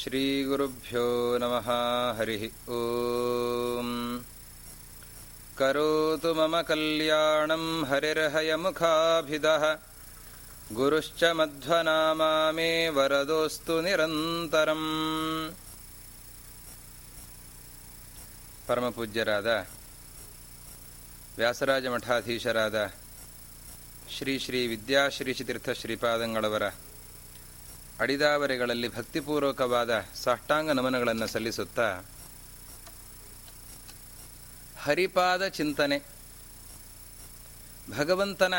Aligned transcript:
श्रीगुरुभ्यो 0.00 1.06
नमः 1.42 1.68
हरिः 2.18 2.42
ॐ 2.76 3.90
करोतु 5.58 6.32
मम 6.38 6.54
कल्याणं 6.70 7.64
हरिर्हयमुखाभिदः 7.90 9.64
गुरुश्च 10.72 11.22
मध्वनामा 11.38 12.32
मे 12.52 12.70
वरदोऽस्तु 12.96 13.80
निरन्तरम् 13.82 14.84
ಪರಮಪೂಜ್ಯರಾದ 18.68 19.48
ವ್ಯಾಸರಾಜ 21.38 21.86
ಮಠಾಧೀಶರಾದ 21.94 22.76
ಶ್ರೀ 24.14 24.34
ಶ್ರೀ 24.44 24.60
ವಿದ್ಯಾಶ್ರೀಶಿತೀರ್ಥ 24.72 25.68
ಶ್ರೀಪಾದಂಗಳವರ 25.80 26.64
ಅಡಿದಾವರೆಗಳಲ್ಲಿ 28.01 28.87
ಭಕ್ತಿಪೂರ್ವಕವಾದ 28.87 29.91
ಸಾಷ್ಟಾಂಗ 30.23 30.71
ನಮನಗಳನ್ನು 30.71 31.27
ಸಲ್ಲಿಸುತ್ತಾ, 31.27 31.87
ಹರಿಪಾದ 34.79 35.47
ಚಿಂತನೆ, 35.47 35.97
ಭಗವಂತನ 37.97 38.53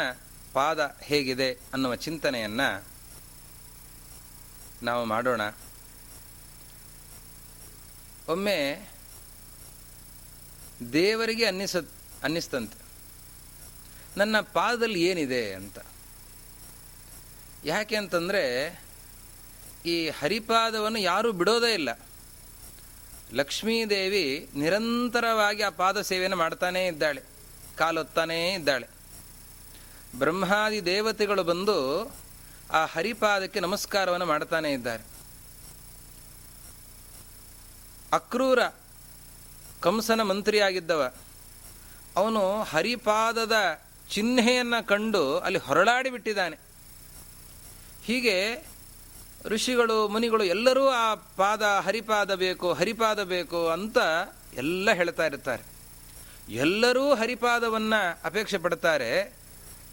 ಪಾದ 0.53 0.81
ಹೇಗಿದೆ 1.03 1.49
ಅನ್ನುವ 1.73 1.95
ಚಿಂತನೆಯನ್ನು 1.97 2.69
ನಾವು 4.83 5.05
ಮಾಡೋಣ. 5.05 5.43
ಒಮ್ಮೆ 8.29 8.59
ದೇವರಿಗೆ 10.93 11.45
ಅನ್ನಿಸ, 11.45 11.77
ಅನ್ನಿಸ್ತಂತೆ, 12.23 12.79
ನನ್ನ 14.17 14.41
ಪಾದದಲ್ಲಿ 14.41 15.03
ಏನಿದೆ 15.03 15.43
ಅಂತ. 15.55 15.79
ಯಾಕೆ 17.65 17.97
ಅಂತಂದರೆ 17.97 18.43
ಈ 19.85 20.09
ಹರಿಪಾದವನ್ನು 20.09 20.99
ಯಾರೂ 20.99 21.33
ಬಿಡೋದೇ 21.33 21.75
ಇಲ್ಲ. 21.75 21.91
ಲಕ್ಷ್ಮೀದೇವಿ 23.35 24.27
ನಿರಂತರವಾಗಿ 24.55 25.63
ಆ 25.63 25.71
ಪಾದ 25.71 26.01
ಸೇವೆಯನ್ನು 26.01 26.37
ಮಾಡ್ತಾನೇ 26.37 26.87
ಇದ್ದಾಳೆ, 26.87 27.23
ಕಾಲೊತ್ತಾನೇ 27.79 28.55
ಇದ್ದಾಳೆ. 28.55 28.87
ಬ್ರಹ್ಮಾದಿ 30.19 30.81
ದೇವತೆಗಳು 30.85 31.45
ಬಂದು 31.45 31.77
ಆ 32.73 32.81
ಹರಿಪಾದಕ್ಕೆ 32.85 33.61
ನಮಸ್ಕಾರವನ್ನು 33.61 34.27
ಮಾಡ್ತಾನೇ 34.27 34.73
ಇದ್ದಾರೆ. 34.73 35.05
ಅಕ್ರೂರ 38.13 38.61
ಕಂಸನ 39.81 40.23
ಮಂತ್ರಿಯಾಗಿದ್ದವ, 40.23 41.03
ಅವನು 42.17 42.63
ಹರಿಪಾದದ 42.63 43.57
ಚಿಹ್ನೆಯನ್ನು 44.11 44.87
ಕಂಡು 44.87 45.39
ಅಲ್ಲಿ 45.39 45.59
ಹೊರಳಾಡಿಬಿಟ್ಟಿದ್ದಾನೆ 45.59 46.57
ಹೀಗೆ 48.05 48.37
ಋಷಿಗಳು, 49.45 50.09
ಮುನಿಗಳು 50.09 50.45
ಎಲ್ಲರೂ 50.45 50.89
ಆ 50.89 51.15
ಪಾದ 51.15 51.63
ಹರಿಪಾದ 51.63 52.35
ಬೇಕು 52.35 52.73
ಹರಿಪಾದ 52.73 53.23
ಬೇಕು 53.23 53.69
ಅಂತ 53.69 53.99
ಎಲ್ಲ 54.55 54.93
ಹೇಳ್ತಾ 54.93 55.27
ಇರ್ತಾರೆ. 55.27 55.73
ಎಲ್ಲರೂ 56.53 57.15
ಹರಿಪಾದವನ್ನು 57.15 58.21
ಅಪೇಕ್ಷೆ 58.25 58.59
ಪಡ್ತಾರೆ. 58.59 59.21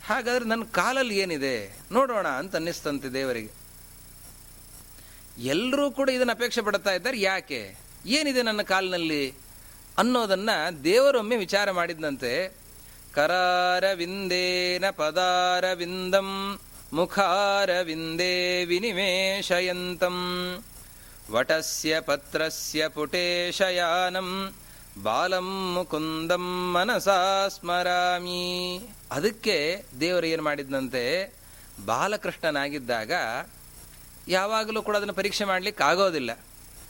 ಹಾಗಾದರೆ 0.06 0.45
ನನ್ನ 0.45 0.64
ಕಾಲಲ್ಲಿ 0.64 1.17
ಏನಿದೆ? 1.17 1.80
ನೋಡೋಣ 1.91 2.28
ಅಂತ 2.28 2.56
ಅನ್ನಿಸ್ತಂತೆ 2.56 3.08
ದೇವರಿಗೆ. 3.08 3.52
ಎಲ್ಲರೂ 5.38 5.91
ಕೂಡ 5.91 6.09
ಇದನ್ನು 6.09 6.34
ಅಪೇಕ್ಷೆ 6.34 6.61
ಪಡ್ತಾ 6.61 6.91
ಇದ್ದಾರೆ. 6.91 7.19
ಯಾಕೆ? 7.19 7.75
ಏನಿದೆ 8.06 8.41
ನನ್ನ 8.41 8.61
ಕಾಲಿನಲ್ಲಿ? 8.61 9.34
ಅನ್ನೋದನ್ನು 9.97 10.84
ದೇವರೊಮ್ಮೆ 10.84 11.38
ವಿಚಾರ 11.38 11.72
ಮಾಡಿದಂತೆ 11.72 12.58
ಕರಾರವಿಂದೇನ 13.13 14.89
ಪದಾರವಿಂದಂ 14.89 16.59
ಮುಖಾರವಿಂದೇ 16.93 18.65
वटस्य 18.65 20.03
ವಟಸ್ಯ 21.31 21.99
ಪತ್ರಸ್ಯ 21.99 22.87
ಪುಟೇಶಯಾನಂ. 22.87 24.53
ಬಾಲಂ 25.03 25.73
ಮುಕುಂದಂ 25.73 26.73
ಮನಸಾ 26.73 27.47
ಸ್ಮರಾಮಿ. 27.47 28.79
ಅದಕ್ಕೆ 29.11 29.85
ದೇವರು 29.99 30.25
ಏನು 30.25 30.44
ಮಾಡಿದಂತೆ 30.44 31.33
ಬಾಲಕೃಷ್ಣನಾಗಿದ್ದಾಗ 31.85 33.11
ಯಾವಾಗಲೂ 34.28 34.81
ಕೂಡ 34.81 34.95
ಅದನ್ನು 34.95 35.13
ಪರೀಕ್ಷೆ 35.13 35.44
ಮಾಡಲಿಕ್ಕೆ 35.44 35.83
ಆಗೋದಿಲ್ಲ. 35.83 36.39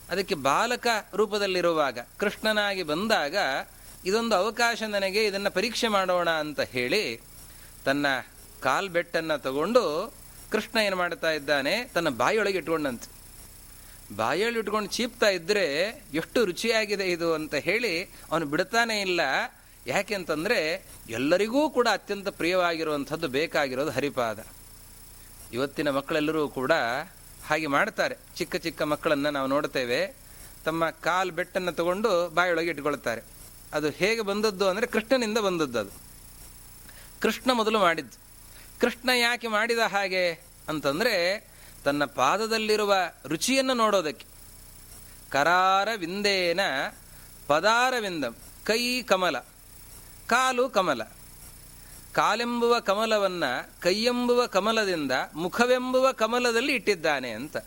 ಅದಕ್ಕೆ 0.09 0.35
ಬಾಲಕ 0.35 0.88
ರೂಪದಲ್ಲಿರುವಾಗ 1.13 1.99
ಕೃಷ್ಣನಾಗಿ 2.17 2.83
ಬಂದಾಗ 2.83 3.35
ಇದೊಂದು 4.05 4.35
ಅವಕಾಶ 4.35 4.83
ನನಗೆ, 4.83 5.25
ಇದನ್ನು 5.25 5.51
ಪರೀಕ್ಷೆ 5.51 5.88
ಮಾಡೋಣ 5.88 6.29
ಅಂತ 6.29 6.59
ಹೇಳಿ 6.59 7.21
ತನ್ನ 7.85 8.05
ಕಾಲ್ಬೆಟ್ಟನ್ನು 8.61 9.41
ತಗೊಂಡು 9.41 10.13
ಕೃಷ್ಣ 10.51 10.77
ಏನು 10.77 10.95
ಮಾಡ್ತಾ 10.95 11.31
ಇದ್ದಾನೆ? 11.31 11.83
ತನ್ನ 11.83 12.09
ಬಾಯಿಯೊಳಗೆ 12.09 12.57
ಇಟ್ಕೊಂಡಂತೆ. 12.57 13.07
ಬಾಯಿಯೊಳಗೆ 14.15 14.59
ಇಟ್ಕೊಂಡು 14.59 14.89
ಚೀಪ್ತಾ 14.89 15.29
ಇದ್ದರೆ 15.29 15.65
ಎಷ್ಟು 16.13 16.45
ರುಚಿಯಾಗಿದೆ 16.45 17.05
ಇದು 17.05 17.33
ಅಂತ 17.33 17.55
ಹೇಳಿ 17.55 18.03
ಅವನು 18.03 18.45
ಬಿಡ್ತಾನೆ 18.45 19.01
ಇಲ್ಲ. 19.01 19.21
ಯಾಕೆ 19.87 20.15
ಅಂತಂದರೆ 20.15 20.85
ಎಲ್ಲರಿಗೂ 21.09 21.69
ಕೂಡ 21.69 21.87
ಅತ್ಯಂತ 21.91 22.27
ಪ್ರಿಯವಾಗಿರುವಂಥದ್ದು 22.27 23.27
ಬೇಕಾಗಿರೋದು 23.27 23.91
ಹರಿಪಾದ. 23.91 24.45
ಇವತ್ತಿನ 25.53 25.89
ಮಕ್ಕಳೆಲ್ಲರೂ 25.89 26.49
ಕೂಡ 26.49 26.71
ಹಾಗೆ 27.47 27.67
ಮಾಡ್ತಾರೆ. 27.67 28.17
ಚಿಕ್ಕ 28.37 28.55
ಚಿಕ್ಕ 28.55 28.81
ಮಕ್ಕಳನ್ನು 28.81 29.29
ನಾವು 29.29 29.47
ನೋಡ್ತೇವೆ. 29.47 30.15
ತಮ್ಮ 30.65 30.89
ಕಾಲು 30.89 31.31
ಬೆಟ್ಟನ್ನು 31.31 31.71
ತಗೊಂಡು 31.71 32.29
ಬಾಯಿಯೊಳಗೆ 32.29 32.69
ಇಟ್ಕೊಳ್ತಾರೆ. 32.69 33.21
ಅದು 33.73 33.89
ಹೇಗೆ 33.89 34.21
ಬಂದದ್ದು 34.21 34.67
ಅಂದರೆ 34.67 34.87
ಕೃಷ್ಣನಿಂದ 34.87 35.37
ಬಂದದ್ದು 35.37 35.79
ಅದು. 35.79 35.89
ಕೃಷ್ಣ 37.21 37.51
ಮೊದಲು 37.51 37.79
ಮಾಡಿದ್ದು. 37.79 38.28
ಕೃಷ್ಣ 38.81 39.09
ಯಾಕೆ 39.09 39.47
ಮಾಡಿದ 39.47 39.79
ಹಾಗೆ 39.79 40.31
ಅಂತಂದರೆ 40.69 41.47
ತನ್ನ 41.85 42.06
ಪಾದದಲ್ಲಿರುವ 42.06 42.95
ರುಚಿಯನ್ನು 43.28 43.73
ನೋಡೋದಕ್ಕೆ. 43.73 44.25
ಕರಾರ 45.29 45.90
ವಿಂದೇನ 45.97 46.59
ಪದಾರವಿಂದಂ, 47.47 48.35
ಕೈ 48.66 49.01
ಕಮಲ, 49.01 49.39
ಕಾಲು 50.28 50.69
ಕಮಲ. 50.69 51.03
ಕಾಲೆಂಬುವ 52.13 52.79
ಕಮಲವನ್ನ 52.79 53.44
ಕೈಯೆಂಬುವ 53.79 54.45
ಕಮಲದಿಂದ 54.45 55.12
ಮುಖವೆಂಬುವ 55.34 56.12
ಕಮಲದಲ್ಲಿ 56.12 56.73
ಇಟ್ಟಿದ್ದಾನೆ 56.73 57.29
ಅಂತ. 57.29 57.57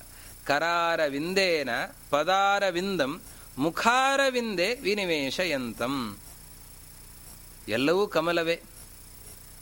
ಕರಾರ 0.46 1.06
ವಿಂದೇನ 1.06 1.70
ಪದಾರ 2.10 2.68
ವಿಂದಂ 2.68 3.20
ಮುಖಾರ 3.58 4.20
ವಿಂದೆ 4.30 4.74
ವಿನಿವೇಶಯಂತಂ 4.74 6.18
ಎಲ್ಲವೂ 7.68 8.06
ಕಮಲವೇ. 8.06 8.62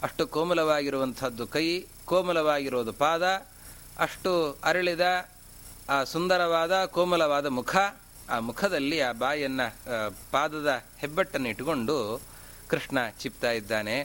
ಅಷ್ಟು 0.03 0.27
ಕೋಮಲವಾಗಿರುವಂಥದ್ದು 0.27 1.47
ಕೈ, 1.47 1.67
ಕೋಮಲವಾಗಿರೋದು 2.05 2.93
ಪಾದ, 2.93 3.25
ಅಷ್ಟು 3.99 4.33
ಅರಳಿದ, 4.65 5.07
ಆ 5.89 6.05
ಸುಂದರವಾದ, 6.05 6.85
ಕೋಮಲವಾದ 6.85 7.47
ಮುಖ, 7.47 7.77
ಆ 8.31 8.39
ಮುಖದಲ್ಲಿ 8.39 9.01
ಆ 9.01 9.13
ಬಾಯನ್ನು 9.13 9.67
ಪಾದದ 10.31 10.71
ಹೆಬ್ಬಟ್ಟನ್ನು 10.99 11.49
ಇಟ್ಟುಕೊಂಡು 11.49 12.21
ಕೃಷ್ಣ 12.69 12.99
ಚಿಪ್ತಾ 13.21 13.51
ಇದ್ದಾನೆ. 13.51 13.97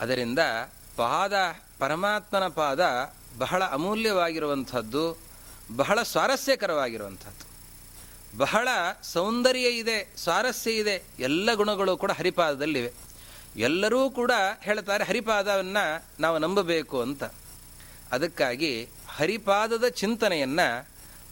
ಅದರಿಂದ 0.00 0.38
ಪಾದ, 0.96 1.34
ಪರಮಾತ್ಮನ 1.78 2.46
ಪಾದ 2.46 2.82
ಬಹಳ 3.38 3.64
ಅಮೂಲ್ಯವಾಗಿರುವಂಥದ್ದು, 3.64 5.04
ಬಹಳ 5.76 6.02
ಸ್ವಾರಸ್ಯಕರವಾಗಿರುವಂಥದ್ದು. 6.02 7.44
ಬಹಳ 8.38 8.68
ಸೌಂದರ್ಯ 9.12 9.68
ಇದೆ, 9.68 9.98
ಸ್ವಾರಸ್ಯ 10.16 10.70
ಇದೆ, 10.70 11.02
ಎಲ್ಲ 11.18 11.54
ಗುಣಗಳು 11.54 11.96
ಕೂಡ 11.96 12.10
ಹರಿಪಾದದಲ್ಲಿವೆ. 12.10 12.92
ಎಲ್ಲರೂ 13.56 14.10
ಕೂಡ 14.10 14.32
ಹೇಳ್ತಾರೆ 14.62 15.04
ಹರಿಪಾದವನ್ನು 15.04 15.84
ನಾವು 16.20 16.36
ನಂಬಬೇಕು 16.38 16.98
ಅಂತ. 17.02 17.24
ಅದಕ್ಕಾಗಿ 18.12 18.72
ಹರಿಪಾದದ 19.16 19.86
ಚಿಂತನೆಯನ್ನು 20.02 20.68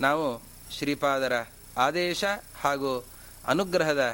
ನಾವು 0.00 0.26
ಶ್ರೀಪಾದರ 0.76 1.34
ಆದೇಶ 1.78 2.24
ಹಾಗೂ 2.62 2.92
ಅನುಗ್ರಹದ 3.46 4.04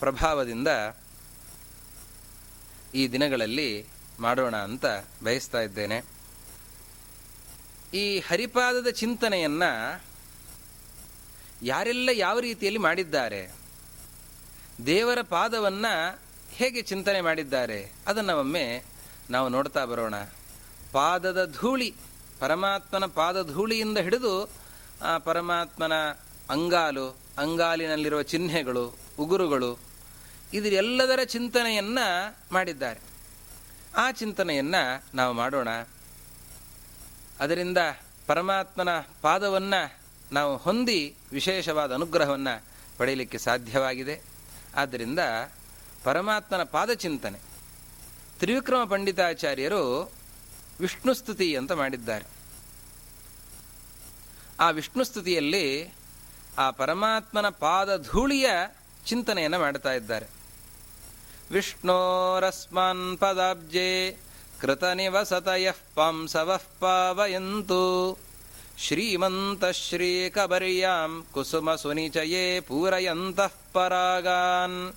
ಪ್ರಭಾವದಿಂದ 0.00 0.68
ಈ 2.94 3.02
ದಿನಗಳಲ್ಲಿ 3.12 3.70
ಮಾಡೋಣ 4.20 4.56
ಅಂತ 4.56 4.86
ಬಯಸ್ತಾ 5.24 5.60
ಇದ್ದೇನೆ. 5.60 5.98
ಈ 7.94 8.04
ಹರಿಪಾದದ 8.28 8.90
ಚಿಂತನೆಯನ್ನು 9.02 9.70
ಯಾರೆಲ್ಲ 11.62 12.08
ಯಾವ 12.14 12.38
ರೀತಿಯಲ್ಲಿ 12.38 12.78
ಮಾಡಿದ್ದಾರೆ, 12.78 13.42
ದೇವರ 14.86 15.18
ಪಾದವನ್ನ 15.22 15.86
ಹೇಗೆ 16.58 16.82
ಚಿಂತನೆ 16.82 17.20
ಮಾಡಿದ್ದಾರೆ, 17.20 17.92
ಅದನ್ನು 18.06 18.38
ಒಮ್ಮೆ 18.38 18.84
ನಾವು 19.30 19.48
ನೋಡ್ತಾ 19.48 19.84
ಬರೋಣ. 19.84 20.14
ಪಾದದ 20.92 21.54
ಧೂಳಿ, 21.54 21.94
ಪರಮಾತ್ಮನ 22.40 23.04
ಪಾದ 23.04 23.42
ಧೂಳಿಯಿಂದ 23.52 23.98
ಹಿಡಿದು, 23.98 24.50
ಆ 25.02 25.18
ಪರಮಾತ್ಮನ 25.18 25.92
ಅಂಗಾಲು, 26.50 27.16
ಅಂಗಾಲಿನಲ್ಲಿರುವ 27.38 28.22
ಚಿಹ್ನೆಗಳು, 28.22 28.84
ಉಗುರುಗಳು 29.18 29.78
ಇದೆಲ್ಲದರ 30.54 31.24
ಚಿಂತನೆಯನ್ನ 31.24 31.98
ಮಾಡಿದ್ದಾರೆ. 32.52 33.00
ಆ 33.96 34.10
ಚಿಂತನೆಯನ್ನ 34.10 34.74
ನಾವು 35.14 35.32
ಮಾಡೋಣ. 35.32 35.68
ಅದರಿಂದ 37.40 37.78
ಪರಮಾತ್ಮನ 38.26 38.88
ಪಾದವನ್ನ 39.22 39.74
ನಾವು 40.32 40.56
ಹೊಂದಿ 40.56 41.14
ವಿಶೇಷವಾದ 41.32 41.92
ಅನುಗ್ರಹವನ್ನು 41.92 42.64
ಪಡೆಯಲಿಕ್ಕೆ 42.98 43.38
ಸಾಧ್ಯವಾಗಿದೆ. 43.38 44.22
ಆದ್ದರಿಂದ 44.76 45.18
ಪರಮಾತ್ಮನ 46.04 46.62
ಪಾದಚಿಂತನೆ. 46.62 47.38
ತ್ರಿವಿಕ್ರಮ 48.38 48.84
ಪಂಡಿತಾಚಾರ್ಯರು 48.84 50.12
ವಿಷ್ಣು 50.80 51.14
ಸ್ತುತಿ 51.14 51.56
ಅಂತ 51.56 51.72
ಮಾಡಿದ್ದಾರೆ. 51.72 52.24
ಆ 54.60 54.70
ವಿಷ್ಣು 54.70 55.04
ಸ್ತುತಿಯಲ್ಲಿ 55.04 55.94
ಆ 56.58 56.70
ಪರಮಾತ್ಮನ 56.70 57.48
ಪಾದ 57.48 58.02
ಧೂಳಿಯ 58.02 58.50
ಚಿಂತನೆಯನ್ನು 59.06 59.58
ಮಾಡ್ತಾ 59.58 59.92
ಇದ್ದಾರೆ. 59.92 60.26
ವಿಷ್ಣೋರಸ್ಮನ್ 61.50 63.18
ಪದಾಬ್ಜೆ 63.18 64.12
ಕೃತ 64.60 64.84
ನಿವಸತಯಃ 64.84 65.76
ಪಾಂಸವಃ 65.94 66.62
ಪಾವಯಂತು. 66.80 68.18
ಶ್ರೀಮಂತ 68.78 69.64
ಶ್ರೀಕಬರ್ಯಾಂ 69.64 71.26
ಕುಸುಮ 71.32 71.74
ಸುನಿಚಯೇ 71.74 72.60
ಪೂರಯಂತಃ 72.60 73.52
ಪರಾಗಾನ್. 73.72 74.94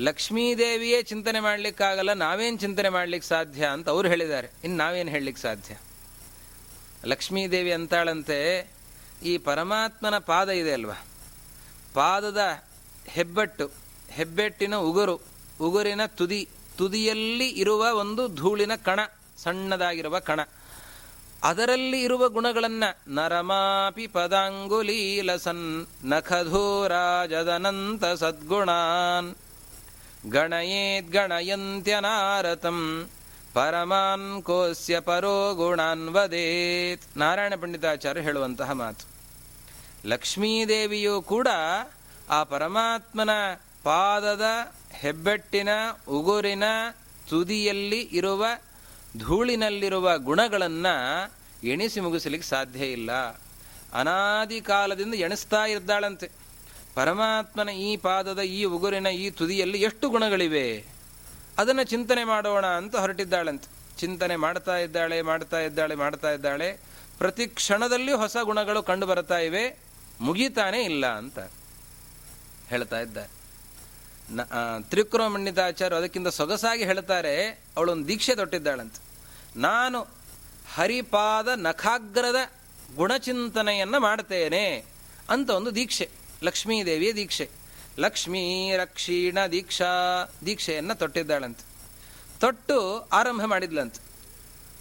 ಲಕ್ಷ್ಮೀದೇವಿಯೇ 0.00 1.02
ಚಿಂತನೆ 1.02 1.40
ಮಾಡಲಿಕ್ಕಾಗಲ್ಲ, 1.40 2.12
ನಾವೇನು 2.12 2.56
ಚಿಂತನೆ 2.56 2.88
ಮಾಡ್ಲಿಕ್ಕೆ 2.88 3.28
ಸಾಧ್ಯ 3.28 3.66
ಅಂತ 3.66 3.88
ಅವ್ರು 3.88 4.08
ಹೇಳಿದ್ದಾರೆ. 4.08 4.48
ಇನ್ನು 4.64 4.76
ನಾವೇನು 4.76 5.10
ಹೇಳಲಿಕ್ಕೆ 5.10 5.42
ಸಾಧ್ಯ? 5.42 5.74
ಲಕ್ಷ್ಮೀದೇವಿ 7.06 7.72
ಅಂತಾಳಂತೆ, 7.72 8.68
ಈ 9.24 9.38
ಪರಮಾತ್ಮನ 9.38 10.18
ಪಾದ 10.18 10.48
ಇದೆ 10.48 10.72
ಅಲ್ವಾ? 10.72 11.06
ಪಾದದ 11.94 12.64
ಹೆಬ್ಬೆಟ್ಟು, 13.06 13.70
ಹೆಬ್ಬೆಟ್ಟಿನ 14.10 14.76
ಉಗುರು, 14.76 15.20
ಉಗುರಿನ 15.60 16.06
ತುದಿ, 16.06 16.48
ತುದಿಯಲ್ಲಿ 16.78 17.48
ಇರುವ 17.48 17.94
ಒಂದು 17.94 18.28
ಧೂಳಿನ 18.28 18.74
ಕಣ, 18.74 19.00
ಸಣ್ಣದಾಗಿರುವ 19.38 20.18
ಕಣ. 20.18 20.40
ಅದರಲ್ಲಿ 21.44 22.02
ಇರುವ 22.02 22.28
ಗುಣಗಳನ್ನು 22.28 23.14
ನರಮಾಪಿ 23.14 24.06
ಪದಾಂಗುಲೀಲಸನ್ 24.06 25.86
ನಖಧೂರಾಜದನಂತ 26.04 28.04
ಸದ್ಗುಣಾನ್. 28.04 29.34
ಗಣಯೇದ್ 30.30 31.12
ಗಣಯಂತ್ಯನಾರತಂ 31.12 33.08
ಪರಮಾನ್ 33.54 34.42
ಕೋಸ್ಯ 34.42 35.00
ಪರೋ 35.00 35.54
ಗುಣಾನ್ 35.54 36.08
ವದೇತ್ 36.08 37.18
ನಾರಾಯಣ 37.18 37.54
ಪಂಡಿತಾಚಾರ್ಯ 37.54 38.20
ಹೇಳುವಂತಹ 38.20 38.72
ಮಾತು। 38.72 39.06
ಲಕ್ಷ್ಮೀದೇವಿಯು 40.08 41.22
ಕೂಡ 41.22 41.48
ಆ 42.30 42.42
ಪರಮಾತ್ಮನ 42.42 43.30
ಪಾದದ 43.82 44.44
ಹೆಬ್ಬೆಟ್ಟಿನ, 44.92 45.68
ಉಗುರಿನ, 46.08 46.64
ತುದಿಯಲ್ಲಿ 47.28 48.08
ಇರುವ, 48.12 48.46
ಧೂಳಿನಲ್ಲಿರುವ 49.18 50.18
ಗುಣಗಳನ್ನು 50.18 51.32
ಎಣಿಸಿ 51.66 52.00
ಮುಗಿಸಲಿಕ್ಕೆ 52.00 52.48
ಸಾಧ್ಯ 52.48 52.86
ಇಲ್ಲ. 52.86 53.12
ಅನಾದಿ 53.94 54.60
ಕಾಲದಿಂದ 54.60 55.14
ಎಣಿಸ್ತಾ 55.14 55.66
ಇದ್ದಾಳಂತೆ. 55.66 56.37
ಪರಮಾತ್ಮನ 56.98 57.70
ಈ 57.88 57.90
ಪಾದದ, 57.96 58.40
ಈ 58.58 58.64
ಉಗುರಿನ, 58.64 59.06
ಈ 59.06 59.26
ತುದಿಯಲ್ಲಿ 59.30 59.78
ಎಷ್ಟು 59.82 60.06
ಗುಣಗಳಿವೆ? 60.10 60.66
ಅದನ್ನು 61.58 61.84
ಚಿಂತನೆ 61.84 62.24
ಮಾಡೋಣ 62.24 62.66
ಅಂತ 62.66 62.96
ಹೊರಟಿದ್ದಾಳಂತೆ. 62.96 63.68
ಚಿಂತನೆ 63.96 64.36
ಮಾಡ್ತಾ 64.36 64.76
ಇದ್ದಾಳೆ 64.76 65.22
ಮಾಡ್ತಾ 65.22 65.60
ಇದ್ದಾಳೆ 65.60 65.94
ಮಾಡ್ತಾ 65.94 66.30
ಇದ್ದಾಳೆ. 66.30 66.68
ಪ್ರತಿ 67.18 67.46
ಕ್ಷಣದಲ್ಲಿ 67.46 68.12
ಹೊಸ 68.12 68.36
ಗುಣಗಳು 68.42 68.82
ಕಂಡು 68.82 69.06
ಬರ್ತಾ 69.06 69.38
ಇವೆ. 69.38 69.64
ಮುಗೀತಾನೇ 70.20 70.80
ಇಲ್ಲ 70.82 71.06
ಅಂತ 71.06 71.38
ಹೇಳ್ತಾ 72.68 73.00
ಇದ್ದಾರೆ. 73.00 73.30
ನ 74.30 74.40
ಮಂಡಿತಾಚಾರ್ಯ 75.26 75.96
ಅದಕ್ಕಿಂತ 75.96 76.28
ಸೊಗಸಾಗಿ 76.28 76.84
ಹೇಳ್ತಾರೆ, 76.84 77.34
ಅವಳೊಂದು 77.76 78.08
ದೀಕ್ಷೆ 78.08 78.34
ತೊಟ್ಟಿದ್ದಾಳಂತೆ. 78.34 79.00
ನಾನು 79.56 79.98
ಹರಿಪಾದ 80.74 81.48
ನಖಾಗ್ರದ 81.56 82.40
ಗುಣಚಿಂತನೆಯನ್ನು 82.96 84.00
ಮಾಡ್ತೇನೆ 84.00 84.64
ಅಂತ 85.30 85.50
ಒಂದು 85.50 85.74
ದೀಕ್ಷೆ. 85.74 86.08
ಲಕ್ಷ್ಮೀದೇವಿಯ 86.42 87.12
ದೀಕ್ಷೆ. 87.12 87.50
ಲಕ್ಷ್ಮೀ 87.98 88.76
ರಕ್ಷೀಣ 88.76 89.38
ದೀಕ್ಷಾ 89.52 89.86
ದೀಕ್ಷೆಯನ್ನು 90.46 90.94
ತೊಟ್ಟಿದ್ದಾಳಂತೆ. 90.94 91.64
ತೊಟ್ಟು 92.40 92.98
ಆರಂಭ 93.12 93.44
ಮಾಡಿದ್ಲಂತೆ. 93.44 94.00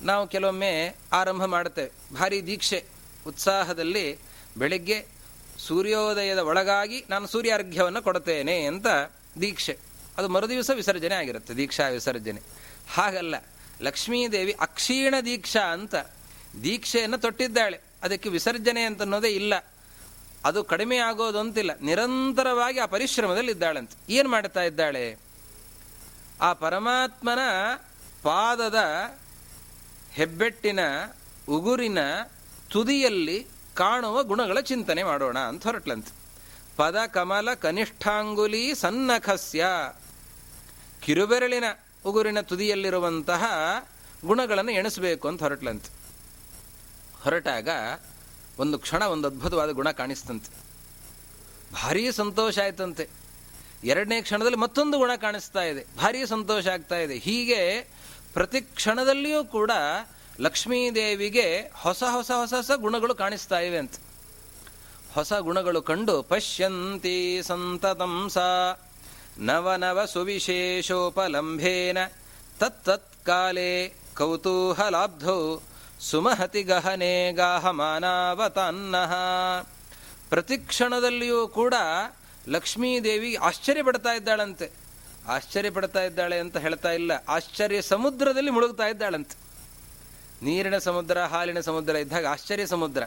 ನಾವು 0.06 0.28
ಕೆಲವೊಮ್ಮೆ 0.28 0.96
ಆರಂಭ 1.14 1.46
ಮಾಡುತ್ತೇವೆ. 1.46 2.14
ಭಾರಿ 2.14 2.46
ದೀಕ್ಷೆ. 2.46 2.86
ಉತ್ಸಾಹದಲ್ಲಿ 3.28 4.20
ಬೆಳಿಗ್ಗೆ 4.58 5.06
ಸೂರ್ಯೋದಯದ 5.58 6.38
ಒಳಗಾಗಿ 6.38 7.06
ನಾನು 7.10 7.28
ಸೂರ್ಯಾರ್ಘ್ಯವನ್ನು 7.28 8.02
ಕೊಡುತ್ತೇನೆ 8.02 8.62
ಅಂತ 8.62 8.88
ದೀಕ್ಷೆ. 9.42 9.78
ಅದು 10.18 10.30
ಮರುದಿವಸ 10.30 10.70
ವಿಸರ್ಜನೆ 10.70 11.16
ಆಗಿರುತ್ತೆ, 11.16 11.54
ದೀಕ್ಷಾ 11.54 11.88
ವಿಸರ್ಜನೆ. 11.88 12.42
ಹಾಗಲ್ಲ. 12.90 13.36
ಲಕ್ಷ್ಮೀದೇವಿ 13.82 14.52
ಅಕ್ಷೀಣ 14.60 15.16
ದೀಕ್ಷಾ 15.26 15.62
ಅಂತ 15.62 15.96
ದೀಕ್ಷೆಯನ್ನು 16.64 17.18
ತೊಟ್ಟಿದ್ದಾಳೆ. 17.18 17.80
ಅದಕ್ಕೆ 18.04 18.30
ವಿಸರ್ಜನೆ 18.30 18.82
ಅಂತ 18.82 19.02
ಅನ್ನೋದೇ 19.02 19.28
ಇಲ್ಲ. 19.28 19.54
ಅದು 20.46 20.64
ಕಡಿಮೆ 20.64 20.98
ಆಗೋದು 20.98 21.40
ಅಂತಿಲ್ಲ. 21.40 21.72
ನಿರಂತರವಾಗಿ 21.82 22.80
ಆ 22.80 22.86
ಪರಿಶ್ರಮದಲ್ಲಿ 22.86 23.52
ಇದ್ದಾಳಂತೆ 23.52 24.14
ಏನು 24.14 24.30
ಮಾಡ್ತಾ 24.30 24.62
ಇದ್ದಾಳೆ? 24.62 25.18
ಆ 26.42 26.54
ಪರಮಾತ್ಮನ 26.54 27.40
ಪಾದದ 28.24 28.76
ಹೆಬ್ಬೆಟ್ಟಿನ 30.12 30.80
ಉಗುರಿನ 31.50 31.98
ತುದಿಯಲ್ಲಿ 32.72 33.48
ಕಾಣುವ 33.74 34.24
ಗುಣಗಳ 34.24 34.60
ಚಿಂತನೆ 34.60 35.04
ಮಾಡೋಣ 35.04 35.40
ಅಂತ 35.40 35.64
ಹೊರಟ್ಲಂತೆ. 35.64 36.12
ಪದ 36.78 36.96
ಕಮಲ 37.14 37.54
ಕನಿಷ್ಠಾಂಗುಲಿ 37.54 38.76
ಸನ್ನಖಸ್ಯ. 38.76 39.66
ಕಿರುಬೆರಳಿನ 41.02 41.64
ಉಗುರಿನ 42.06 42.42
ತುದಿಯಲ್ಲಿರುವಂತಹ 42.42 43.44
ಗುಣಗಳನ್ನು 44.26 44.72
ಎಣಿಸಬೇಕು 44.72 45.28
ಅಂತ 45.28 45.44
ಹೊರಟ್ಲಂತೆ. 45.44 45.90
ಹೊರಟಾಗ 47.24 47.70
ಒಂದು 48.60 48.80
ಕ್ಷಣ, 48.80 49.04
ಒಂದು 49.04 49.28
ಅದ್ಭುತವಾದ 49.28 49.72
ಗುಣ 49.72 49.92
ಕಾಣಿಸ್ತಂತೆ. 49.92 50.68
ಭಾರೀ 51.74 52.12
ಸಂತೋಷ 52.12 52.60
ಆಯ್ತಂತೆ. 52.60 53.10
ಎರಡನೇ 53.84 54.22
ಕ್ಷಣದಲ್ಲಿ 54.22 54.58
ಮತ್ತೊಂದು 54.58 54.98
ಗುಣ 54.98 55.12
ಕಾಣಿಸ್ತಾ 55.16 55.62
ಇದೆ. 55.62 55.98
ಭಾರೀ 55.98 56.26
ಸಂತೋಷ 56.26 56.68
ಆಗ್ತಾ 56.68 56.96
ಇದೆ. 56.96 57.18
ಹೀಗೆ 57.18 57.82
ಪ್ರತಿ 58.34 58.62
ಕ್ಷಣದಲ್ಲಿಯೂ 58.62 59.46
ಕೂಡ 59.46 59.72
ಲಕ್ಷ್ಮೀದೇವಿಗೆ 60.40 61.72
ಹೊಸ 61.74 62.04
ಹೊಸ 62.04 62.32
ಹೊಸ 62.32 62.54
ಹೊಸ 62.54 62.72
ಗುಣಗಳು 62.76 63.16
ಕಾಣಿಸ್ತಾ 63.16 63.60
ಇವೆ 63.60 63.78
ಅಂತ. 63.78 63.92
ಹೊಸ 65.14 65.34
ಗುಣಗಳು 65.34 65.82
ಕಂಡು 65.82 66.24
ಪಶ್ಯಂತಿ 66.24 67.40
ಸಂತತಂಸ 67.44 68.38
ನವನವ 69.38 70.06
ಸುವಿಶೇಷೋಪಲಂಭೇನ 70.06 71.98
ತತ್ತತ್ಕಾಲೇ 72.60 73.94
ಕೌತೂಹಲಾಬ್ಧೌ 74.18 75.58
ಸುಮಹತಿ 76.00 76.64
ಗಹನೆ 76.64 77.36
ಪ್ರತಿ 80.30 80.58
ಕ್ಷಣದಲ್ಲಿಯೂ 80.58 81.48
ಕೂಡ 81.48 81.74
ಲಕ್ಷ್ಮೀದೇವಿ 82.48 83.36
ಆಶ್ಚರ್ಯ 83.36 83.84
ಪಡ್ತಾ 83.84 84.14
ಇದ್ದಾಳಂತೆ. 84.14 84.72
ಆಶ್ಚರ್ಯ 85.28 85.70
ಪಡ್ತಾ 85.70 86.04
ಇದ್ದಾಳೆ 86.04 86.40
ಅಂತ 86.40 86.58
ಹೇಳ್ತಾ 86.58 86.92
ಇಲ್ಲ. 86.92 87.12
ಆಶ್ಚರ್ಯ 87.30 87.82
ಸಮುದ್ರದಲ್ಲಿ 87.82 88.52
ಮುಳುಗ್ತಾ 88.52 88.88
ಇದ್ದಾಳಂತೆ. 88.88 89.36
ನೀರಿನ 90.46 90.78
ಸಮುದ್ರ, 90.78 91.24
ಹಾಲಿನ 91.24 91.60
ಸಮುದ್ರ 91.60 91.96
ಇದ್ದಾಗ 91.96 92.26
ಆಶ್ಚರ್ಯ 92.26 92.66
ಸಮುದ್ರ. 92.68 93.04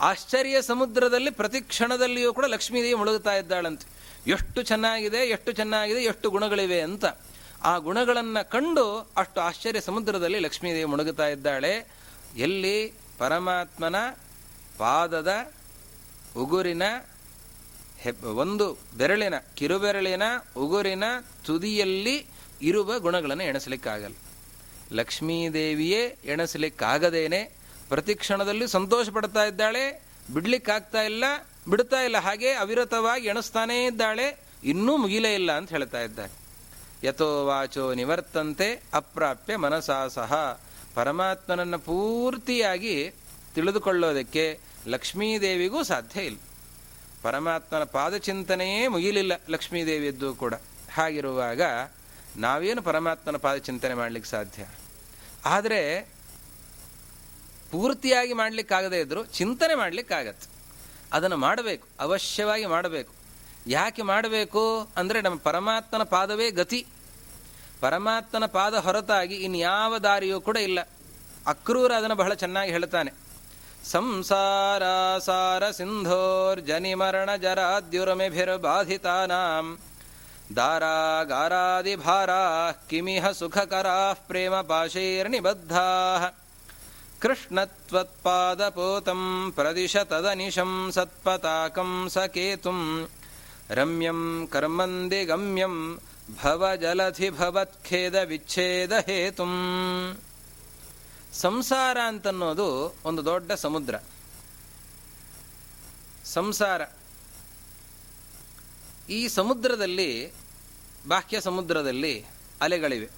ಆಶ್ಚರ್ಯ 0.00 0.62
ಸಮುದ್ರದಲ್ಲಿ 0.62 1.30
ಪ್ರತಿ 1.30 1.60
ಕ್ಷಣದಲ್ಲಿಯೂ 1.60 2.34
ಕೂಡ 2.34 2.44
ಲಕ್ಷ್ಮೀದೇವಿ 2.44 2.94
ಮುಳುಗ್ತಾ 2.94 3.34
ಇದ್ದಾಳಂತೆ. 3.34 4.02
ಎಷ್ಟು 4.30 4.62
ಚೆನ್ನಾಗಿದೆ 4.62 5.16
ಎಷ್ಟು 5.16 5.52
ಚೆನ್ನಾಗಿದೆ, 5.52 6.00
ಎಷ್ಟು 6.00 6.30
ಗುಣಗಳಿವೆ 6.30 6.80
ಅಂತ. 6.80 7.04
ಆ 7.62 7.78
ಗುಣಗಳನ್ನು 7.78 8.50
ಕಂಡು 8.50 9.10
ಅಷ್ಟು 9.16 9.40
ಆಶ್ಚರ್ಯ 9.40 9.80
ಸಮುದ್ರದಲ್ಲಿ 9.80 10.38
ಲಕ್ಷ್ಮೀದೇವಿ 10.38 10.84
ಮುಳುಗುತ್ತಾ 10.84 11.26
ಇದ್ದಾಳೆ. 11.26 12.01
ಎಲ್ಲಿ 12.36 12.92
ಪರಮಾತ್ಮನ 13.18 13.96
ಪಾದದ 14.78 15.52
ಉಗುರಿನ 16.36 16.82
ಒಂದು 18.24 18.78
ಬೆರಳಿನ, 18.96 19.34
ಕಿರುಬೆರಳಿನ 19.56 20.22
ಉಗುರಿನ 20.56 21.04
ತುದಿಯಲ್ಲಿ 21.46 22.26
ಇರುವ 22.62 22.98
ಗುಣಗಳನ್ನು 22.98 23.44
ಎಣಿಸಲಿಕ್ಕಾಗಲ್ಲ. 23.44 24.16
ಲಕ್ಷ್ಮೀದೇವಿಯೇ 24.92 26.16
ಎಣಿಸಲಿಕ್ಕಾಗದೇನೆ. 26.24 27.42
ಪ್ರತಿ 27.88 28.14
ಕ್ಷಣದಲ್ಲಿ 28.14 28.66
ಸಂತೋಷ 28.66 29.08
ಪಡ್ತಾ 29.08 29.44
ಇದ್ದಾಳೆ, 29.44 30.02
ಬಿಡ್ಲಿಕ್ಕಾಗ್ತಾ 30.34 31.02
ಇಲ್ಲ, 31.02 31.24
ಬಿಡ್ತಾ 31.68 32.00
ಇಲ್ಲ, 32.00 32.18
ಹಾಗೆ 32.18 32.52
ಅವಿರತವಾಗಿ 32.52 33.26
ಎಣಿಸ್ತಾನೇ 33.26 33.86
ಇದ್ದಾಳೆ, 33.86 34.26
ಇನ್ನೂ 34.64 34.96
ಮುಗಿಲೇ 34.96 35.34
ಇಲ್ಲ 35.34 35.52
ಅಂತ 35.52 35.70
ಹೇಳ್ತಾ 35.70 36.00
ಇದ್ದಾರೆ 36.00 36.32
ಯಥೋ 37.06 37.46
ವಾಚೋ 37.46 37.94
ನಿವರ್ತಂತೆ 37.94 38.82
ಅಪ್ರಾಪ್ಯ 38.94 39.56
ಮನಸಾ 39.56 40.08
ಸಹ 40.08 40.62
ಪರಮಾತ್ಮನನ್ನು 40.94 41.78
ಪೂರ್ತಿಯಾಗಿ 41.78 43.10
ತಿಳಿದುಕೊಳ್ಳೋದಕ್ಕೆ 43.54 44.60
ಲಕ್ಷ್ಮೀದೇವಿಗೂ 44.86 45.82
ಸಾಧ್ಯ 45.82 46.20
ಇಲ್ಲ. 46.20 46.38
ಪರಮಾತ್ಮನ 47.22 47.84
ಪಾದಚಿಂತನೆಯೇ 47.84 48.88
ಮುಗಿಲಿಲ್ಲ 48.88 49.32
ಲಕ್ಷ್ಮೀದೇವಿಯದ್ದು 49.48 50.34
ಕೂಡ. 50.34 50.54
ಹಾಗಿರುವಾಗ 50.94 51.60
ನಾವೇನು 52.36 52.82
ಪರಮಾತ್ಮನ 52.82 53.36
ಪಾದಚಿಂತನೆ 53.36 53.94
ಮಾಡಲಿಕ್ಕೆ 53.94 54.30
ಸಾಧ್ಯ? 54.30 54.66
ಆದರೆ 55.44 56.08
ಪೂರ್ತಿಯಾಗಿ 57.70 58.32
ಮಾಡಲಿಕ್ಕಾಗದೇ 58.32 59.00
ಇದ್ದರೂ 59.00 59.24
ಚಿಂತನೆ 59.24 59.74
ಮಾಡಲಿಕ್ಕಾಗತ್ತೆ. 59.74 60.48
ಅದನ್ನು 61.12 61.36
ಮಾಡಬೇಕು, 61.36 61.88
ಅವಶ್ಯವಾಗಿ 62.00 62.66
ಮಾಡಬೇಕು. 62.66 63.12
ಯಾಕೆ 63.66 64.02
ಮಾಡಬೇಕು 64.02 64.88
ಅಂದರೆ 64.96 65.20
ನಮ್ಮ 65.20 65.38
ಪರಮಾತ್ಮನ 65.38 66.02
ಪಾದವೇ 66.02 66.50
ಗತಿ. 66.50 66.86
ಪರಮಾತ್ಮನ 67.82 68.46
ಪಾದ 68.46 68.74
ಹೊರತಾಗಿ 68.74 69.34
ಇನ್ಯಾವ 69.34 69.98
ದಾರಿಯೂ 69.98 70.40
ಕೂಡ 70.40 70.56
ಇಲ್ಲ. 70.56 70.88
ಅಕ್ರೂರ 71.46 71.92
ಅದನ್ನು 71.92 72.14
ಬಹಳ 72.14 72.34
ಚೆನ್ನಾಗಿ 72.34 72.70
ಹೇಳ್ತಾನೆ. 72.70 73.12
ಸಂಸಾರ 73.90 75.18
ಸಾರ 75.18 75.70
ಸಿಂಧೋರ್ 75.70 76.60
ಜನಿ 76.60 76.94
ಮರಣ 76.94 77.36
ಜರಾದ್ಯುರಮೆಭಿರ್ಬಾಧಿತಾನಾಂ 77.36 79.78
ದಾರಾಗಾರಾದಿ 80.56 81.96
ಭಾರಾ 81.96 82.74
ಕಿಮಿಹ 82.90 83.30
ಸುಖಕರಾ 83.30 84.12
ಪ್ರೇಮ 84.12 84.60
ಪಾಶೈರ್ನಿಬದ್ಧಾ. 84.60 86.36
ಕೃಷ್ಣತ್ವತ್ಪಾದಪೋತಂ 87.20 89.52
ಪ್ರದಿಶ 89.54 89.96
ತದನಿಶಂ 89.96 90.90
ಸತ್ಪತಾಕಂ 90.94 92.08
ಸಕೇತುಂ. 92.10 93.08
ರಮ್ಯಂ 93.70 94.48
ಕರ್ಮಂದಿ 94.52 95.24
ಗಮ್ಯಂ 95.24 96.00
ಭವ 96.42 96.76
ಜಲಧಿ 96.80 97.30
ಭವತ್ಖೇದ 97.30 98.14
ವಿಚ್ಛೇದ 98.14 98.92
ಹೇತುಂ. 98.92 99.50
ಸಂಸಾರ 101.32 101.98
ಅಂತನ್ನೋದು 102.06 102.96
ಒಂದು 103.04 103.24
ದೊಡ್ಡ 103.24 103.52
ಸಮುದ್ರ. 103.52 103.94
ಸಂಸಾರ. 106.24 106.82
ಈ 109.10 109.28
ಸಮುದ್ರದಲ್ಲಿ, 109.28 110.32
ಬಾಹ್ಯ 111.08 111.40
ಸಮುದ್ರದಲ್ಲಿ 111.40 112.24
ಅಲೆಗಳಿವೆ. 112.60 113.10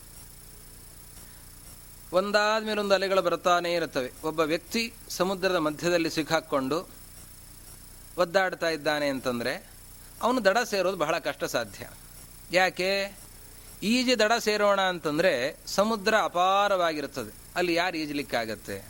ಒಂದಾದ 2.13 2.65
ಮೇಲೊಂದು 2.65 2.95
ಅಲೆಗಳು 2.95 3.23
ಬರ್ತಾನೇ 3.23 3.75
ಇರುತ್ತವೆ. 3.75 4.13
ಒಬ್ಬ 4.25 4.41
ವ್ಯಕ್ತಿ 4.41 4.95
ಸಮುದ್ರದ 5.09 5.57
ಮಧ್ಯದಲ್ಲಿ 5.57 6.11
ಸಿಕ್ಕಾಕ್ಕೊಂಡು 6.11 6.89
ಒದ್ದಾಡ್ತಾ 8.19 8.69
ಇದ್ದಾನೆ 8.69 9.09
ಅಂತಂದರೆ, 9.09 9.71
ಅವನು 10.23 10.45
ದಡ 10.45 10.59
ಸೇರೋದು 10.59 10.97
ಬಹಳ 10.97 11.19
ಕಷ್ಟ 11.19 11.45
ಸಾಧ್ಯ. 11.45 11.89
ಯಾಕೆ? 12.53 13.19
ಈಜಿ 13.83 14.19
ದಡ 14.19 14.33
ಸೇರೋಣ 14.39 14.81
ಅಂತಂದರೆ 14.81 15.57
ಸಮುದ್ರ 15.67 16.15
ಅಪಾರವಾಗಿರುತ್ತದೆ. 16.23 17.35
ಅಲ್ಲಿ 17.57 17.75
ಯಾರು 17.75 17.97
ಈಜಲಿಕ್ಕಾಗತ್ತೆ? 17.97 18.85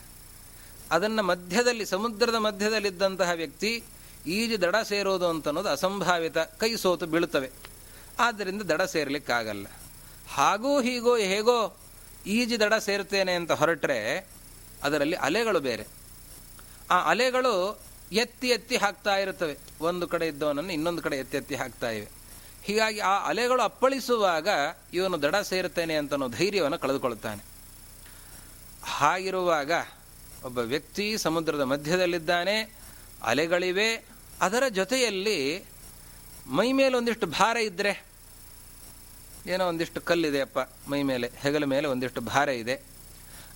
ಅದನ್ನು 0.91 1.23
ಮಧ್ಯದಲ್ಲಿ, 1.23 1.85
ಸಮುದ್ರದ 1.85 2.35
ಮಧ್ಯದಲ್ಲಿದ್ದಂತಹ 2.35 3.29
ವ್ಯಕ್ತಿ 3.29 3.83
ಈಜು 4.27 4.61
ದಡ 4.61 4.75
ಸೇರೋದು 4.83 5.27
ಅಂತನ್ನೋದು 5.27 5.69
ಅಸಂಭಾವಿತ, 5.69 6.37
ಕೈ 6.37 6.75
ಸೋತು 6.75 7.05
ಬೀಳುತ್ತವೆ. 7.05 7.51
ಆದ್ದರಿಂದ 8.19 8.61
ದಡ 8.61 8.81
ಸೇರಲಿಕ್ಕಾಗಲ್ಲ. 8.81 9.65
ಹಾಗೂ 10.29 10.81
ಹೀಗೋ 10.81 11.17
ಹೇಗೋ 11.17 11.77
ಈಜು 12.27 12.59
ದಡ 12.59 12.73
ಸೇರ್ತೇನೆ 12.73 13.33
ಅಂತ 13.33 13.51
ಹೊರಟ್ರೆ 13.51 14.27
ಅದರಲ್ಲಿ 14.83 15.15
ಅಲೆಗಳು 15.15 15.59
ಬೇರೆ. 15.59 15.87
ಆ 16.91 17.09
ಅಲೆಗಳು 17.09 17.79
ಎತ್ತಿ 18.11 18.47
ಎತ್ತಿ 18.47 18.77
ಹಾಕ್ತಾ 18.77 19.17
ಇರುತ್ತವೆ. 19.17 19.57
ಒಂದು 19.81 20.07
ಕಡೆ 20.07 20.27
ಇದ್ದವನನ್ನು 20.27 20.73
ಇನ್ನೊಂದು 20.73 21.01
ಕಡೆ 21.01 21.17
ಎತ್ತಿ 21.17 21.37
ಎತ್ತಿ 21.37 21.55
ಹಾಕ್ತಾ 21.55 21.89
ಇವೆ. 21.89 22.14
ಹೀಗಾಗಿ 22.65 22.99
ಆ 22.99 23.25
ಅಲೆಗಳು 23.25 23.61
ಅಪ್ಪಳಿಸುವಾಗ 23.61 24.47
ಇವನು 24.93 25.21
ದಡ 25.21 25.35
ಸೇರುತ್ತೇನೆ 25.35 25.95
ಅಂತ 25.95 26.13
ಅನ್ನೋ 26.13 26.27
ಧೈರ್ಯವನ್ನು 26.27 26.79
ಕಳೆದುಕೊಳ್ಳುತ್ತಾನೆ. 26.79 27.43
ಹಾಗಿರುವಾಗ 28.83 29.71
ಒಬ್ಬ 30.43 30.57
ವ್ಯಕ್ತಿ 30.57 31.17
ಸಮುದ್ರದ 31.17 31.61
ಮಧ್ಯದಲ್ಲಿದ್ದಾನೆ, 31.61 32.75
ಅಲೆಗಳಿವೆ, 33.23 34.05
ಅದರ 34.41 34.63
ಜೊತೆಯಲ್ಲಿ 34.69 35.65
ಮೈ 36.47 36.71
ಮೇಲೆ 36.71 36.97
ಒಂದಿಷ್ಟು 36.97 37.27
ಭಾರ 37.27 37.57
ಇದ್ದರೆ 37.57 38.03
ಏನೋ 39.47 39.67
ಒಂದಿಷ್ಟು 39.67 40.01
ಕಲ್ಲಿದೆ 40.01 40.41
ಅಪ್ಪ, 40.41 40.59
ಮೈ 40.89 41.03
ಮೇಲೆ, 41.03 41.31
ಹೆಗಲ 41.37 41.63
ಮೇಲೆ 41.63 41.87
ಒಂದಿಷ್ಟು 41.87 42.21
ಭಾರ 42.21 42.49
ಇದೆ. 42.49 42.81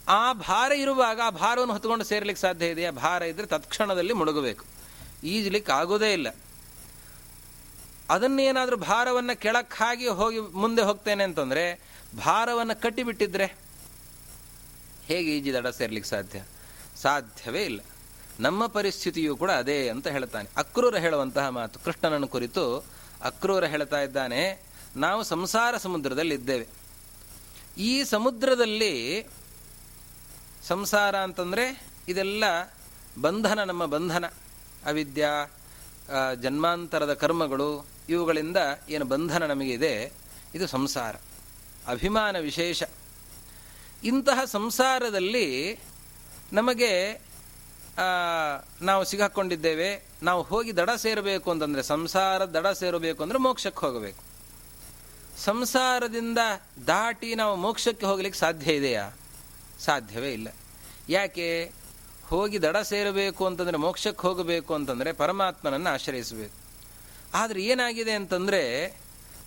ಆ 0.08 0.34
ಭಾರ 0.34 0.72
ಇರುವಾಗ 0.72 1.20
ಆ 1.24 1.30
ಭಾರವನ್ನು 1.30 1.74
ಹೊತ್ಕೊಂಡು 1.74 2.06
ಸೇರ್ಲಿಕ್ಕೆ 2.06 2.42
ಸಾಧ್ಯ 2.42 2.68
ಇದೆಯಾ? 2.68 2.92
ಭಾರ 2.92 3.22
ಇದ್ದರೆ 3.22 3.46
ತತ್ಕ್ಷಣದಲ್ಲಿ 3.46 4.14
ಮುಳುಗಬೇಕು. 4.14 4.66
ಈಜಲಿಕ್ಕೆ 5.24 5.72
ಆಗೋದೇ 5.72 6.14
ಇಲ್ಲ. 6.14 6.28
ಅದನ್ನೇನಾದರೂ 8.10 8.78
ಭಾರವನ್ನು 8.78 9.40
ಕೆಳಕ್ಕಾಗಿ 9.40 10.08
ಹೋಗಿ 10.08 10.40
ಮುಂದೆ 10.40 10.82
ಹೋಗ್ತೇನೆ 10.82 11.24
ಅಂತಂದರೆ, 11.24 11.82
ಭಾರವನ್ನು 12.26 12.82
ಕಟ್ಟಿಬಿಟ್ಟಿದ್ರೆ 12.82 13.56
ಹೇಗೆ 15.06 15.38
ಈಜಿ 15.38 15.54
ದಡ 15.54 15.68
ಸೇರ್ಲಿಕ್ಕೆ 15.68 16.10
ಸಾಧ್ಯ? 16.10 16.44
ಸಾಧ್ಯವೇ 17.02 17.64
ಇಲ್ಲ. 17.64 17.80
ನಮ್ಮ 18.40 18.66
ಪರಿಸ್ಥಿತಿಯೂ 18.68 19.38
ಕೂಡ 19.38 19.52
ಅದೇ 19.52 19.90
ಅಂತ 19.90 20.08
ಹೇಳ್ತಾನೆ 20.08 20.50
ಅಕ್ರೂರ 20.58 20.98
ಹೇಳುವಂತಹ 20.98 21.50
ಮಾತು. 21.50 21.80
ಕೃಷ್ಣನನ್ನು 21.80 22.28
ಕುರಿತು 22.28 22.86
ಅಕ್ರೂರ 23.24 23.66
ಹೇಳ್ತಾ 23.66 24.02
ಇದ್ದಾನೆ. 24.02 24.64
ನಾವು 24.96 25.24
ಸಂಸಾರ 25.24 25.78
ಸಮುದ್ರದಲ್ಲಿ 25.78 26.36
ಇದ್ದೇವೆ. 26.36 26.68
ಈ 27.78 28.04
ಸಮುದ್ರದಲ್ಲಿ 28.04 29.28
ಸಂಸಾರ 30.68 31.16
ಅಂತಂದರೆ 31.16 31.84
ಇದೆಲ್ಲ 32.08 32.44
ಬಂಧನ 33.22 33.64
ನಮ್ಮ 33.64 33.86
ಬಂಧನ. 33.86 34.26
ಅವಿದ್ಯಾ 34.86 35.52
ಜನ್ಮಾಂತರದ 36.42 37.14
ಕರ್ಮಗಳು 37.14 37.99
ಇವುಗಳಿಂದ 38.10 38.58
ಏನು 38.90 39.06
ಬಂಧನ 39.06 39.44
ನಮಗಿದೆ 39.46 40.14
ಇದು 40.56 40.68
ಸಂಸಾರ. 40.68 41.16
ಅಭಿಮಾನ 41.88 42.36
ವಿಶೇಷ. 42.40 42.84
ಇಂತಹ 44.04 44.40
ಸಂಸಾರದಲ್ಲಿ 44.46 45.80
ನಮಗೆ 46.54 46.92
ನಾವು 48.82 49.04
ಸಿಗಾಕೊಂಡಿದ್ದೇವೆ, 49.04 49.90
ನಾವು 50.24 50.42
ಹೋಗಿ 50.44 50.72
ದಡ 50.78 50.90
ಸೇರಬೇಕು 50.98 51.52
ಅಂತಂದರೆ, 51.52 51.84
ಸಂಸಾರ 51.84 52.46
ದಡ 52.46 52.68
ಸೇರಬೇಕು 52.68 53.24
ಅಂದರೆ 53.24 53.38
ಮೋಕ್ಷಕ್ಕೆ 53.38 53.86
ಹೋಗಬೇಕು. 53.86 54.22
ಸಂಸಾರದಿಂದ 55.40 56.38
ದಾಟಿ 56.88 57.36
ನಾವು 57.36 57.56
ಮೋಕ್ಷಕ್ಕೆ 57.56 58.06
ಹೋಗಲಿಕ್ಕೆ 58.06 58.40
ಸಾಧ್ಯ 58.40 58.74
ಇದೆಯಾ? 58.74 59.06
ಸಾಧ್ಯವೇ 59.80 60.32
ಇಲ್ಲ. 60.34 60.48
ಯಾಕೆ? 61.10 61.72
ಹೋಗಿ 62.28 62.62
ದಡ 62.62 62.78
ಸೇರಬೇಕು 62.78 63.46
ಅಂತಂದರೆ 63.46 63.78
ಮೋಕ್ಷಕ್ಕೆ 63.78 64.28
ಹೋಗಬೇಕು 64.28 64.74
ಅಂತಂದರೆ 64.74 65.12
ಪರಮಾತ್ಮನನ್ನು 65.14 65.90
ಆಶ್ರಯಿಸಬೇಕು. 65.90 66.59
ಆದರೆ 67.34 67.62
ಏನಾಗಿದೆ 67.62 68.12
ಅಂತಂದರೆ 68.12 68.86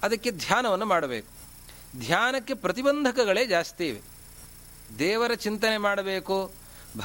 ಅದಕ್ಕೆ 0.03 0.31
ಧ್ಯಾನವನ್ನು 0.31 0.87
ಮಾಡಬೇಕು. 0.87 1.29
ಧ್ಯಾನಕ್ಕೆ 1.99 2.55
ಪ್ರತಿಬಂಧಕಗಳೇ 2.55 3.47
ಜಾಸ್ತಿ 3.47 3.89
ಇವೆ. 3.89 4.01
ದೇವರ 4.99 5.35
ಚಿಂತನೆ 5.35 5.79
ಮಾಡಬೇಕು, 5.79 6.53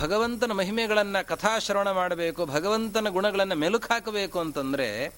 ಭಗವಂತನ 0.01 0.51
ಮಹಿಮೆಗಳನ್ನು 0.51 1.27
ಕಥಾಶ್ರವಣ 1.27 1.91
ಮಾಡಬೇಕು, 1.91 2.45
ಭಗವಂತನ 2.45 3.09
ಗುಣಗಳನ್ನು 3.09 3.55
ಮೆಲುಕು 3.55 3.93
ಹಾಕಬೇಕು 3.93 4.39
ಅಂತಂದರೆ 4.39 5.15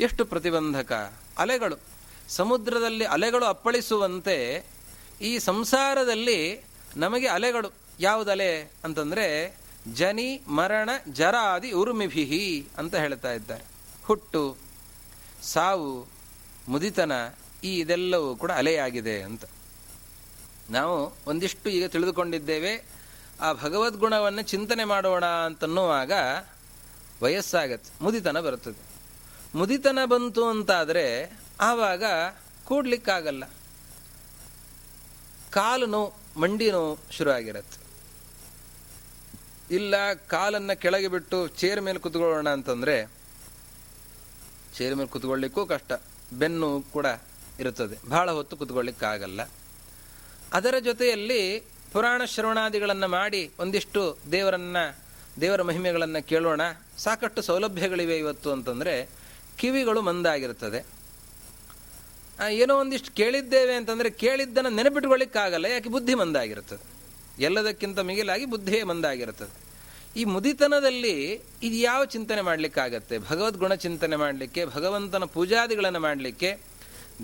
ಎಷ್ಟು 0.00 0.24
ಪ್ರತಿಬಂಧಕ? 0.24 1.14
ಅಲೆಗಳು. 1.38 1.76
ಸಮುದ್ರದಲ್ಲಿ 2.28 3.04
ಅಲೆಗಳು 3.04 3.44
ಅಪ್ಪಳಿಸುವಂತೆ 3.44 4.66
ಈ 5.20 5.38
ಸಂಸಾರದಲ್ಲಿ 5.38 6.64
ನಮಗೆ 6.96 7.26
ಅಲೆಗಳು. 7.26 7.72
ಯಾವುದಲೆ 8.00 8.62
ಅಂತಂದರೆ 8.84 9.56
ಜನಿ, 9.94 10.42
ಮರಣ, 10.48 10.90
ಜರಾದಿ, 11.12 11.72
ಉರುಮಿಭಿಹಿ 11.72 12.66
ಅಂತ 12.78 12.94
ಹೇಳ್ತಾ 12.94 13.32
ಇದ್ದಾರೆ. 13.32 13.64
ಹುಟ್ಟು 14.04 14.69
ಸಾವು, 15.42 16.06
ಮುದಿತನ, 16.68 17.12
ಈ 17.64 17.78
ಇದೆಲ್ಲವೂ 17.78 18.36
ಕೂಡ 18.36 18.50
ಅಲೆಯಾಗಿದೆ 18.50 19.22
ಅಂತ. 19.22 19.44
ನಾವು 20.70 21.12
ಒಂದಿಷ್ಟು 21.26 21.70
ಈಗ 21.70 21.86
ತಿಳಿದುಕೊಂಡಿದ್ದೇವೆ, 21.86 22.84
ಆ 23.40 23.52
ಭಗವದ್ಗುಣವನ್ನು 23.52 24.42
ಚಿಂತನೆ 24.42 24.84
ಮಾಡೋಣ 24.84 25.24
ಅಂತನ್ನುವಾಗ 25.24 26.12
ವಯಸ್ಸಾಗತ್ತೆ, 27.22 28.04
ಮುದಿತನ 28.04 28.40
ಬರುತ್ತದೆ. 28.40 28.90
ಮುದಿತನ 29.54 29.98
ಬಂತು 30.04 30.48
ಅಂತಾದರೆ 30.48 31.32
ಆವಾಗ 31.60 32.04
ಕೂಡ್ಲಿಕ್ಕಾಗಲ್ಲ. 32.64 33.44
ಕಾಲು 35.50 35.86
ನೋವು, 35.86 36.40
ಮಂಡಿ 36.40 36.70
ನೋವು 36.70 36.98
ಶುರು 37.10 37.30
ಆಗಿರತ್ತೆ 37.30 37.80
ಇಲ್ಲ, 39.74 40.12
ಕಾಲನ್ನು 40.12 40.80
ಕೆಳಗೆ 40.80 41.08
ಬಿಟ್ಟು 41.08 41.48
ಚೇರ್ 41.48 41.80
ಮೇಲೆ 41.80 41.98
ಕುತ್ಕೊಳ್ಳೋಣ 41.98 42.48
ಅಂತಂದರೆ 42.48 43.19
ಚೇರ್ 44.80 44.96
ಮೇಲೆ 44.96 45.08
ಕುತ್ಕೊಳ್ಳಿಕ್ಕೂ 45.08 45.66
ಕಷ್ಟ. 45.66 45.92
ಬೆನ್ನು 46.32 46.82
ಕೂಡ 46.82 47.06
ಇರುತ್ತದೆ. 47.60 48.08
ಬಹಳ 48.08 48.30
ಹೊತ್ತು 48.30 48.56
ಕೂತ್ಕೊಳ್ಳಿಕ್ಕಾಗಲ್ಲ. 48.56 49.40
ಅದರ 50.52 50.74
ಜೊತೆಯಲ್ಲಿ 50.84 51.64
ಪುರಾಣ 51.92 52.24
ಶ್ರವಣಾದಿಗಳನ್ನು 52.24 53.08
ಮಾಡಿ 53.08 53.50
ಒಂದಿಷ್ಟು 53.58 54.18
ದೇವರನ್ನ, 54.32 54.76
ದೇವರ 55.40 55.62
ಮಹಿಮೆಗಳನ್ನು 55.62 56.26
ಕೇಳೋಣ. 56.26 56.60
ಸಾಕಷ್ಟು 56.98 57.42
ಸೌಲಭ್ಯಗಳಿವೆ 57.42 58.18
ಇವತ್ತು 58.18 58.52
ಅಂತಂದರೆ 58.52 59.08
ಕಿವಿಗಳು 59.58 60.02
ಮಂದಾಗಿರುತ್ತದೆ. 60.02 60.86
ಏನೋ 62.50 62.80
ಒಂದಿಷ್ಟು 62.80 63.14
ಕೇಳಿದ್ದೇವೆ 63.14 63.74
ಅಂತಂದರೆ 63.74 64.10
ಕೇಳಿದ್ದನ್ನು 64.10 64.70
ನೆನಪಿಟ್ಕೊಳ್ಳಿಕ್ಕಾಗಲ್ಲ. 64.70 65.64
ಯಾಕೆ? 65.64 65.88
ಬುದ್ಧಿ 65.88 66.14
ಮಂದಾಗಿರುತ್ತದೆ. 66.14 66.84
ಎಲ್ಲದಕ್ಕಿಂತ 67.42 67.98
ಮಿಗಿಲಾಗಿ 67.98 68.44
ಬುದ್ಧಿಯೇ 68.44 68.82
ಮಂದಾಗಿರುತ್ತದೆ. 68.82 69.69
ಈ 70.16 70.24
ಮುದಿತನದಲ್ಲಿ 70.24 71.30
ಇದು 71.62 71.76
ಯಾವ 71.76 72.04
ಚಿಂತನೆ 72.04 72.40
ಮಾಡಲಿಕ್ಕಾಗತ್ತೆ? 72.40 73.18
ಭಗವದ್ಗುಣ 73.18 73.74
ಚಿಂತನೆ 73.74 74.16
ಮಾಡಲಿಕ್ಕೆ, 74.16 74.64
ಭಗವಂತನ 74.64 75.24
ಪೂಜಾದಿಗಳನ್ನು 75.24 76.00
ಮಾಡಲಿಕ್ಕೆ, 76.00 76.58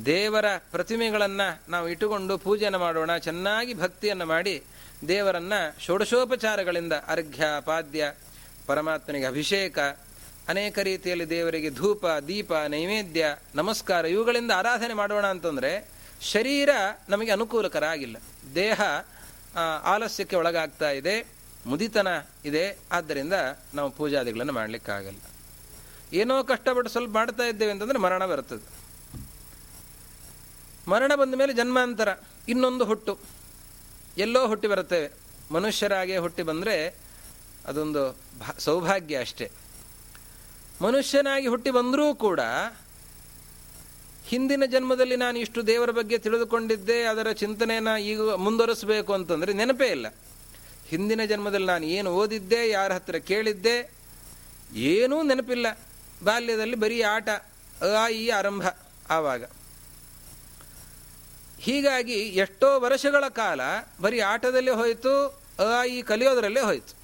ದೇವರ 0.07 0.45
ಪ್ರತಿಮೆಗಳನ್ನು 0.57 1.71
ನಾವು 1.71 1.88
ಇಟ್ಟುಕೊಂಡು 1.88 2.38
ಪೂಜೆಯನ್ನು 2.38 2.78
ಮಾಡೋಣ, 2.78 3.16
ಚೆನ್ನಾಗಿ 3.16 3.75
ಭಕ್ತಿಯನ್ನು 3.75 4.26
ಮಾಡಿ 4.26 4.62
ದೇವರನ್ನು 5.09 5.81
ಷೋಡಶೋಪಚಾರಗಳಿಂದ 5.85 6.93
ಅರ್ಘ್ಯ, 6.93 7.45
ಪಾದ್ಯ, 7.64 8.14
ಪರಮಾತ್ಮನಿಗೆ 8.66 9.26
ಅಭಿಷೇಕ, 9.26 9.78
ಅನೇಕ 10.49 10.78
ರೀತಿಯಲ್ಲಿ 10.78 11.31
ದೇವರಿಗೆ 11.31 11.71
ಧೂಪ, 11.71 12.07
ದೀಪ, 12.07 12.52
ನೈವೇದ್ಯ, 12.52 13.37
ನಮಸ್ಕಾರ, 13.55 14.05
ಇವುಗಳಿಂದ 14.05 14.50
ಆರಾಧನೆ 14.57 14.95
ಮಾಡೋಣ 14.95 15.26
ಅಂತಂದರೆ 15.26 15.88
ಶರೀರ 16.23 16.71
ನಮಗೆ 17.09 17.31
ಅನುಕೂಲಕರ 17.31 17.85
ಆಗಿಲ್ಲ. 17.85 18.16
ದೇಹ 18.55 18.81
ಆಲಸ್ಯಕ್ಕೆ 19.85 20.37
ಒಳಗಾಗ್ತಾ 20.37 20.90
ಇದೆ. 20.90 21.36
ಮುದಿತನ 21.71 22.09
ಇದೆ, 22.49 22.65
ಆದ್ದರಿಂದ 22.97 23.37
ನಾವು 23.77 23.89
ಪೂಜಾದಿಗಳನ್ನು 23.99 24.55
ಮಾಡಲಿಕ್ಕಾಗಲ್ಲ. 24.59 25.21
ಏನೋ 26.21 26.35
ಕಷ್ಟಪಟ್ಟು 26.51 26.91
ಸ್ವಲ್ಪ 26.95 27.13
ಮಾಡ್ತಾ 27.19 27.45
ಇದ್ದೇವೆ 27.53 27.73
ಅಂತಂದ್ರೆ 27.75 28.01
ಮರಣ 28.07 28.23
ಬರ್ತದೆ 28.33 28.67
ಮರಣ 30.93 31.13
ಬಂದ 31.21 31.35
ಮೇಲೆ 31.41 31.53
ಜನ್ಮಾಂತರ, 31.61 32.11
ಇನ್ನೊಂದು 32.53 32.85
ಹುಟ್ಟು. 32.91 33.15
ಎಲ್ಲೋ 34.25 34.43
ಹುಟ್ಟಿ 34.51 34.69
ಬರುತ್ತೇವೆ 34.73 35.09
ಮನುಷ್ಯರಾಗೆ 35.55 36.17
ಹುಟ್ಟಿ 36.25 36.43
ಬಂದರೆ 36.51 36.77
ಅದೊಂದು 37.71 38.03
ಸೌಭಾಗ್ಯ 38.67 39.23
ಅಷ್ಟೇ. 39.25 39.47
ಮನುಷ್ಯನಾಗಿ 40.85 41.49
ಹುಟ್ಟಿ 41.53 41.71
ಬಂದರೂ 41.79 42.07
ಕೂಡ 42.27 42.41
ಹಿಂದಿನ 44.31 44.65
ಜನ್ಮದಲ್ಲಿ 44.75 45.17
ನಾನು 45.25 45.37
ಇಷ್ಟು 45.45 45.61
ದೇವರ 45.73 45.91
ಬಗ್ಗೆ 45.99 46.17
ತಿಳಿದುಕೊಂಡಿದ್ದೆ, 46.25 46.99
ಅದರ 47.13 47.29
ಚಿಂತನೆಯನ್ನು 47.43 47.95
ಈಗ 48.13 48.21
ಮುಂದುವರಿಸಬೇಕು 48.47 49.13
ಅಂತಂದರೆ 49.19 49.53
ನೆನಪೇ 49.61 49.89
ಇಲ್ಲ. 49.97 50.07
ಹಿಂದಿನ 50.90 51.25
ಜನ್ಮದಲ್ಲಿ 51.25 51.66
ನಾನು 51.66 51.87
ಏನು 51.87 52.11
ಓದಿದ್ದೆ, 52.11 52.69
ಯಾರ 52.69 52.93
ಹತ್ರ 52.93 53.16
ಕೇಳಿದ್ದೆ, 53.16 53.90
ಏನೂ 54.75 55.23
ನೆನಪಿಲ್ಲ. 55.23 55.66
ಬಾಲ್ಯದಲ್ಲಿ 56.25 56.76
ಬರೀ 56.76 57.02
ಆಟ 57.02 57.28
ಆ, 57.97 58.09
ಈ, 58.09 58.28
ಆರಂಭ 58.28 58.62
ಆವಾಗ. 59.11 59.45
ಹೀಗಾಗಿ 61.61 62.14
ಎಷ್ಟೋ 62.14 62.81
ವರ್ಷಗಳ 62.81 63.28
ಕಾಲ 63.28 63.61
ಬರೀ 64.00 64.21
ಆಟದಲ್ಲೇ 64.21 64.71
ಹೋಯಿತು 64.71 65.40
ಆ, 65.64 65.85
ಈ, 65.85 66.02
ಕಲಿಯೋದರಲ್ಲೇ 66.02 66.61
ಹೋಯಿತು. 66.61 66.95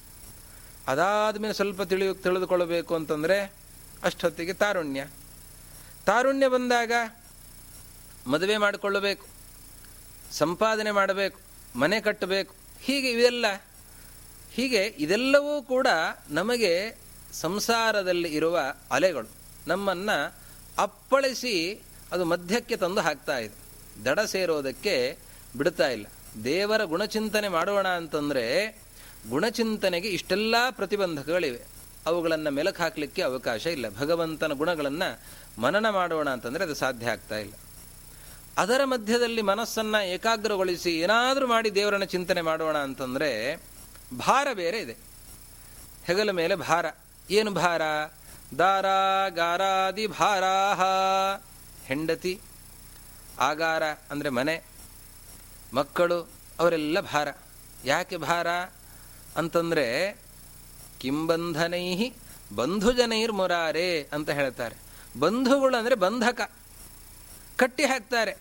ಅದಾದಮೇಲೆ 0.87 1.55
ಸ್ವಲ್ಪ 1.55 1.83
ತಿಳಿಯು, 1.83 2.15
ತಿಳಿದುಕೊಳ್ಳಬೇಕು 2.15 2.95
ಅಂತಂದರೆ 2.95 3.53
ಅಷ್ಟೊತ್ತಿಗೆ 4.03 4.53
ತಾರುಣ್ಯ. 4.53 5.07
ತಾರುಣ್ಯ 6.07 6.49
ಬಂದಾಗ 6.49 6.93
ಮದುವೆ 8.27 8.57
ಮಾಡಿಕೊಳ್ಳಬೇಕು, 8.57 9.27
ಸಂಪಾದನೆ 10.33 10.91
ಮಾಡಬೇಕು, 10.91 11.41
ಮನೆ 11.79 12.01
ಕಟ್ಟಬೇಕು, 12.01 12.55
ಹೀಗೆ 12.81 13.11
ಇವೆಲ್ಲ 13.11 13.47
ಹೀಗೆ 14.57 14.87
ಇದೆಲ್ಲವೂ 14.87 15.63
ಕೂಡ 15.63 15.87
ನಮಗೆ 16.31 16.99
ಸಂಸಾರದಲ್ಲಿ 17.33 18.35
ಇರುವ 18.35 18.59
ಅಲೆಗಳು 18.91 19.29
ನಮ್ಮನ್ನು 19.67 20.35
ಅಪ್ಪಳಿಸಿ 20.79 21.83
ಅದು 22.13 22.25
ಮಧ್ಯಕ್ಕೆ 22.25 22.77
ತಂದು 22.77 23.01
ಹಾಕ್ತಾ 23.01 23.39
ಇದೆ. 23.39 23.55
ದಡ 24.05 24.21
ಸೇರೋದಕ್ಕೆ 24.21 25.19
ಬಿಡ್ತಾ 25.57 25.89
ಇಲ್ಲ. 25.89 26.07
ದೇವರ 26.45 26.85
ಗುಣಚಿಂತನೆ 26.85 27.49
ಮಾಡೋಣ 27.49 27.89
ಅಂತಂದರೆ 27.89 28.45
ಗುಣಚಿಂತನೆಗೆ 29.31 30.09
ಇಷ್ಟೆಲ್ಲ 30.09 30.55
ಪ್ರತಿಬಂಧಕಗಳಿವೆ. 30.71 31.61
ಅವುಗಳನ್ನು 32.07 32.51
ಮೆಲಕು 32.51 32.83
ಹಾಕಲಿಕ್ಕೆ 32.83 33.23
ಅವಕಾಶ 33.23 33.67
ಇಲ್ಲ. 33.67 33.99
ಭಗವಂತನ 33.99 34.53
ಗುಣಗಳನ್ನು 34.53 35.21
ಮನನ 35.61 35.91
ಮಾಡೋಣ 35.91 36.31
ಅಂತಂದರೆ 36.31 36.65
ಅದು 36.65 36.75
ಸಾಧ್ಯ 36.75 37.11
ಆಗ್ತಾ 37.11 37.39
ಇಲ್ಲ. 37.39 37.53
ಅದರ 38.59 38.81
ಮಧ್ಯದಲ್ಲಿ 38.85 39.43
ಮನಸ್ಸನ್ನು 39.43 40.07
ಏಕಾಗ್ರಗೊಳಿಸಿ 40.07 40.99
ಏನಾದರೂ 40.99 41.47
ಮಾಡಿ 41.47 41.75
ದೇವರನ್ನ 41.75 42.05
ಚಿಂತನೆ 42.05 42.41
ಮಾಡೋಣ 42.41 42.79
ಅಂತಂದರೆ 42.79 43.61
ಭಾರ 44.19 44.49
ಬೇರೆ 44.53 44.79
ಇದೆ. 44.79 44.97
ಹೆಗಲ 46.05 46.31
ಮೇಲೆ 46.31 46.55
ಭಾರ. 46.55 46.87
ಏನು 47.31 47.51
ಭಾರ? 47.51 47.83
ದಾರ, 48.59 48.87
ಗಾರಾದಿ 49.29 50.07
ಭಾರಾಹ. 50.07 50.81
ಹೆಂಡತಿ, 51.85 52.41
ಆಗಾರ 53.41 53.83
ಅಂದರೆ 54.11 54.29
ಮನೆ, 54.29 54.65
ಮಕ್ಕಳು, 55.75 56.29
ಅವರೆಲ್ಲ 56.59 57.01
ಭಾರ. 57.01 57.29
ಯಾಕೆ 57.85 58.17
ಭಾರ? 58.17 58.47
ಅಂತಂದರೆ 59.37 60.17
ಕಿಂಬಂಧನೈ 61.01 62.13
ಬಂಧುಜನೈರ್ 62.55 63.33
ಮುರಾರೆ 63.33 64.03
ಅಂತ 64.03 64.31
ಹೇಳ್ತಾರೆ. 64.31 64.77
ಬಂಧುಗಳು 65.21 65.77
ಅಂದರೆ 65.77 65.95
ಬಂಧಕ. 65.95 66.51
ಕಟ್ಟಿ 67.57 67.85
ಹಾಕ್ತಾರೆ. 67.85 68.37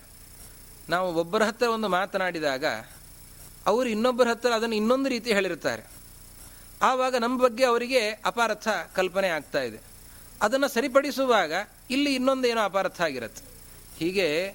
ನಾವು 0.88 1.14
ಒಬ್ಬರ 1.14 1.42
ಹತ್ರ 1.42 1.66
ಒಂದು 1.66 1.88
ಮಾತನಾಡಿದಾಗ 1.88 2.64
ಅವರು 3.66 3.88
ಇನ್ನೊಬ್ಬರ 3.88 4.28
ಹತ್ರ 4.28 4.52
ಅದನ್ನು 4.52 4.74
ಇನ್ನೊಂದು 4.74 5.08
ರೀತಿ 5.08 5.32
ಹೇಳಿರ್ತಾರೆ 5.32 5.82
ಆವಾಗ 6.82 7.16
ನಮ್ಮ 7.16 7.42
ಬಗ್ಗೆ 7.42 7.64
ಅವರಿಗೆ 7.64 8.10
ಅಪಾರ್ಥ 8.10 8.68
ಕಲ್ಪನೆ 8.94 9.28
ಆಗ್ತಾ 9.28 9.62
ಇದೆ. 9.62 9.78
ಅದನ್ನು 10.42 10.68
ಸರಿಪಡಿಸುವಾಗ 10.68 11.52
ಇಲ್ಲಿ 11.90 12.14
ಇನ್ನೊಂದು 12.14 12.48
ಏನೋ 12.48 12.60
ಅಪಾರ್ಥ 12.60 13.00
ಆಗಿರುತ್ತೆ. 13.00 13.44
ಹೀಗೆ 13.98 14.46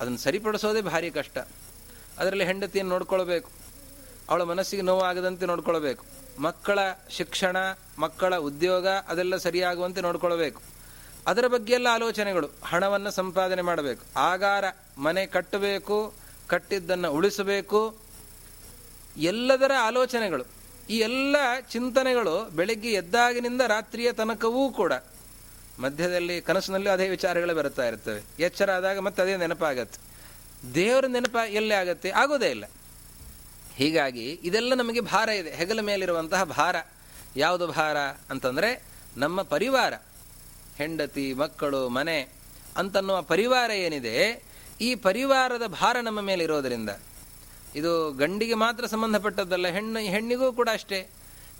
ಅದನ್ನು 0.00 0.18
ಸರಿಪಡಿಸೋದೇ 0.18 0.80
ಭಾರಿ 0.80 1.10
ಕಷ್ಟ. 1.10 1.38
ಅದರಲ್ಲಿ 2.18 2.44
ಹೆಂಡತಿಯನ್ನು 2.44 2.92
ನೋಡ್ಕೊಳ್ಬೇಕು. 2.92 3.50
ಅವಳ 4.30 4.42
ಮನಸ್ಸಿಗೆ 4.42 4.82
ನೋವಾಗದಂತೆ 4.82 5.46
ನೋಡ್ಕೊಳ್ಬೇಕು. 5.46 6.04
ಮಕ್ಕಳ 6.38 6.78
ಶಿಕ್ಷಣ, 7.10 7.56
ಮಕ್ಕಳ 7.98 8.36
ಉದ್ಯೋಗ 8.36 8.88
ಅದೆಲ್ಲ 8.88 9.36
ಸರಿಯಾಗುವಂತೆ 9.36 10.00
ನೋಡ್ಕೊಳ್ಬೇಕು. 10.00 10.62
ಅದರ 11.26 11.46
ಬಗ್ಗೆ 11.46 11.72
ಎಲ್ಲ 11.72 11.86
ಆಲೋಚನೆಗಳು, 11.92 12.48
ಹಣವನ್ನು 12.64 13.10
ಸಂಪಾದನೆ 13.10 13.62
ಮಾಡಬೇಕು. 13.62 14.02
ಆಗಾರ 14.16 14.64
ಮನೆ 14.98 15.26
ಕಟ್ಟಬೇಕು, 15.26 16.14
ಕಟ್ಟಿದ್ದನ್ನು 16.46 17.12
ಉಳಿಸಬೇಕು 17.12 18.01
ಎಲ್ಲದರ 19.16 19.70
ಆಲೋಚನೆಗಳು, 19.80 20.44
ಈ 20.90 20.98
ಎಲ್ಲ 20.98 21.36
ಚಿಂತನೆಗಳು 21.70 22.50
ಬೆಳಗ್ಗೆ 22.50 22.92
ಎದ್ದಾಗಿನಿಂದ 22.92 23.60
ರಾತ್ರಿಯ 23.60 24.12
ತನಕವೂ 24.12 24.72
ಕೂಡ 24.72 24.92
ಮಧ್ಯದಲ್ಲಿ, 25.78 26.40
ಕನಸಿನಲ್ಲಿ 26.40 26.88
ಅದೇ 26.88 27.08
ವಿಚಾರಗಳು 27.08 27.54
ಬರುತ್ತಾ 27.54 27.88
ಇರ್ತವೆ. 27.88 28.22
ಎಚ್ಚರ 28.42 28.70
ಆದಾಗ 28.70 28.98
ಮತ್ತೆ 28.98 29.22
ಅದೇ 29.22 29.36
ನೆನಪಾಗತ್ತೆ. 29.36 30.12
ದೇವರ 30.74 31.04
ನೆನಪ 31.06 31.36
ಎಲ್ಲೇ 31.48 31.74
ಆಗತ್ತೆ? 31.74 32.10
ಆಗೋದೇ 32.10 32.50
ಇಲ್ಲ. 32.50 32.64
ಹೀಗಾಗಿ 33.74 34.32
ಇದೆಲ್ಲ 34.32 34.74
ನಮಗೆ 34.74 35.00
ಭಾರ 35.00 35.28
ಇದೆ. 35.28 35.50
ಹೆಗಲ 35.50 35.80
ಮೇಲಿರುವಂತಹ 35.80 36.44
ಭಾರ. 36.44 36.76
ಯಾವುದು 37.36 37.66
ಭಾರ 37.66 37.96
ಅಂತಂದರೆ, 38.30 38.82
ನಮ್ಮ 39.16 39.42
ಪರಿವಾರ, 39.42 39.94
ಹೆಂಡತಿ, 40.78 41.34
ಮಕ್ಕಳು, 41.34 41.88
ಮನೆ 41.88 42.28
ಅಂತನ್ನುವ 42.76 43.22
ಪರಿವಾರ 43.22 43.70
ಏನಿದೆ, 43.70 44.42
ಈ 44.80 44.94
ಪರಿವಾರದ 44.94 45.66
ಭಾರ 45.66 45.96
ನಮ್ಮ 46.00 46.20
ಮೇಲೆ 46.20 46.44
ಇರೋದರಿಂದ 46.44 46.90
ಇದು 47.76 48.12
ಗಂಡಿಗೆ 48.12 48.54
ಮಾತ್ರ 48.54 48.86
ಸಂಬಂಧಪಟ್ಟದ್ದಲ್ಲ, 48.86 49.66
ಹೆಣ್ಣು, 49.66 50.00
ಹೆಣ್ಣಿಗೂ 50.14 50.52
ಕೂಡ 50.52 50.68
ಅಷ್ಟೇ. 50.72 51.00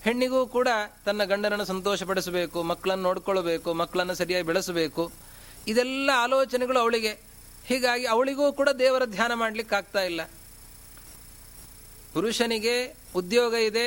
ಹೆಣ್ಣಿಗೂ 0.06 0.46
ಕೂಡ 0.46 0.68
ತನ್ನ 1.04 1.24
ಗಂಡನನ್ನು 1.24 1.64
ಸಂತೋಷಪಡಿಸಬೇಕು, 1.64 2.62
ಮಕ್ಕಳನ್ನು 2.62 3.02
ನೋಡ್ಕೊಳ್ಬೇಕು, 3.02 3.72
ಮಕ್ಕಳನ್ನು 3.72 4.14
ಸರಿಯಾಗಿ 4.14 4.46
ಬೆಳೆಸಬೇಕು. 4.46 5.12
ಇದೆಲ್ಲ 5.66 6.10
ಆಲೋಚನೆಗಳು 6.14 6.78
ಅವಳಿಗೆ. 6.78 7.12
ಹೀಗಾಗಿ 7.66 8.06
ಅವಳಿಗೂ 8.06 8.52
ಕೂಡ 8.52 8.68
ದೇವರ 8.78 9.02
ಧ್ಯಾನ 9.04 9.32
ಮಾಡಲಿಕ್ಕೆ 9.34 9.74
ಆಗ್ತಾ 9.76 10.00
ಇಲ್ಲ. 10.00 10.20
ಪುರುಷನಿಗೆ 12.14 12.76
ಉದ್ಯೋಗ 13.16 13.54
ಇದೆ, 13.54 13.86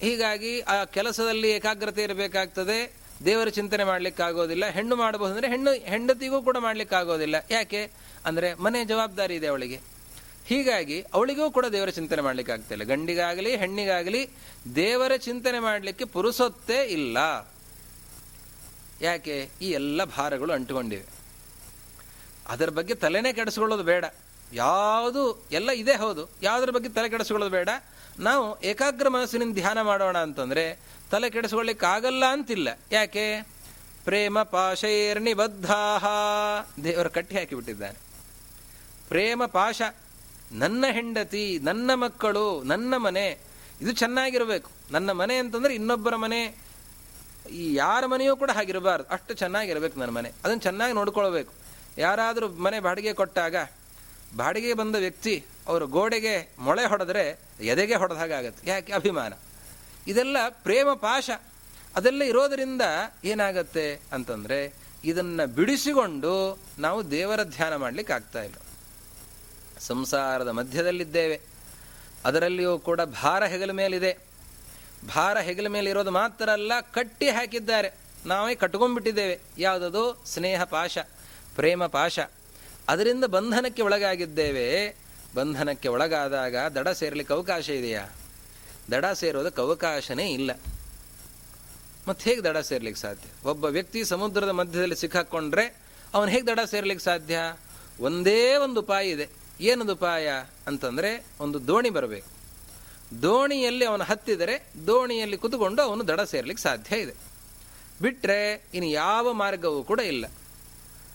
ಹೀಗಾಗಿ 0.00 0.60
ಆ 0.60 0.84
ಕೆಲಸದಲ್ಲಿ 0.84 1.50
ಏಕಾಗ್ರತೆ 1.50 2.02
ಇರಬೇಕಾಗ್ತದೆ. 2.02 2.78
ದೇವರ 3.24 3.48
ಚಿಂತನೆ 3.48 3.84
ಮಾಡ್ಲಿಕ್ಕಾಗೋದಿಲ್ಲ. 3.84 4.64
ಹೆಣ್ಣು 4.68 4.96
ಮಾಡಬಹುದು 4.96 5.32
ಅಂದರೆ 5.34 5.48
ಹೆಣ್ಣು, 5.48 5.72
ಹೆಂಡತಿಗೂ 5.72 6.42
ಕೂಡ 6.42 6.56
ಮಾಡ್ಲಿಕ್ಕಾಗೋದಿಲ್ಲ. 6.56 7.36
ಯಾಕೆ? 7.50 7.82
ಅಂದರೆ 8.26 8.54
ಮನೆ 8.54 8.84
ಜವಾಬ್ದಾರಿ 8.84 9.34
ಇದೆ 9.34 9.46
ಅವಳಿಗೆ. 9.46 9.93
ಹೀಗಾಗಿ 10.46 11.04
ಅವಳಿಗೂ 11.14 11.50
ಕೂಡ 11.50 11.66
ದೇವರ 11.66 11.88
ಚಿಂತನೆ 11.88 12.22
ಮಾಡಲಿಕ್ಕೆ 12.22 12.52
ಆಗ್ತಿಲ್ಲ 12.52 12.82
ಗಂಡಿಗಾಗಲಿ, 12.82 13.56
ಹೆಣ್ಣಿಗಾಗಲಿ 13.56 14.30
ದೇವರ 14.74 15.12
ಚಿಂತನೆ 15.16 15.58
ಮಾಡಲಿಕ್ಕೆ 15.58 16.04
ಪುರುಸೊತ್ತೇ 16.04 16.84
ಇಲ್ಲ. 16.84 17.18
ಯಾಕೆ? 19.00 19.48
ಈ 19.62 19.70
ಎಲ್ಲ 19.70 20.04
ಭಾರಗಳು 20.04 20.52
ಅಂಟುಕೊಂಡಿವೆ. 20.52 21.04
ಅದರ 22.48 22.70
ಬಗ್ಗೆ 22.70 22.94
ತಲೆನೇ 22.94 23.32
ಕೆಡಿಸ್ಕೊಳ್ಳೋದು 23.32 23.82
ಬೇಡ. 23.82 24.04
ಯಾವುದು, 24.52 25.46
ಎಲ್ಲ 25.52 25.70
ಇದೆ 25.70 25.94
ಹೌದು. 25.94 26.30
ಯಾವುದ್ರ 26.42 26.70
ಬಗ್ಗೆ 26.70 26.88
ತಲೆ 26.88 27.08
ಕೆಡಿಸ್ಕೊಳ್ಳೋದು 27.08 27.52
ಬೇಡ. 27.52 27.68
ನಾವು 28.18 28.62
ಏಕಾಗ್ರ 28.62 29.08
ಮನಸ್ಸಿನಿಂದ 29.08 29.54
ಧ್ಯಾನ 29.54 29.82
ಮಾಡೋಣ 29.82 30.18
ಅಂತಂದರೆ 30.18 30.78
ತಲೆ 31.10 31.30
ಕೆಡಿಸ್ಕೊಳ್ಳಿಕ್ಕೆ 31.30 31.86
ಆಗಲ್ಲ 31.86 32.24
ಅಂತಿಲ್ಲ. 32.24 32.78
ಯಾಕೆ? 32.92 33.40
ಪ್ರೇಮ 34.04 34.42
ಪಾಶೈರ್ನಿಬದ್ಧಾಹ. 34.42 36.04
ದೇವರು 36.84 37.10
ಕಟ್ಟಿ 37.10 37.38
ಹಾಕಿಬಿಟ್ಟಿದ್ದಾನೆ 37.38 37.98
ಪ್ರೇಮ 39.08 39.44
ಪಾಶ 39.44 39.82
ನನ್ನ 40.52 40.84
ಹೆಂಡತಿ, 40.90 41.58
ನನ್ನ 41.62 41.94
ಮಕ್ಕಳು, 41.94 42.62
ನನ್ನ 42.62 42.96
ಮನೆ, 42.96 43.38
ಇದು 43.80 43.92
ಚೆನ್ನಾಗಿರಬೇಕು. 43.92 44.70
ನನ್ನ 44.90 45.12
ಮನೆ 45.12 45.36
ಅಂತಂದ್ರೆ 45.36 45.74
ಇನ್ನೊಬ್ಬರ 45.74 46.16
ಮನೆ, 46.16 46.58
ಈ 47.50 47.74
ಯಾರ 47.74 48.06
ಮನೆಯೂ 48.06 48.36
ಕೂಡ 48.36 48.50
ಹಾಗಿರಬಾರ್ದು. 48.50 49.08
ಅಷ್ಟು 49.08 49.34
ಚೆನ್ನಾಗಿರಬೇಕು 49.34 50.00
ನನ್ನ 50.00 50.10
ಮನೆ. 50.10 50.28
ಅದನ್ನು 50.28 50.60
ಚೆನ್ನಾಗಿ 50.60 50.94
ನೋಡ್ಕೊಳ್ಬೇಕು. 50.94 51.52
ಯಾರಾದರೂ 51.98 52.48
ಮನೆ 52.48 52.80
ಬಾಡಿಗೆ 52.80 53.12
ಕೊಟ್ಟಾಗ, 53.12 53.56
ಬಾಡಿಗೆ 54.36 54.74
ಬಂದ 54.74 54.96
ವ್ಯಕ್ತಿ 54.96 55.44
ಅವರು 55.66 55.86
ಗೋಡೆಗೆ 55.86 56.54
ಮೊಳೆ 56.58 56.84
ಹೊಡೆದ್ರೆ 56.84 57.38
ಎದೆಗೆ 57.60 57.94
ಹೊಡೆದ 57.94 58.16
ಆಗುತ್ತೆ. 58.16 58.70
ಯಾಕೆ? 58.70 58.92
ಅಭಿಮಾನ. 58.92 59.32
ಇದೆಲ್ಲ 60.06 60.36
ಪ್ರೇಮ 60.48 60.92
ಪಾಶ. 60.92 61.30
ಅದೆಲ್ಲ 61.96 62.22
ಇರೋದರಿಂದ 62.22 62.82
ಏನಾಗತ್ತೆ 63.24 64.00
ಅಂತಂದರೆ, 64.12 64.74
ಇದನ್ನು 65.04 65.46
ಬಿಡಿಸಿಕೊಂಡು 65.46 66.58
ನಾವು 66.78 67.10
ದೇವರ 67.10 67.42
ಧ್ಯಾನ 67.42 67.76
ಮಾಡಲಿಕ್ಕೆ 67.76 68.12
ಆಗ್ತಾ 68.12 68.42
ಸಂಸಾರದ 69.86 70.48
ಮಧ್ಯದಲ್ಲಿದ್ದೇವೆ. 70.48 71.40
ಅದರಲ್ಲಿಯೂ 72.24 72.78
ಕೂಡ 72.78 73.00
ಭಾರ 73.00 73.44
ಹೆಗಲ 73.44 73.70
ಮೇಲಿದೆ. 73.70 74.18
ಭಾರ 75.14 75.38
ಹೆಗಲ 75.38 75.66
ಮೇಲೆ 75.66 75.90
ಇರೋದು 75.90 76.10
ಮಾತ್ರ 76.10 76.50
ಅಲ್ಲ, 76.50 76.72
ಕಟ್ಟಿ 76.80 77.28
ಹಾಕಿದ್ದಾರೆ. 77.28 77.90
ನಾವೇ 78.26 78.54
ಕಟ್ಕೊಂಡ್ಬಿಟ್ಟಿದ್ದೇವೆ. 78.54 79.40
ಯಾವುದದು? 79.58 80.22
ಸ್ನೇಹ 80.26 80.64
ಪಾಶ, 80.64 80.98
ಪ್ರೇಮ 81.54 81.86
ಪಾಶ. 81.86 82.18
ಅದರಿಂದ 82.88 83.24
ಬಂಧನಕ್ಕೆ 83.24 83.82
ಒಳಗಾಗಿದ್ದೇವೆ. 83.82 84.96
ಬಂಧನಕ್ಕೆ 85.34 85.88
ಒಳಗಾದಾಗ 85.88 86.56
ದಡ 86.56 86.88
ಸೇರಲಿಕ್ಕೆ 86.88 87.34
ಅವಕಾಶ 87.34 87.70
ಇದೆಯಾ? 87.70 88.08
ದಡ 88.90 89.06
ಸೇರೋದಕ್ಕೆ 89.06 89.62
ಅವಕಾಶನೇ 89.62 90.32
ಇಲ್ಲ. 90.32 90.50
ಮತ್ತೆ 92.08 92.30
ಹೇಗೆ 92.30 92.42
ದಡ 92.42 92.56
ಸೇರ್ಲಿಕ್ಕೆ 92.56 93.02
ಸಾಧ್ಯ? 93.02 93.48
ಒಬ್ಬ 93.48 93.64
ವ್ಯಕ್ತಿ 93.64 94.04
ಸಮುದ್ರದ 94.04 94.48
ಮಧ್ಯದಲ್ಲಿ 94.48 94.96
ಸಿಕ್ಕಾಕೊಂಡ್ರೆ 94.96 95.76
ಅವನು 96.14 96.30
ಹೇಗೆ 96.30 96.46
ದಡ 96.46 96.60
ಸೇರ್ಲಿಕ್ಕೆ 96.60 97.04
ಸಾಧ್ಯ? 97.04 97.38
ಒಂದೇ 98.00 98.56
ಒಂದು 98.56 98.80
ಉಪಾಯ 98.80 99.08
ಇದೆ. 99.08 99.43
ಏನದು 99.60 99.92
ಉಪಾಯ 99.92 100.30
ಅಂತಂದ್ರೆ 100.66 101.26
ಒಂದು 101.40 101.66
ದೋಣಿ 101.66 101.90
ಬರಬೇಕು. 101.90 102.34
ದೋಣಿಯಲ್ಲಿ 103.22 103.84
ಅವನು 103.84 104.04
ಹತ್ತಿದರೆ 104.04 104.66
ದೋಣಿಯಲ್ಲಿ 104.86 105.36
ಕುತ್ಕೊಂಡು 105.36 105.82
ಅವನು 105.82 106.08
ದಡ 106.08 106.20
ಸೇರ್ಲಿಕ್ಕೆ 106.20 106.62
ಸಾಧ್ಯ 106.62 106.96
ಇದೆ. 106.96 107.14
ಬಿಟ್ಟರೆ 108.02 108.54
ಇನ್ನು 108.54 108.90
ಯಾವ 108.90 109.32
ಮಾರ್ಗವೂ 109.32 109.82
ಕೂಡ 109.82 110.00
ಇಲ್ಲ. 110.00 110.24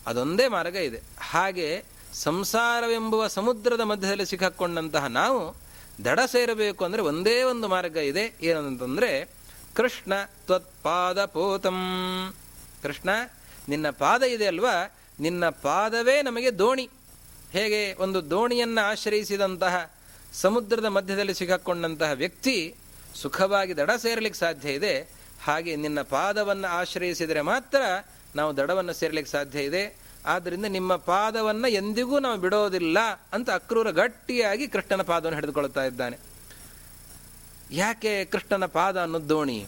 ಅದೊಂದೇ 0.07 0.47
ಮಾರ್ಗ 0.47 0.75
ಇದೆ. 0.75 1.01
ಹಾಗೆ 1.19 1.83
ಸಂಸಾರವೆಂಬುವ 2.13 3.27
ಸಮುದ್ರದ 3.27 3.81
ಮಧ್ಯದಲ್ಲಿ 3.81 4.25
ಸಿಕ್ಕಾಕೊಂಡಂತಹ 4.25 5.05
ನಾವು 5.05 5.55
ದಡ 6.05 6.19
ಸೇರಬೇಕು 6.25 6.85
ಅಂದರೆ 6.85 7.01
ಒಂದೇ 7.01 7.43
ಒಂದು 7.43 7.67
ಮಾರ್ಗ 7.67 7.97
ಇದೆ. 7.97 8.33
ಏನಂತಂದರೆ 8.41 9.29
ಕೃಷ್ಣ 9.75 10.13
ತ್ವತ್ಪಾದ 10.23 11.25
ಪೋತಂ 11.25 11.77
ಕೃಷ್ಣ, 12.83 13.09
ನಿನ್ನ 13.69 13.89
ಪಾದ 13.89 14.23
ಇದೆ 14.23 14.47
ಅಲ್ವಾ? 14.47 14.97
ನಿನ್ನ 15.19 15.49
ಪಾದವೇ 15.49 16.21
ನಮಗೆ 16.21 16.51
ದೋಣಿ. 16.51 16.89
ಹೇಗೆ 17.53 17.81
ಒಂದು 17.93 18.19
ದೋಣಿಯನ್ನು 18.29 18.81
ಆಶ್ರಯಿಸಿದಂತಹ 18.91 19.75
ಸಮುದ್ರದ 20.41 20.87
ಮಧ್ಯದಲ್ಲಿ 20.97 21.33
ಸಿಕ್ಕಾಕೊಂಡಂತಹ 21.33 22.11
ವ್ಯಕ್ತಿ 22.13 22.57
ಸುಖವಾಗಿ 23.15 23.73
ದಡ 23.77 23.91
ಸೇರಲಿಕ್ಕೆ 23.97 24.39
ಸಾಧ್ಯ 24.39 24.73
ಇದೆ, 24.73 24.93
ಹಾಗೆ 25.43 25.71
ನಿನ್ನ 25.75 25.99
ಪಾದವನ್ನು 26.01 26.67
ಆಶ್ರಯಿಸಿದರೆ 26.67 27.41
ಮಾತ್ರ 27.41 27.81
ನಾವು 28.35 28.51
ದಡವನ್ನು 28.57 28.93
ಸೇರಲಿಕ್ಕೆ 28.93 29.31
ಸಾಧ್ಯ 29.31 29.63
ಇದೆ. 29.63 29.83
ಆದ್ದರಿಂದ 30.25 30.67
ನಿಮ್ಮ 30.77 30.93
ಪಾದವನ್ನು 30.95 31.67
ಎಂದಿಗೂ 31.67 32.15
ನಾವು 32.19 32.37
ಬಿಡೋದಿಲ್ಲ 32.37 32.99
ಅಂತ 33.33 33.49
ಅಕ್ರೂರ 33.49 33.89
ಗಟ್ಟಿಯಾಗಿ 33.91 34.65
ಕೃಷ್ಣನ 34.67 35.01
ಪಾದವನ್ನು 35.01 35.37
ಹಿಡಿದುಕೊಳ್ತಾ 35.39 35.83
ಇದ್ದಾನೆ. 35.83 36.17
ಯಾಕೆ 37.71 38.13
ಕೃಷ್ಣನ 38.25 38.65
ಪಾದ 38.77 38.97
ಅನ್ನೋ 39.01 39.19
ದೋಣಿ? 39.29 39.59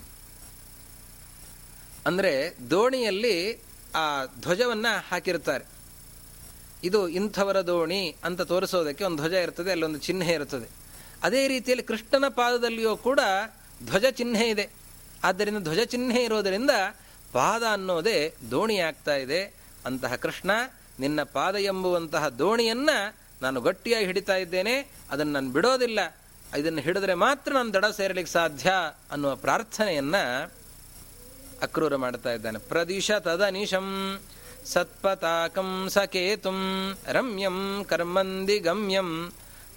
ಅಂದರೆ 2.07 2.33
ದೋಣಿಯಲ್ಲಿ 2.69 3.35
ಆ 3.95 4.05
ಧ್ವಜವನ್ನು 4.41 4.93
ಹಾಕಿರ್ತಾರೆ 5.09 5.65
ಇದು 6.83 7.07
ಇಂಥವರ 7.07 7.61
ದೋಣಿ 7.61 8.15
ಅಂತ 8.23 8.41
ತೋರಿಸೋದಕ್ಕೆ 8.41 9.03
ಒಂದು 9.03 9.17
ಧ್ವಜ 9.17 9.33
ಇರ್ತದೆ 9.33 9.71
ಅಲ್ಲೊಂದು 9.71 9.99
ಚಿಹ್ನೆ 9.99 10.27
ಇರ್ತದೆ. 10.27 10.69
ಅದೇ 11.23 11.47
ರೀತಿಯಲ್ಲಿ 11.47 11.85
ಕೃಷ್ಣನ 11.85 12.27
ಪಾದದಲ್ಲಿಯೂ 12.27 12.97
ಕೂಡ 12.97 13.19
ಧ್ವಜ 13.85 14.05
ಚಿಹ್ನೆ 14.11 14.49
ಇದೆ. 14.49 14.69
ಆದ್ದರಿಂದ 15.23 15.57
ಧ್ವಜ 15.57 15.79
ಚಿಹ್ನೆ 15.79 16.23
ಇರೋದರಿಂದ 16.23 16.69
ಪಾದ 17.33 17.63
ಅನ್ನೋದೇ 17.71 18.33
ದೋಣಿ 18.51 18.77
ಆಗ್ತಾ 18.77 19.15
ಇದೆ 19.15 19.43
ಅಂತಹ 19.85 20.15
ಕೃಷ್ಣ, 20.15 20.51
ನಿನ್ನ 20.99 21.23
ಪಾದ 21.23 21.55
ಎಂಬುವಂತಹ 21.55 22.27
ದೋಣಿಯನ್ನು 22.27 23.15
ನಾನು 23.41 23.61
ಗಟ್ಟಿಯಾಗಿ 23.61 24.05
ಹಿಡಿತಾ 24.05 24.35
ಇದ್ದೇನೆ, 24.35 24.91
ಅದನ್ನು 25.11 25.33
ನಾನು 25.33 25.49
ಬಿಡೋದಿಲ್ಲ. 25.49 26.17
ಇದನ್ನು 26.57 26.81
ಹಿಡಿದ್ರೆ 26.81 27.13
ಮಾತ್ರ 27.13 27.53
ನಾನು 27.53 27.73
ದಡ 27.73 27.85
ಸೇರಲಿಕ್ಕೆ 27.85 28.33
ಸಾಧ್ಯ 28.33 28.73
ಅನ್ನುವ 29.11 29.35
ಪ್ರಾರ್ಥನೆಯನ್ನು 29.35 30.51
ಅಕ್ರೂರ 31.61 31.95
ಮಾಡ್ತಾ 31.95 32.33
ಇದ್ದಾನೆ. 32.33 32.59
ಪ್ರದಿಶ 32.59 33.11
ತದನಿಶಂ. 33.11 34.19
ಸತ್ಪತಾಕಂ 34.65 35.89
ಸಕೇತುಂ 35.89 36.59
ರಮ್ಯಂ 37.07 37.85
ಕರ್ಮಂದಿ 37.87 38.59
ಗಮ್ಯಂ 38.59 39.31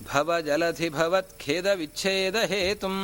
ಅಕ್ರೂರಂತಾನೆ 0.07 1.33
ಖೇದ 1.39 1.67
ವಿಚ್ಛೇದ 1.67 2.37
ಹೇತುಂ. 2.37 2.97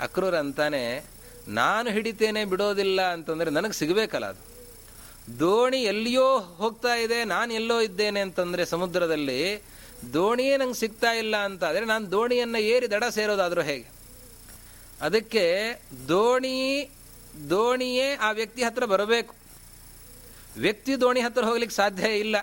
ಅಕ್ರೂರಂತಾನೆ 0.00 1.04
ನಾನು 1.48 1.90
ಹಿಡಿತೇನೆ 1.90 2.44
ಬಿಡೋದಿಲ್ಲ 2.44 3.00
ಅಂತಂದರೆ 3.12 3.50
ನನಗೆ 3.50 3.72
ಸಿಗಬೇಕಲ್ಲ 3.72 4.26
ಅದು. 4.26 4.42
ದೋಣಿ 5.38 5.82
ಎಲ್ಲಿಯೋ 5.82 6.38
ಹೋಗ್ತಾ 6.38 6.94
ಇದೆ, 6.94 7.24
ನಾನು 7.24 7.52
ಎಲ್ಲೋ 7.52 7.80
ಇದ್ದೇನೆ 7.80 8.20
ಅಂತಂದರೆ 8.20 8.64
ಸಮುದ್ರದಲ್ಲಿ 8.64 9.62
ದೋಣಿಯೇ 10.12 10.56
ನಂಗೆ 10.56 10.74
ಸಿಗ್ತಾ 10.74 11.12
ಇಲ್ಲ 11.12 11.36
ಅಂತ 11.36 11.64
ಆದರೆ 11.64 11.84
ನಾನು 11.84 12.10
ದೋಣಿಯನ್ನು 12.10 12.58
ಏರಿ 12.58 12.90
ದಡ 12.90 13.04
ಸೇರೋದಾದರೂ 13.04 13.62
ಹೇಗೆ? 13.62 13.90
ಅದಕ್ಕೆ 15.00 15.44
ದೋಣಿ, 16.08 16.90
ದೋಣಿಯೇ 17.50 18.14
ಆ 18.14 18.30
ವ್ಯಕ್ತಿ 18.30 18.62
ಹತ್ರ 18.62 18.84
ಬರಬೇಕು. 18.84 19.41
ವ್ಯಕ್ತಿ 20.58 21.00
ದೋಣಿ 21.00 21.20
ಹತ್ತಿರ 21.20 21.44
ಹೋಗ್ಲಿಕ್ಕೆ 21.44 21.76
ಸಾಧ್ಯ 21.76 22.18
ಇಲ್ಲ. 22.18 22.36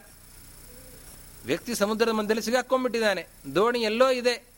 ವ್ಯಕ್ತಿ 1.46 1.76
ಸಮುದ್ರದ 1.76 2.12
ಮಧ್ಯದಲ್ಲಿ 2.12 2.42
ಸಿಗಾಕೊಂಡ್ಬಿಟ್ಟಿದ್ದಾನೆ. 2.42 3.28
ದೋಣಿ 3.56 3.80
ಎಲ್ಲೋ 3.80 4.10
ಇದೆ. 4.10 4.50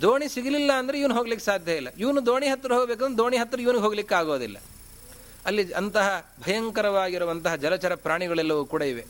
ದೋಣಿ 0.00 0.28
ಸಿಗಲಿಲ್ಲ 0.28 0.72
ಅಂದರೆ 0.72 1.00
ಇವನು 1.00 1.14
ಹೋಗ್ಲಿಕ್ಕೆ 1.14 1.46
ಸಾಧ್ಯ 1.46 1.72
ಇಲ್ಲ. 1.72 1.88
ಇವನು 1.98 2.26
ದೋಣಿ 2.26 2.46
ಹತ್ತಿರ 2.46 2.72
ಹೋಗ್ಬೇಕಂದ್ರೆ 2.72 3.18
ದೋಣಿ 3.18 3.36
ಹತ್ತಿರ 3.36 3.60
ಇವನಿಗೆ 3.60 3.84
ಹೋಗ್ಲಿಕ್ಕೆ 3.84 4.14
ಆಗೋದಿಲ್ಲ. 4.14 4.56
ಅಲ್ಲಿ 5.46 5.72
ಅಂತಹ 5.72 6.32
ಭಯಂಕರವಾಗಿರುವಂತಹ 6.46 7.54
ಜಲಚರ 7.54 7.94
ಪ್ರಾಣಿಗಳೆಲ್ಲವೂ 7.94 8.64
ಕೂಡ 8.64 8.82
ಇವೆ. 8.82 9.06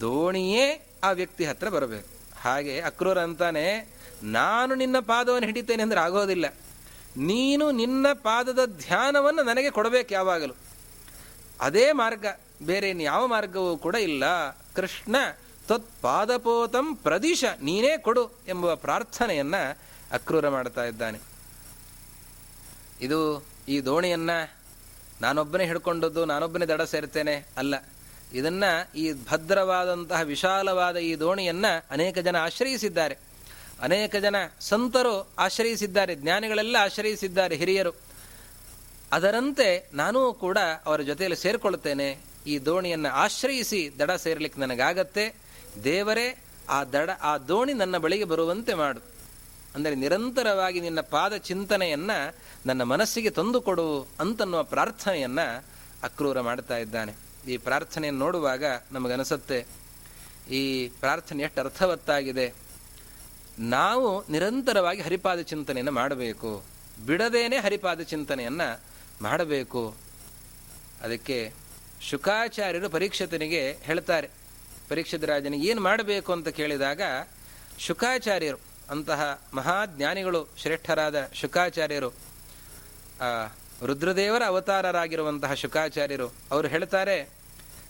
ದೋಣಿಯೇ 0.00 0.86
ಆ 1.04 1.10
ವ್ಯಕ್ತಿ 1.10 1.44
ಹತ್ರ 1.44 1.68
ಬರಬೇಕು. 1.68 2.08
ಹಾಗೆ 2.40 2.80
ಅಕ್ರೂರ 2.80 3.20
ಅಂತಾನೆ, 3.20 3.94
ನಾನು 4.22 4.74
ನಿನ್ನ 4.74 4.98
ಪಾದವನ್ನು 4.98 5.46
ಹಿಡಿತೇನೆ 5.46 5.82
ಅಂದ್ರೆ 5.82 6.00
ಆಗೋದಿಲ್ಲ. 6.00 6.54
ನೀನು 7.16 7.70
ನಿನ್ನ 7.70 8.06
ಪಾದದ 8.12 8.64
ಧ್ಯಾನವನ್ನು 8.64 9.42
ನನಗೆ 9.42 9.70
ಕೊಡಬೇಕು 9.70 10.14
ಯಾವಾಗಲೂ. 10.14 10.54
ಅದೇ 11.64 11.92
ಮಾರ್ಗ. 11.92 12.26
ಬೇರೆ 12.62 13.02
ಯಾವ 13.02 13.26
ಮಾರ್ಗವೂ 13.26 13.76
ಕೂಡ 13.76 13.94
ಇಲ್ಲ. 13.94 14.50
ಕೃಷ್ಣ, 14.50 15.16
ತತ್ಪಾದಪೋತಂ 15.68 16.94
ಪ್ರದಿಶ, 16.94 17.44
ನೀನೇ 17.62 17.98
ಕೊಡು 17.98 18.30
ಎಂಬ 18.48 18.74
ಪ್ರಾರ್ಥನೆಯನ್ನ 18.74 19.54
ಅಕ್ರೂರ 20.12 20.48
ಮಾಡ್ತಾ 20.48 20.84
ಇದ್ದಾನೆ. 20.84 21.18
ಇದು 23.00 23.46
ಈ 23.68 23.80
ದೋಣಿಯನ್ನ 23.80 24.30
ನಾನೊಬ್ಬನೇ 25.20 25.64
ಹಿಡ್ಕೊಂಡದ್ದು, 25.64 26.24
ನಾನೊಬ್ಬನೇ 26.24 26.66
ದಡ 26.66 26.82
ಸೇರ್ತೇನೆ 26.82 27.46
ಅಲ್ಲ. 27.56 27.74
ಇದನ್ನ 28.32 28.64
ಈ 28.96 29.12
ಭದ್ರವಾದಂತಹ 29.12 30.20
ವಿಶಾಲವಾದ 30.20 30.96
ಈ 30.96 31.14
ದೋಣಿಯನ್ನ 31.14 31.66
ಅನೇಕ 31.90 32.18
ಜನ 32.18 32.36
ಆಶ್ರಯಿಸಿದ್ದಾರೆ. 32.36 33.18
ಅನೇಕ 33.80 34.16
ಜನ 34.16 34.36
ಸಂತರು 34.60 35.28
ಆಶ್ರಯಿಸಿದ್ದಾರೆ, 35.38 36.14
ಜ್ಞಾನಿಗಳೆಲ್ಲ 36.14 36.76
ಆಶ್ರಯಿಸಿದ್ದಾರೆ 36.80 37.56
ಹಿರಿಯರು. 37.56 38.03
ಅದರಂತೆ 39.14 39.68
ನಾನೂ 39.94 40.20
ಕೂಡ 40.34 40.58
ಅವರ 40.86 41.00
ಜೊತೆಯಲ್ಲಿ 41.00 41.38
ಸೇರಿಕೊಳ್ಳುತ್ತೇನೆ. 41.38 42.08
ಈ 42.46 42.54
ದೋಣಿಯನ್ನು 42.58 43.10
ಆಶ್ರಯಿಸಿ 43.14 43.80
ದಡ 43.98 44.12
ಸೇರ್ಲಿಕ್ಕೆ 44.24 44.58
ನನಗಾಗತ್ತೆ. 44.60 45.24
ದೇವರೇ, 45.84 46.28
ಆ 46.68 46.78
ದಡ, 46.84 47.10
ಆ 47.22 47.32
ದೋಣಿ 47.48 47.72
ನನ್ನ 47.72 47.96
ಬಳಿಗೆ 47.98 48.24
ಬರುವಂತೆ 48.24 48.74
ಮಾಡು. 48.74 49.00
ಅಂದರೆ 49.74 49.94
ನಿರಂತರವಾಗಿ 49.94 50.80
ನಿನ್ನ 50.80 51.00
ಪಾದ 51.10 51.34
ಚಿಂತನೆಯನ್ನು 51.48 52.18
ನನ್ನ 52.66 52.82
ಮನಸ್ಸಿಗೆ 52.82 53.30
ತಂದುಕೊಡು 53.30 53.86
ಅಂತನ್ನುವ 54.20 54.62
ಪ್ರಾರ್ಥನೆಯನ್ನು 54.64 55.46
ಅಕ್ರೂರ 56.02 56.40
ಮಾಡ್ತಾ 56.40 56.76
ಇದ್ದಾನೆ. 56.76 57.12
ಈ 57.48 57.56
ಪ್ರಾರ್ಥನೆಯನ್ನು 57.56 58.20
ನೋಡುವಾಗ 58.20 58.64
ನಮಗನಿಸುತ್ತೆ, 58.92 59.58
ಈ 60.50 60.62
ಪ್ರಾರ್ಥನೆ 61.00 61.42
ಎಷ್ಟು 61.42 61.60
ಅರ್ಥವತ್ತಾಗಿದೆ. 61.60 62.46
ನಾವು 63.58 64.08
ನಿರಂತರವಾಗಿ 64.32 65.02
ಹರಿಪಾದ 65.02 65.40
ಚಿಂತನೆಯನ್ನು 65.40 65.92
ಮಾಡಬೇಕು. 65.92 66.50
ಬಿಡದೇನೆ 67.06 67.56
ಹರಿಪಾದ 67.58 68.00
ಚಿಂತನೆಯನ್ನ 68.12 68.62
ಮಾಡಬೇಕು. 69.22 69.94
ಅದಕ್ಕೆ 71.02 71.52
ಶುಕಾಚಾರ್ಯರು 72.02 72.90
ಪರೀಕ್ಷಿತನಿಗೆ 72.90 73.72
ಹೇಳ್ತಾರೆ. 73.72 74.30
ಪರೀಕ್ಷಿತ 74.88 75.24
ರಾಜನಿಗೆ 75.24 75.68
ಏನು 75.68 75.80
ಮಾಡಬೇಕು 75.80 76.32
ಅಂತ 76.32 76.48
ಕೇಳಿದಾಗ 76.48 77.00
ಶುಕಾಚಾರ್ಯರು, 77.78 78.58
ಅಂತಹ 78.90 79.42
ಮಹಾಜ್ಞಾನಿಗಳು, 79.54 80.48
ಶ್ರೇಷ್ಠರಾದ 80.56 81.30
ಶುಕಾಚಾರ್ಯರು 81.34 82.12
ರುದ್ರದೇವರ 83.86 84.42
ಅವತಾರರಾಗಿರುವಂತಹ 84.46 85.54
ಶುಕಾಚಾರ್ಯರು, 85.54 86.32
ಅವರು 86.50 86.68
ಹೇಳ್ತಾರೆ, 86.68 87.28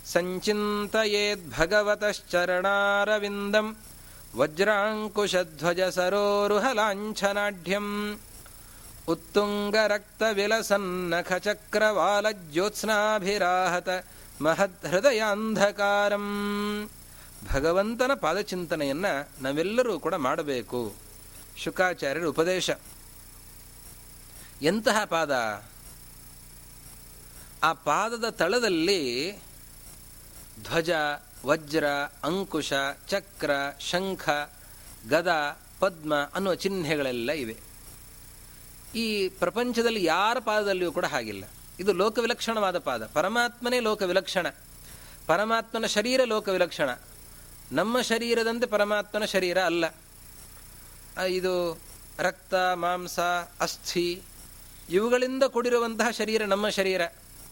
ಸಂಚಿಂತಯೇದ್ 0.05 1.57
ಭಗವತಶ್ಚರಣಾರವಿಂದಂ 1.57 3.77
ವಜ್ರಾಂಕುಶಧ್ವಜ 4.35 5.81
ಸರೋರುಹ 5.81 6.65
ಲಾಂಛನಾಢ್ಯಂ. 6.73 8.19
ಉತ್ತುಂಗ 9.07 9.75
ರಕ್ತ 9.87 10.23
ವಿಲಸನ್ನಖ 10.33 11.33
ಚಕ್ರವಾಲ 11.33 12.31
ಜ್ಯೋತ್ಸ್ನಾಭಿರಾಹತ 12.31 13.89
ಹೃದಯಾಂಧಕಾರಂ. 14.87 16.25
ಭಗವಂತನ 17.53 18.13
ಪಾದಚಿಂತನೆಯನ್ನು 18.13 19.43
ನಾವೆಲ್ಲರೂ 19.43 19.99
ಕೂಡ 19.99 20.15
ಮಾಡಬೇಕು. 20.15 20.93
ಶುಕಾಚಾರ್ಯರ 21.57 22.25
ಉಪದೇಶ. 22.25 22.69
ಎಂತಹ 24.61 25.03
ಪಾದ? 25.05 25.63
ಆ 27.63 27.73
ಪಾದದ 27.73 28.29
ತಳದಲ್ಲಿ 28.29 29.37
ಧ್ವಜ, 30.63 30.89
ವಜ್ರ, 31.45 31.87
ಅಂಕುಶ, 32.23 32.73
ಚಕ್ರ, 33.07 33.51
ಶಂಖ, 33.79 34.29
ಗದ, 35.09 35.57
ಪದ್ಮ 35.79 36.13
ಅನ್ನುವ 36.15 36.55
ಚಿಹ್ನೆಗಳೆಲ್ಲ 36.55 37.31
ಇವೆ. 37.31 37.64
ಈ 38.95 39.29
ಪ್ರಪಂಚದಲ್ಲಿ 39.29 40.03
ಯಾರ 40.03 40.37
ಪಾದದಲ್ಲಿಯೂ 40.39 40.91
ಕೂಡ 40.91 41.05
ಹಾಗಿಲ್ಲ. 41.05 41.43
ಇದು 41.79 41.93
ಲೋಕ 41.93 42.19
ವಿಲಕ್ಷಣವಾದ 42.19 42.77
ಪಾದ. 42.77 43.05
ಪರಮಾತ್ಮನೇ 43.05 43.79
ಲೋಕ 43.79 44.01
ವಿಲಕ್ಷಣ 44.01 44.47
ಪರಮಾತ್ಮನ 45.27 45.85
ಶರೀರ 45.85 46.21
ಲೋಕ 46.23 46.49
ವಿಲಕ್ಷಣ 46.49 46.89
ನಮ್ಮ 47.71 48.01
ಶರೀರದಂತೆ 48.01 48.65
ಪರಮಾತ್ಮನ 48.65 49.25
ಶರೀರ 49.25 49.61
ಅಲ್ಲ. 49.61 49.85
ಇದು 51.27 51.81
ರಕ್ತ, 52.19 52.53
ಮಾಂಸ, 52.73 53.19
ಅಸ್ಥಿ, 53.59 54.21
ಇವುಗಳಿಂದ 54.89 55.43
ಕೂಡಿರುವಂತಹ 55.43 56.09
ಶರೀರ 56.09 56.45
ನಮ್ಮ 56.45 56.69
ಶರೀರ. 56.69 57.01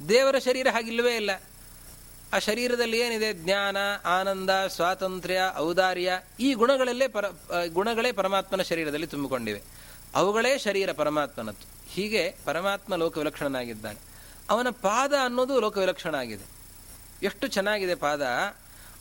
ದೇವರ 0.09 0.37
ಶರೀರ 0.37 0.67
ಹಾಗಿಲ್ಲವೇ 0.71 1.15
ಇಲ್ಲ. 1.15 1.29
ಆ 2.33 2.39
ಶರೀರದಲ್ಲಿ 2.39 2.99
ಏನಿದೆ? 2.99 3.33
ಜ್ಞಾನ, 3.33 3.77
ಆನಂದ, 4.05 4.49
ಸ್ವಾತಂತ್ರ್ಯ, 4.67 5.41
ಔದಾರ್ಯ 5.57 6.21
ಈ 6.39 6.53
ಗುಣಗಳಲ್ಲೇ 6.53 7.07
ಪರ 7.07 7.25
ಗುಣಗಳೇ 7.73 8.11
ಪರಮಾತ್ಮನ 8.11 8.61
ಶರೀರದಲ್ಲಿ 8.61 9.07
ತುಂಬಿಕೊಂಡಿವೆ. 9.07 9.82
ಅವುಗಳೇ 10.15 10.57
ಶರೀರ 10.57 10.91
ಪರಮಾತ್ಮನದ್ದು. 10.91 11.89
ಹೀಗೆ 11.89 12.35
ಪರಮಾತ್ಮ 12.45 12.95
ಲೋಕವಿಲಕ್ಷಣನಾಗಿದ್ದಾನೆ. 12.95 13.99
ಅವನ 14.49 14.67
ಪಾದ 14.69 15.13
ಅನ್ನೋದು 15.25 15.59
ಲೋಕವಿಲಕ್ಷಣ 15.59 16.15
ಆಗಿದೆ. 16.15 16.43
ಎಷ್ಟು 17.25 17.47
ಚೆನ್ನಾಗಿದೆ 17.47 17.95
ಪಾದ? 17.95 18.27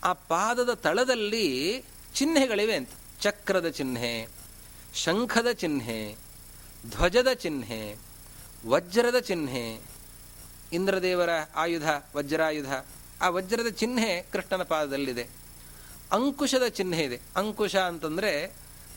ಆ 0.05 0.13
ಪಾದದ 0.13 0.73
ತಳದಲ್ಲಿ 0.73 1.85
ಚಿಹ್ನೆಗಳಿವೆ 2.15 2.77
ಅಂತ. 2.77 2.89
ಚಕ್ರದ 3.21 3.69
ಚಿಹ್ನೆ, 3.69 4.29
ಶಂಖದ 4.95 5.51
ಚಿಹ್ನೆ, 5.53 6.17
ಧ್ವಜದ 6.91 7.33
ಚಿಹ್ನೆ, 7.33 7.97
ವಜ್ರದ 8.67 9.19
ಚಿಹ್ನೆ. 9.19 9.81
ಇಂದ್ರದೇವರ 10.73 11.31
ಆಯುಧ, 11.57 11.89
ವಜ್ರಾಯುಧ. 12.17 12.85
ಆ 13.23 13.29
ವಜ್ರದ 13.29 13.67
ಚಿಹ್ನೆ 13.67 14.27
ಕೃಷ್ಣನ 14.33 14.63
ಪಾದದಲ್ಲಿದೆ. 14.63 15.29
ಅಂಕುಶದ 16.13 16.67
ಚಿಹ್ನೆ 16.67 16.99
ಇದೆ. 16.99 17.21
ಅಂಕುಶ 17.37 17.77
ಅಂತಂದರೆ 17.77 18.53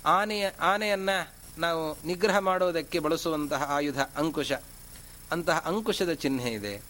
ಆನೆಯ, 0.06 0.50
ಆನೆಯನ್ನ 0.60 1.10
ನಾವು 1.58 2.08
ನಿಗ್ರಹ 2.08 2.38
ಮಾಡೋದಕ್ಕೆ 2.40 3.00
ಬಳಸುವಂತಹ 3.00 3.64
ಆಯುಧ 3.70 4.00
ಅಂಕುಶ. 4.02 4.52
ಅಂತಹ 5.32 5.64
ಅಂಕುಶದ 5.66 6.14
ಚಿಹ್ನೆ 6.14 6.52
ಇದೆ. 6.52 6.82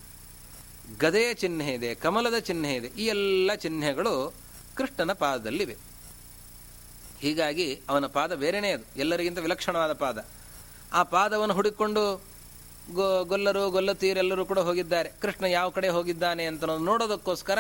ಗದೆಯ 1.00 1.34
ಚಿಹ್ನೆ 1.34 1.74
ಇದೆ, 1.74 1.96
ಕಮಲದ 1.96 2.38
ಚಿಹ್ನೆ 2.40 2.76
ಇದೆ, 2.76 2.88
ಈ 2.88 3.06
ಎಲ್ಲ 3.06 3.52
ಚಿಹ್ನೆಗಳು 3.56 4.34
ಕೃಷ್ಣನ 4.76 5.14
ಪಾದದಲ್ಲಿವೆ. 5.14 5.76
ಹೀಗಾಗಿ 7.20 7.82
ಅವನ 7.90 8.06
ಪಾದ 8.06 8.34
ಬೇರೆನೇ 8.34 8.72
ಅದು. 8.72 8.84
ಎಲ್ಲರಿಗಿಂತ 8.96 9.40
ವಿಲಕ್ಷಣವಾದ 9.40 9.94
ಪಾದ. 9.94 10.26
ಆ 10.94 11.04
ಪಾದವನ್ನು 11.04 11.56
ಹುಡುಕೊಂಡು 11.56 12.22
ಗೊ, 12.94 13.24
ಗೊಲ್ಲರು 13.24 13.70
ಗೊಲ್ಲತೀರೆಲ್ಲರೂ 13.70 14.46
ಕೂಡ 14.46 14.60
ಹೋಗಿದ್ದಾರೆ. 14.60 15.12
ಕೃಷ್ಣ 15.22 15.46
ಯಾವ 15.46 15.70
ಕಡೆ 15.70 15.90
ಹೋಗಿದ್ದಾನೆ 15.90 16.46
ಅಂತ 16.46 16.64
ನೋಡೋದಕ್ಕೋಸ್ಕರ 16.64 17.60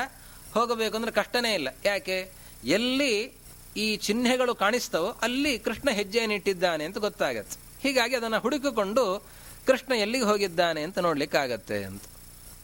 ಹೋಗಬೇಕು 0.53 0.95
ಅಂದರೆ 0.95 1.11
ಕಷ್ಟನೇ 1.11 1.53
ಇಲ್ಲ. 1.53 1.67
ಯಾಕೆ? 1.85 2.31
ಎಲ್ಲಿ 2.63 3.33
ಈ 3.77 3.95
ಚಿಹ್ನೆಗಳು 3.95 4.55
ಕಾಣಿಸ್ತವೋ 4.55 5.09
ಅಲ್ಲಿ 5.21 5.59
ಕೃಷ್ಣ 5.59 5.89
ಹೆಜ್ಜೆಯನ್ನಿಟ್ಟಿದ್ದಾನೆ 5.89 6.83
ಅಂತ 6.83 6.97
ಗೊತ್ತಾಗತ್ತೆ. 6.97 7.83
ಹೀಗಾಗಿ 7.83 8.15
ಅದನ್ನು 8.15 8.39
ಹುಡುಕಿಕೊಂಡು 8.39 9.27
ಕೃಷ್ಣ 9.67 9.93
ಎಲ್ಲಿಗೆ 9.93 10.23
ಹೋಗಿದ್ದಾನೆ 10.23 10.81
ಅಂತ 10.81 10.99
ನೋಡ್ಲಿಕ್ಕಾಗತ್ತೆ 10.99 11.83
ಅಂತ. 11.83 12.03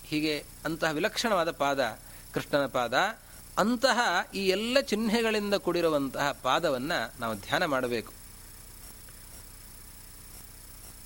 ಹೀಗೆ 0.04 0.44
ಅಂತಹ 0.66 0.92
ವಿಲಕ್ಷಣವಾದ 0.92 1.52
ಪಾದ, 1.52 2.00
ಕೃಷ್ಣನ 2.34 2.66
ಪಾದ. 2.66 2.94
ಅಂತಹ 3.58 4.00
ಈ 4.34 4.48
ಎಲ್ಲ 4.48 4.80
ಚಿಹ್ನೆಗಳಿಂದ 4.80 5.54
ಕೂಡಿರುವಂತಹ 5.54 6.32
ಪಾದವನ್ನು 6.32 7.20
ನಾವು 7.20 7.36
ಧ್ಯಾನ 7.36 7.66
ಮಾಡಬೇಕು. 7.66 8.14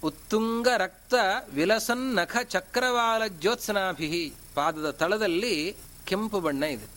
ಉತ್ತುಂಗ 0.04 0.68
ರಕ್ತ 0.78 1.13
ವಿಲಸನ್ 1.54 2.15
ನಖ 2.15 2.38
ಚಕ್ರವಾಲ 2.44 3.28
ಜ್ಯೋತ್ಸನಾಭಿಹಿ 3.28 4.34
ಪಾದದ 4.56 4.91
ತಳದಲ್ಲಿ 4.91 5.76
ಕೆಂಪು 6.06 6.39
ಬಣ್ಣ 6.39 6.63
ಇದೆ. 6.63 6.88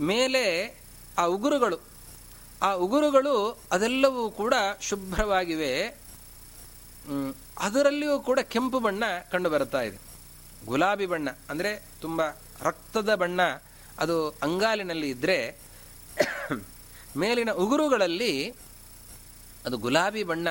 ಮೇಲೆ 0.00 0.83
ಆ 1.18 1.24
ಉಗುರುಗಳು. 1.36 1.78
ಆ 2.62 2.70
ಉಗುರುಗಳು 2.84 3.34
ಅದೆಲ್ಲವೂ 3.74 4.22
ಕೂಡ 4.40 4.54
ಶುಭ್ರವಾಗಿವೆ. 4.88 5.72
ಅದರಲ್ಲಿಯೂ 7.66 8.16
ಕೂಡ 8.28 8.38
ಕೆಂಪು 8.54 8.78
ಬಣ್ಣ 8.86 9.04
ಕಂಡು 9.32 9.48
ಬರ್ತಾ 9.54 9.80
ಇದೆ. 9.88 9.98
ಗುಲಾಬಿ 10.66 11.06
ಬಣ್ಣ 11.12 11.28
ಅಂದರೆ 11.50 11.70
ತುಂಬ 12.00 12.20
ರಕ್ತದ 12.68 13.10
ಬಣ್ಣ 13.22 13.40
ಅದು 14.02 14.16
ಅಂಗಾಲಿನಲ್ಲಿ 14.46 15.08
ಇದ್ದರೆ 15.14 15.38
ಮೇಲಿನ 17.20 17.50
ಉಗುರುಗಳಲ್ಲಿ 17.64 18.32
ಅದು 19.66 19.76
ಗುಲಾಬಿ 19.84 20.22
ಬಣ್ಣ, 20.30 20.48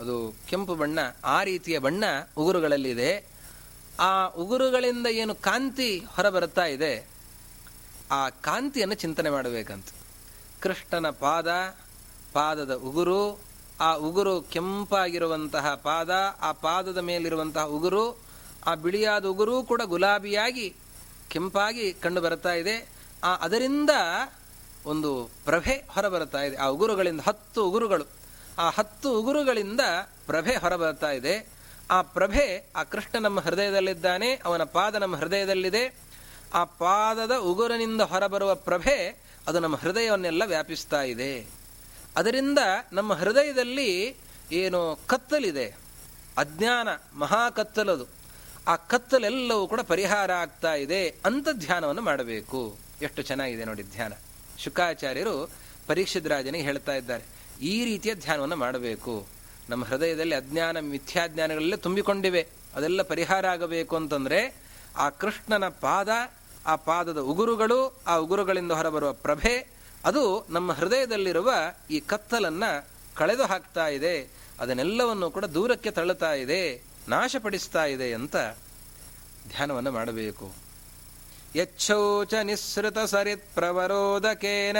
ಅದು 0.00 0.14
ಕೆಂಪು 0.50 0.74
ಬಣ್ಣ, 0.74 0.98
ಆ 1.24 1.38
ರೀತಿಯ 1.48 1.76
ಬಣ್ಣ 1.86 2.04
ಉಗುರುಗಳಲ್ಲಿದೆ 2.40 3.10
ಆ 4.00 4.10
ಉಗುರುಗಳಿಂದ 4.42 5.06
ಏನು 5.22 5.34
ಕಾಂತಿ 5.46 5.90
ಹೊರಬರುತ್ತಾ 6.14 6.64
ಇದೆ? 6.76 6.92
ಆ 8.10 8.28
ಕಾಂತಿಯನ್ನು 8.28 8.94
ಚಿಂತನೆ 8.94 9.30
ಮಾಡಬೇಕಂತ. 9.30 9.86
ಕೃಷ್ಣನ 10.60 11.10
ಪಾದ, 11.10 11.76
ಪಾದದ 12.32 12.74
ಉಗುರು, 12.74 13.40
ಆ 13.80 13.94
ಉಗುರು 13.94 14.40
ಕೆಂಪಾಗಿರುವಂತಹ 14.40 15.74
ಪಾದ, 15.74 16.10
ಆ 16.40 16.52
ಪಾದದ 16.52 16.98
ಮೇಲಿರುವಂತಹ 16.98 17.64
ಉಗುರು, 17.64 18.18
ಆ 18.66 18.74
ಬಿಳಿಯಾದ 18.74 19.24
ಉಗುರು 19.24 19.62
ಕೂಡ 19.62 19.82
ಗುಲಾಬಿಯಾಗಿ 19.82 20.76
ಕೆಂಪಾಗಿ 21.28 21.92
ಕಂಡು 21.92 22.20
ಬರ್ತಾ 22.20 22.52
ಇದೆ. 22.52 22.88
ಆ 23.24 23.34
ಅದರಿಂದ 23.34 23.90
ಒಂದು 24.86 25.30
ಪ್ರಭೆ 25.44 25.84
ಹೊರಬರ್ತಾ 25.88 26.42
ಇದೆ. 26.42 26.56
ಆ 26.56 26.66
ಉಗುರುಗಳಿಂದ 26.66 27.20
ಹತ್ತು 27.26 27.68
ಉಗುರುಗಳು. 27.68 28.04
ಆ 28.58 28.70
ಹತ್ತು 28.70 29.20
ಉಗುರುಗಳಿಂದ 29.20 29.80
ಪ್ರಭೆ 30.26 30.56
ಹೊರಬರ್ತಾ 30.56 31.10
ಇದೆ. 31.10 31.48
ಆ 31.90 32.02
ಪ್ರಭೆ 32.02 32.70
ಆ 32.76 32.82
ಕೃಷ್ಣ 32.82 33.18
ನಮ್ಮ 33.18 33.40
ಹೃದಯದಲ್ಲಿದ್ದಾನೆ, 33.40 34.34
ಅವನ 34.44 34.62
ಪಾದ 34.62 34.94
ನಮ್ಮ 34.94 35.16
ಹೃದಯದಲ್ಲಿದೆ. 35.16 36.07
ಆ 36.54 36.64
ಪಾದದ 36.64 37.36
ಉಗುರಿನಿಂದ 37.36 38.00
ಹೊರಬರುವ 38.00 38.54
ಪ್ರಭೆ 38.54 39.20
ಅದು 39.46 39.60
ನಮ್ಮ 39.60 39.76
ಹೃದಯವನ್ನೆಲ್ಲ 39.76 40.42
ವ್ಯಾಪಿಸ್ತಾ 40.46 41.02
ಇದೆ. 41.02 41.46
ಅದರಿಂದ 42.16 42.58
ನಮ್ಮ 42.92 43.12
ಹೃದಯದಲ್ಲಿ 43.12 44.16
ಏನು 44.52 44.98
ಕತ್ತಲಿದೆ. 45.06 45.76
ಅಜ್ಞಾನ, 46.38 46.88
ಮಹಾ 47.18 47.50
ಕತ್ತಲದು 47.50 48.06
ಆ 48.66 48.76
ಕತ್ತಲೆಲ್ಲವೂ 48.76 49.66
ಕೂಡ 49.66 49.80
ಪರಿಹಾರ 49.80 50.32
ಆಗ್ತಾ 50.32 50.74
ಇದೆ 50.74 51.08
ಅಂತ 51.08 51.48
ಧ್ಯಾನವನ್ನು 51.52 52.02
ಮಾಡಬೇಕು. 52.02 52.76
ಎಷ್ಟು 53.02 53.22
ಚೆನ್ನಾಗಿದೆ 53.22 53.64
ನೋಡಿ 53.64 53.82
ಧ್ಯಾನ. 53.82 54.12
ಶುಕಾಚಾರ್ಯರು 54.58 55.50
ಪರೀಕ್ಷಿತ್ 55.86 56.26
ರಾಜನಿಗೆ 56.26 56.64
ಹೇಳ್ತಾ 56.64 56.92
ಇದ್ದಾರೆ. 56.92 57.22
ಈ 57.62 57.84
ರೀತಿಯ 57.84 58.14
ಧ್ಯಾನವನ್ನು 58.14 58.56
ಮಾಡಬೇಕು. 58.56 59.26
ನಮ್ಮ 59.68 59.84
ಹೃದಯದಲ್ಲಿ 59.84 60.34
ಅಜ್ಞಾನ, 60.34 60.80
ಮಿಥ್ಯಾಜ್ಞಾನಗಳಲ್ಲೇ 60.80 61.76
ತುಂಬಿಕೊಂಡಿವೆ. 61.76 62.46
ಅದೆಲ್ಲ 62.74 63.02
ಪರಿಹಾರ 63.02 63.46
ಆಗಬೇಕು 63.46 63.96
ಅಂತಂದರೆ 63.96 64.56
ಆ 64.96 65.08
ಕೃಷ್ಣನ 65.08 65.68
ಪಾದ 65.68 66.08
ಆ 66.68 66.74
ಪಾದದ 66.88 67.20
ಉಗುರುಗಳು 67.30 67.78
ಆ 68.06 68.14
ಉಗುರುಗಳಿಂದ 68.16 68.72
ಹೊರಬರುವ 68.72 69.12
ಪ್ರಭೆ, 69.24 69.54
ಅದು 70.04 70.22
ನಮ್ಮ 70.48 70.72
ಹೃದಯದಲ್ಲಿರುವ 70.72 71.50
ಈ 71.90 71.98
ಕತ್ತಲನ್ನ 72.00 72.64
ಕಳೆದು 73.14 73.44
ಹಾಕ್ತಾ 73.46 73.86
ಇದೆ. 73.88 74.16
ಅದನ್ನೆಲ್ಲವನ್ನು 74.60 75.26
ಕೂಡ 75.30 75.44
ದೂರಕ್ಕೆ 75.56 75.90
ತಳ್ಳುತ್ತಾ 75.90 76.32
ಇದೆ, 76.34 76.62
ನಾಶಪಡಿಸ್ತಾ 77.08 77.84
ಇದೆ 77.84 78.08
ಅಂತ 78.12 78.36
ಧ್ಯಾನವನ್ನು 79.48 79.92
ಮಾಡಬೇಕು. 79.92 80.46
ಯಚ್ಚೌಚ 81.54 82.34
ನಿಸ್ಸೃತ 82.42 82.98
ಸರಿತ್ 83.12 83.46
ಪ್ರವರೋದಕೇನ, 83.54 84.78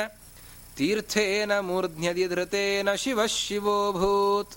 ತೀರ್ಥೇನ 0.77 1.53
ಮೂರ್ಧ್ನ್ಯದಿ 1.61 2.25
ಧೃತೇನ 2.29 2.89
ಶಿವ 2.95 3.27
ಶಿವೋಭೂತ್. 3.27 4.55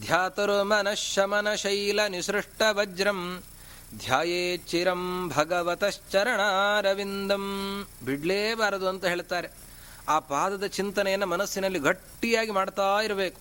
ಧ್ಯಾತರು 0.00 0.58
ಶೈಲ 1.56 2.00
ನಿಸೃಷ್ಟ 2.08 2.62
ವಜ್ರಂ 2.70 3.20
ಧ್ಯಾಯೇ 3.98 4.56
ಚಿರಂ 4.56 5.28
ಭಗವತಶ್ಚರಣಾರವಿಂದಂ. 5.28 7.44
ಬಿಡಲೇಬಾರದು 8.04 8.88
ಅಂತ 8.88 9.04
ಹೇಳ್ತಾರೆ. 9.04 9.50
ಆ 10.08 10.18
ಪಾದದ 10.18 10.66
ಚಿಂತನೆಯನ್ನು 10.66 11.26
ಮನಸ್ಸಿನಲ್ಲಿ 11.26 11.78
ಗಟ್ಟಿಯಾಗಿ 11.78 12.50
ಮಾಡ್ತಾ 12.50 13.00
ಇರಬೇಕು. 13.00 13.40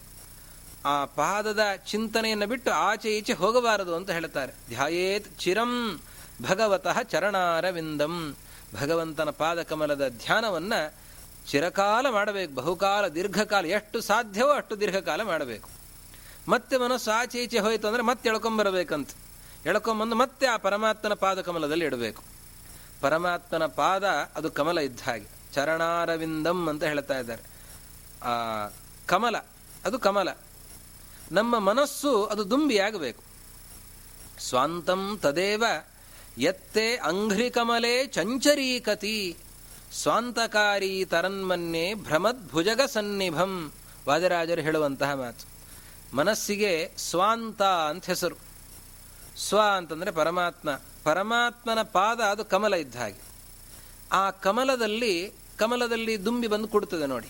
ಆ 0.86 1.06
ಪಾದದ 1.06 1.60
ಚಿಂತನೆಯನ್ನು 1.88 2.48
ಬಿಟ್ಟು 2.48 2.72
ಆಚೆ 2.72 3.18
ಈಚೆ 3.18 3.34
ಹೋಗಬಾರದು 3.34 3.96
ಅಂತ 3.96 4.10
ಹೇಳ್ತಾರೆ. 4.10 4.54
ಧ್ಯಾಯೇತ್ 4.70 5.40
ಚಿರಂ 5.40 6.02
ಭಗವತಃ 6.42 7.02
ಚರಣಾರವಿಂದಂ 7.02 8.36
ಭಗವಂತನ 8.82 9.30
ಪಾದಕಮಲದ 9.30 10.08
ಧ್ಯಾನವನ್ನು 10.08 10.94
ಚಿರಕಾಲ 11.50 12.10
ಮಾಡಬೇಕು. 12.10 12.54
ಬಹುಕಾಲ, 12.54 13.08
ದೀರ್ಘಕಾಲ, 13.08 13.66
ಎಷ್ಟು 13.66 14.02
ಸಾಧ್ಯವೋ 14.02 14.50
ಅಷ್ಟು 14.50 14.80
ದೀರ್ಘಕಾಲ 14.80 15.22
ಮಾಡಬೇಕು. 15.22 15.70
ಮತ್ತೆ 16.48 16.78
ಮನಸ್ಸು 16.78 17.12
ಆಚೆ 17.12 17.44
ಈಚೆ 17.44 17.60
ಹೋಯಿತು 17.60 17.88
ಅಂದರೆ 17.88 18.02
ಮತ್ತೆ 18.02 18.30
ಎಳ್ಕೊಂಬರಬೇಕಂತ. 18.30 19.10
ಎಳ್ಕೊಂಬಂದು 19.66 20.16
ಮತ್ತೆ 20.16 20.46
ಆ 20.46 20.58
ಪರಮಾತ್ಮನ 20.58 21.14
ಪಾದ 21.14 21.42
ಕಮಲದಲ್ಲಿ 21.42 21.86
ಇಡಬೇಕು. 21.86 22.24
ಪರಮಾತ್ಮನ 23.02 23.66
ಪಾದ 23.66 24.04
ಅದು 24.36 24.52
ಕಮಲ 24.52 24.80
ಇದ್ದ 24.80 25.00
ಹಾಗೆ. 25.06 25.28
ಚರಣಾರವಿಂದಂ 25.54 26.70
ಅಂತ 26.70 26.84
ಹೇಳ್ತಾ 26.84 27.20
ಇದ್ದಾರೆ. 27.20 27.42
ಆ, 28.24 28.68
ಕಮಲ, 29.06 29.38
ಅದು 29.86 30.00
ಕಮಲ. 30.00 30.30
ನಮ್ಮ 31.32 31.60
ಮನಸ್ಸು 31.60 32.26
ಅದು 32.26 32.50
ದುಂಬಿಯಾಗಬೇಕು 32.50 33.24
ಸ್ವಾಂತಂ 34.40 35.20
ತದೇವ 35.22 35.64
ಎತ್ತೆ 36.38 36.96
ಅಂಘ್ರಿ 36.96 37.50
ಕಮಲೆ 37.50 38.08
ಚಂಚರೀಕತಿ. 38.08 39.38
ಸ್ವಾಂತಕಾರಿ 39.94 41.06
ತರನ್ಮನ್ನೆ 41.06 41.94
ಭ್ರಮದ್ಭುಜಗ 41.94 42.82
ಸನ್ನಿಭಂ. 42.94 43.72
ವಾದರಾಜರು 44.08 44.62
ಹೇಳುವಂತಹ 44.62 45.14
ಮಾತು. 45.14 45.48
ಮನಸ್ಸಿಗೆ 46.16 46.92
ಸ್ವಾಂತ 46.98 47.62
ಅಂತ 47.62 48.06
ಹೆಸರು. 48.06 48.51
ಸ್ವ 49.48 49.60
ಅಂತಂದರೆ 49.76 50.12
ಪರಮಾತ್ಮ. 50.12 50.70
ಪರಮಾತ್ಮನ 51.04 51.82
ಪಾದ 51.82 52.20
ಅದು 52.20 52.46
ಕಮಲ 52.46 52.74
ಇದ್ದ 52.74 52.96
ಹಾಗೆ. 52.96 53.22
ಆ 54.12 54.30
ಕಮಲದಲ್ಲಿ 54.30 55.34
ಕಮಲದಲ್ಲಿ 55.58 56.26
ದುಂಬಿ 56.26 56.48
ಬಂದು 56.48 56.68
ಕೊಡುತ್ತದೆ 56.68 57.06
ನೋಡಿ. 57.06 57.30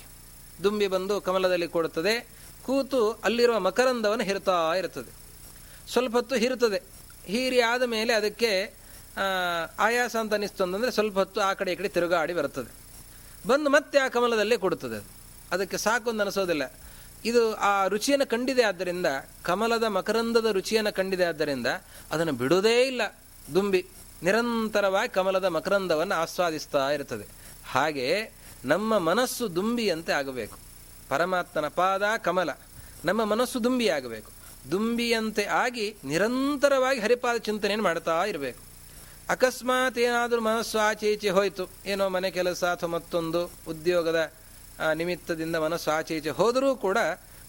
ದುಂಬಿ 0.63 0.87
ಬಂದು 0.87 1.21
ಕಮಲದಲ್ಲಿ 1.21 1.67
ಕೊಡುತ್ತದೆ. 1.67 2.13
ಕೂತು 2.65 3.11
ಅಲ್ಲಿರುವ 3.11 3.59
ಮಕರಂದವನ್ನು 3.59 4.23
ಹಿರುತ್ತಾ 4.23 4.73
ಇರುತ್ತದೆ. 4.73 5.11
ಸ್ವಲ್ಪ 5.91 6.15
ಹೊತ್ತು 6.15 6.35
ಹಿರುತ್ತದೆ. 6.35 6.81
ಹೀರಿ 7.25 7.61
ಆದ 7.61 7.83
ಮೇಲೆ 7.83 8.13
ಅದಕ್ಕೆ 8.13 8.73
ಆಯಾಸ 9.79 10.15
ಅಂತ 10.15 10.33
ಅನಿಸ್ತು 10.33 10.63
ಅಂತಂದರೆ 10.63 10.91
ಸ್ವಲ್ಪ 10.91 11.17
ಹೊತ್ತು 11.17 11.41
ಆ 11.41 11.53
ಕಡೆ 11.53 11.71
ಈ 11.71 11.75
ಕಡೆ 11.75 11.87
ತಿರುಗಾಡಿ 11.87 12.33
ಬರುತ್ತದೆ. 12.33 12.71
ಬಂದು 13.47 13.69
ಮತ್ತೆ 13.69 13.99
ಆ 13.99 14.07
ಕಮಲದಲ್ಲೇ 14.07 14.57
ಕೊಡುತ್ತದೆ 14.57 15.03
ಅದಕ್ಕೆ 15.51 15.77
ಸಾಕು 15.77 16.09
ಅಂತ 16.09 16.21
ಅನಿಸೋದಿಲ್ಲ. 16.21 16.63
ಇದು 17.25 17.55
ಆ 17.55 17.87
ರುಚಿಯನ್ನು 17.87 18.25
ಕಂಡಿದೆ 18.25 18.63
ಆದ್ದರಿಂದ, 18.63 19.05
ಕಮಲದ 19.43 19.83
ಮಕರಂದದ 19.83 20.45
ರುಚಿಯನ್ನು 20.45 20.93
ಕಂಡಿದೆ 20.93 21.23
ಆದ್ದರಿಂದ 21.23 21.67
ಅದನ್ನು 22.11 22.33
ಬಿಡುವುದೇ 22.33 22.81
ಇಲ್ಲ. 22.81 23.01
ದುಂಬಿ, 23.55 23.85
ನಿರಂತರವಾಗಿ 24.23 25.09
ಕಮಲದ 25.13 25.45
ಮಕರಂದವನ್ನು 25.45 26.15
ಆಸ್ವಾದಿಸ್ತಾ 26.15 26.91
ಇರ್ತದೆ 26.91 27.27
ಹಾಗೆ 27.71 28.31
ನಮ್ಮ 28.65 28.97
ಮನಸ್ಸು 28.97 29.55
ದುಂಬಿಯಂತೆ 29.55 30.11
ಆಗಬೇಕು. 30.11 30.59
ಪರಮಾತ್ಮನ 31.09 31.67
ಪಾದ 31.67 32.03
ಕಮಲ, 32.17 32.49
ನಮ್ಮ 33.05 33.23
ಮನಸ್ಸು 33.23 33.63
ದುಂಬಿಯಾಗಬೇಕು. 33.63 34.31
ದುಂಬಿಯಂತೆ 34.71 35.43
ಆಗಿ 35.43 35.95
ನಿರಂತರವಾಗಿ 36.03 36.99
ಹರಿಪಾದ 36.99 37.37
ಚಿಂತನೆಯನ್ನು 37.37 37.83
ಮಾಡ್ತಾ 37.83 38.23
ಇರಬೇಕು. 38.23 38.59
ಅಕಸ್ಮಾತ್ 39.29 39.97
ಏನಾದರೂ 39.97 40.41
ಮನಸ್ಸು 40.41 40.77
ಆಚೆ 40.77 41.13
ಈಚೆ 41.13 41.29
ಹೋಯಿತು, 41.29 41.69
ಏನೋ 41.85 42.09
ಮನೆ 42.09 42.31
ಕೆಲಸ 42.31 42.63
ಅಥವಾ 42.63 42.89
ಮತ್ತೊಂದು 42.89 43.51
ಉದ್ಯೋಗದ 43.67 44.33
ನಿಮಿತ್ತದಿಂದ 44.93 45.55
ಮನಸ್ಸು 45.55 45.91
ಆಚೆ 45.91 46.17
ಈಚೆ 46.17 46.29
ಹೋದರೂ 46.29 46.75
ಕೂಡ 46.75 46.97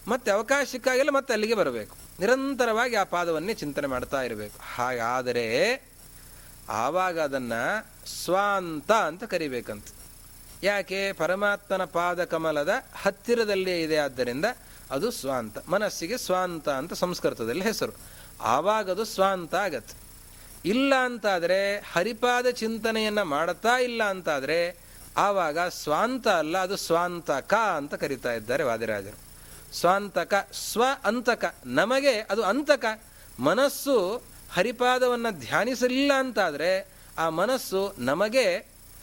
ಮತ್ತೆ 0.09 0.31
ಅವಕಾಶಕ್ಕಾಗಿಲ್ಲ 0.31 1.11
ಮತ್ತೆ 1.11 1.33
ಅಲ್ಲಿಗೆ 1.33 1.55
ಬರಬೇಕು. 1.55 1.97
ನಿರಂತರವಾಗಿ 2.21 2.97
ಆ 2.97 3.05
ಪಾದವನ್ನೇ 3.05 3.55
ಚಿಂತನೆ 3.55 3.87
ಮಾಡ್ತಾ 3.87 4.23
ಇರಬೇಕು. 4.23 4.59
ಹಾಗಾದರೆ 4.75 5.81
ಆವಾಗ 6.69 7.21
ಅದನ್ನು 7.21 7.87
ಸ್ವಾಂತ 8.25 8.93
ಅಂತ 8.93 9.25
ಕರಿಬೇಕಂತ. 9.25 9.85
ಯಾಕೆ? 10.63 11.13
ಪರಮಾತ್ಮನ 11.13 11.85
ಪಾದ 11.85 12.25
ಕಮಲದ 12.25 12.83
ಹತ್ತಿರದಲ್ಲೇ 12.95 13.83
ಇದೆ 13.83 13.97
ಆದ್ದರಿಂದ 13.97 14.45
ಅದು 14.91 15.11
ಸ್ವಾಂತ. 15.11 15.59
ಮನಸ್ಸಿಗೆ 15.69 16.19
ಸ್ವಾಂತ 16.19 16.69
ಅಂತ 16.69 16.93
ಸಂಸ್ಕೃತದಲ್ಲಿ 16.93 17.63
ಹೆಸರು. 17.63 17.93
ಆವಾಗ 18.41 18.91
ಅದು 18.91 19.05
ಸ್ವಾಂತ 19.05 19.55
ಆಗತ್ತೆ. 19.55 20.03
ಇಲ್ಲ 20.69 20.95
ಅಂತಾದರೆ 20.95 21.79
ಹರಿಪಾದ 21.93 22.47
ಚಿಂತನೆಯನ್ನು 22.51 23.25
ಮಾಡುತ್ತಾ 23.25 23.79
ಇಲ್ಲ 23.79 24.03
ಅಂತಾದರೆ 24.03 24.82
ಆವಾಗ 25.17 25.59
ಸ್ವಾಂತ 25.59 26.29
ಅಲ್ಲ, 26.29 26.59
ಅದು 26.59 26.77
ಸ್ವಾಂತಕ 26.77 27.55
ಅಂತ 27.55 27.95
ಕರಿತಾ 27.95 28.33
ಇದ್ದಾರೆ 28.33 28.63
ವಾದಿರಾಜರು. 28.63 29.33
ಸ್ವಾಂತಕ, 29.77 30.49
ಸ್ವ 30.53 30.83
ಅಂತಕ. 31.05 31.55
ನಮಗೆ 31.65 32.21
ಅದು 32.21 32.43
ಅಂತಕ. 32.43 32.85
ಮನಸ್ಸು 33.41 34.23
ಹರಿಪಾದವನ್ನು 34.53 35.41
ಧ್ಯಾನಿಸಲಿಲ್ಲ 35.41 36.13
ಅಂತಾದರೆ 36.19 36.89
ಆ 37.19 37.29
ಮನಸ್ಸು 37.29 37.95
ನಮಗೆ 37.99 38.55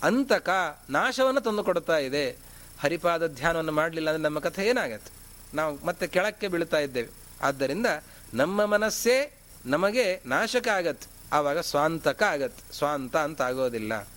ಅಂತಕ, 0.03 0.49
ನಾಶವನ್ನು 0.89 1.41
ತಂದು 1.41 1.63
ಕೊಡ್ತಾ 1.63 1.97
ಇದೆ. 1.97 2.37
ಹರಿಪಾದ 2.81 3.27
ಧ್ಯಾನವನ್ನು 3.27 3.71
ಮಾಡಲಿಲ್ಲ 3.71 4.09
ಅಂದರೆ 4.09 4.23
ನಮ್ಮ 4.23 4.39
ಕಥೆ 4.39 4.65
ಏನಾಗತ್ತೆ? 4.65 5.11
ನಾವು 5.55 5.85
ಮತ್ತೆ 5.85 6.07
ಕೆಳಕ್ಕೆ 6.07 6.47
ಬೀಳ್ತಾ 6.47 6.77
ಇದ್ದೇವೆ. 6.77 7.09
ಆದ್ದರಿಂದ 7.41 7.85
ನಮ್ಮ 8.33 8.65
ಮನಸ್ಸೇ 8.65 9.33
ನಮಗೆ 9.65 10.21
ನಾಶಕ 10.25 10.67
ಆಗತ್ತೆ. 10.67 11.07
ಆವಾಗ 11.33 11.59
ಸ್ವಾಂತಕ 11.59 12.23
ಆಗತ್ತೆ. 12.23 12.77
ಸ್ವಾಂತ 12.77 13.15
ಅಂತ 13.15 13.41
ಆಗೋದಿಲ್ಲ. 13.41 14.07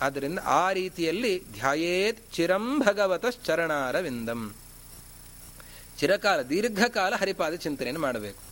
ಆದ್ದರಿಂದ 0.00 0.38
ಆ 0.44 0.72
ರೀತಿಯಲ್ಲಿ 0.72 1.52
ಧ್ಯಾಯೇತ್ 1.52 2.32
ಚಿರಂ 2.34 2.78
ಭಗವತ 2.78 3.24
ಶರಣಾರವಿಂದಂ 3.46 4.54
ಚಿರಕಾಲ, 5.98 6.42
ದೀರ್ಘಕಾಲ 6.42 7.14
ಹರಿಪಾದ 7.14 7.54
ಚಿಂತನೆಯನ್ನು 7.54 8.00
ಮಾಡಬೇಕು. 8.00 8.42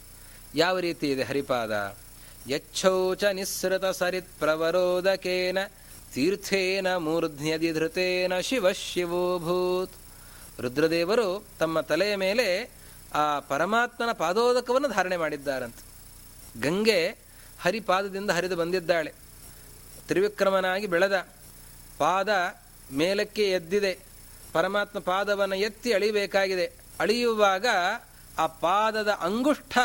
ಯಾವ 0.55 0.79
ರೀತಿ 0.79 1.11
ಇದೆ 1.11 1.23
ಹರಿಪಾದ? 1.23 1.97
ಯಚ್ಛೌಚ 2.49 3.25
ನಿಸ್ಸೃತ 3.25 3.85
ಸರಿತ್ 3.85 4.39
ಪ್ರವರೋದಕೇನ, 4.39 5.59
ತೀರ್ಥೇನ 6.15 6.97
ಮೂರ್ಧ್ನ್ಯದಿ 6.97 7.73
ಧೃತೇನ 7.73 8.41
ಶಿವ 8.41 8.73
ಶಿವೋಭೂತ್. 8.73 9.97
ರುದ್ರದೇವರು 10.61 11.45
ತಮ್ಮ 11.59 11.81
ತಲೆಯ 11.81 12.17
ಮೇಲೆ 12.17 12.71
ಆ 13.15 13.41
ಪರಮಾತ್ಮನ 13.41 14.13
ಪಾದೋದಕವನ್ನು 14.13 14.89
ಧಾರಣೆ 14.89 15.17
ಮಾಡಿದ್ದಾರಂತೆ. 15.17 15.83
ಗಂಗೆ 16.61 17.17
ಹರಿಪಾದದಿಂದ 17.61 18.31
ಹರಿದು 18.31 18.57
ಬಂದಿದ್ದಾಳೆ. 18.57 19.13
ತ್ರಿವಿಕ್ರಮನಾಗಿ 20.09 20.87
ಬೆಳೆದ 20.87 21.29
ಪಾದ 21.99 22.57
ಮೇಲಕ್ಕೆ 22.93 23.51
ಎದ್ದಿದೆ. 23.51 23.99
ಪರಮಾತ್ಮ 24.53 24.99
ಪಾದವನ್ನು 24.99 25.55
ಎತ್ತಿ 25.55 25.93
ಅಳಿಬೇಕಾಗಿದೆ. 25.93 26.73
ಅಳಿಯುವಾಗ 27.01 27.67
ಆ 28.39 28.47
ಪಾದದ 28.47 29.09
ಅಂಗುಷ್ಠ, 29.09 29.79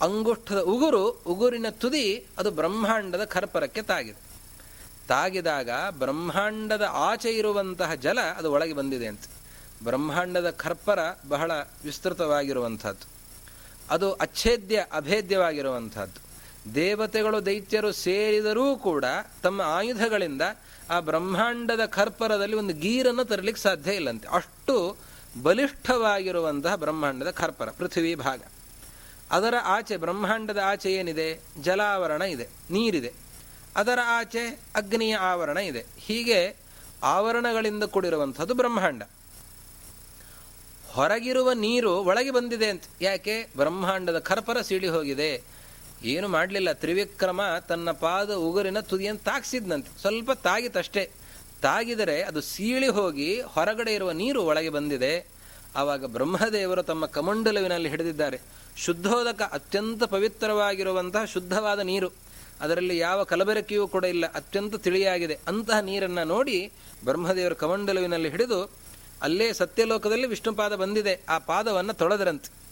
ಅಂಗುಷ್ಠದ 0.00 0.60
ಉಗುರು, 0.60 1.08
ಉಗುರಿನ 1.08 1.66
ತುದಿ 1.70 2.26
ಅದು 2.38 2.50
ಬ್ರಹ್ಮಾಂಡದ 2.50 3.24
ಖರ್ಪರಕ್ಕೆ 3.24 3.82
ತಾಗಿದೆ. 3.82 4.34
ತಾಗಿದಾಗ 5.08 5.70
ಬ್ರಹ್ಮಾಂಡದ 5.90 6.88
ಆಚೆ 6.90 7.30
ಇರುವಂತಹ 7.30 7.94
ಜಲ 7.94 8.20
ಅದು 8.20 8.52
ಒಳಗೆ 8.52 8.72
ಬಂದಿದೆ 8.72 9.06
ಅಂತ. 9.06 9.20
ಬ್ರಹ್ಮಾಂಡದ 9.84 10.50
ಖರ್ಪರ 10.50 10.98
ಬಹಳ 11.28 11.52
ವಿಸ್ತೃತವಾಗಿರುವಂಥದ್ದು. 11.84 13.08
ಅದು 13.90 14.12
ಅಚ್ಛೇದ್ಯ, 14.12 14.86
ಅಭೇದ್ಯವಾಗಿರುವಂಥದ್ದು. 14.92 16.24
ದೇವತೆಗಳು, 16.74 17.46
ದೈತ್ಯರು 17.46 17.92
ಸೇರಿದರೂ 17.92 18.76
ಕೂಡ 18.76 19.04
ತಮ್ಮ 19.42 19.60
ಆಯುಧಗಳಿಂದ 19.60 20.42
ಆ 20.90 21.00
ಬ್ರಹ್ಮಾಂಡದ 21.00 21.86
ಖರ್ಪರದಲ್ಲಿ 21.86 22.56
ಒಂದು 22.56 22.74
ಗೀರನ್ನು 22.74 23.24
ತರಲಿಕ್ಕೆ 23.24 23.62
ಸಾಧ್ಯ 23.62 23.92
ಇಲ್ಲಂತೆ. 23.92 24.28
ಅಷ್ಟು 24.28 24.96
ಬಲಿಷ್ಠವಾಗಿರುವಂತಹ 25.42 26.74
ಬ್ರಹ್ಮಾಂಡದ 26.74 27.30
ಖರ್ಪರ 27.30 27.70
ಪೃಥ್ವಿ 27.70 28.14
ಭಾಗ. 28.14 28.42
ಅದರ 29.30 29.54
ಆಚೆ, 29.64 29.96
ಬ್ರಹ್ಮಾಂಡದ 29.96 30.58
ಆಚೆ 30.64 30.92
ಏನಿದೆ? 30.92 31.40
ಜಲಾವರಣ 31.62 32.22
ಇದೆ, 32.22 32.48
ನೀರಿದೆ. 32.70 33.12
ಅದರ 33.76 33.98
ಆಚೆ 34.06 34.60
ಅಗ್ನಿಯ 34.74 35.16
ಆವರಣ 35.16 35.56
ಇದೆ. 35.56 35.86
ಹೀಗೆ 35.98 36.56
ಆವರಣಗಳಿಂದ 37.02 37.84
ಕೂಡಿರುವಂಥದ್ದು 37.84 38.54
ಬ್ರಹ್ಮಾಂಡ. 38.54 39.02
ಹೊರಗಿರುವ 40.92 41.52
ನೀರು 41.52 41.92
ಒಳಗೆ 42.02 42.30
ಬಂದಿದೆ 42.30 42.66
ಅಂತ. 42.66 42.82
ಯಾಕೆ? 43.00 43.48
ಬ್ರಹ್ಮಾಂಡದ 43.56 44.18
ಖರ್ಪರ 44.18 44.60
ಸೀಳಿ 44.60 44.88
ಹೋಗಿದೆ. 44.88 45.42
ಏನು 46.04 46.28
ಮಾಡಲಿಲ್ಲ. 46.28 46.72
ತ್ರಿವಿಕ್ರಮ 46.72 47.40
ತನ್ನ 47.68 47.90
ಪಾದ 47.90 48.30
ಉಗುರಿನ 48.30 48.80
ತುದಿಯನ್ನು 48.80 49.24
ತಾಗಿಸಿದ್ನಂತೆ 49.24 50.00
ಸ್ವಲ್ಪ 50.00 50.30
ತಾಗಿತಷ್ಟೇ. 50.32 51.10
ತಾಗಿದರೆ 51.62 52.22
ಅದು 52.22 52.40
ಸೀಳಿ 52.40 52.88
ಹೋಗಿ 52.88 53.40
ಹೊರಗಡೆ 53.40 53.94
ಇರುವ 53.94 54.10
ನೀರು 54.10 54.42
ಒಳಗೆ 54.42 54.70
ಬಂದಿದೆ. 54.70 55.26
ಆವಾಗ 55.76 56.04
ಬ್ರಹ್ಮದೇವರು 56.04 56.82
ತಮ್ಮ 56.82 57.06
ಕಮಂಡಲುವಿನಲ್ಲಿ 57.06 57.88
ಹಿಡಿದಿದ್ದಾರೆ. 57.88 58.40
ಶುದ್ಧೋದಕ 58.76 59.42
ಅತ್ಯಂತ 59.42 60.02
ಪವಿತ್ರವಾಗಿರುವಂತಹ 60.04 61.24
ಶುದ್ಧವಾದ 61.24 61.78
ನೀರು. 61.80 62.08
ಅದರಲ್ಲಿ 62.60 62.98
ಯಾವ 62.98 63.22
ಕಲಬೆರಕೆಯೂ 63.22 63.88
ಕೂಡ 63.88 64.04
ಇಲ್ಲ. 64.04 64.26
ಅತ್ಯಂತ 64.26 64.74
ತಿಳಿಯಾಗಿದೆ. 64.74 65.38
ಅಂತಹ 65.46 65.78
ನೀರನ್ನು 65.78 66.24
ನೋಡಿ 66.24 66.72
ಬ್ರಹ್ಮದೇವರು 67.04 67.54
ಕಮಂಡಲುವಿನಲ್ಲಿ 67.54 68.30
ಹಿಡಿದು 68.30 68.70
ಅಲ್ಲೇ 69.22 69.52
ಸತ್ಯಲೋಕದಲ್ಲಿ 69.52 70.26
ವಿಷ್ಣುಪಾದ 70.26 70.74
ಬಂದಿದೆ. 70.76 71.20
ಆ 71.28 71.38
ಪಾದವನ್ನು 71.38 71.94
ತೊಳೆದರಂತೆ. 71.94 72.63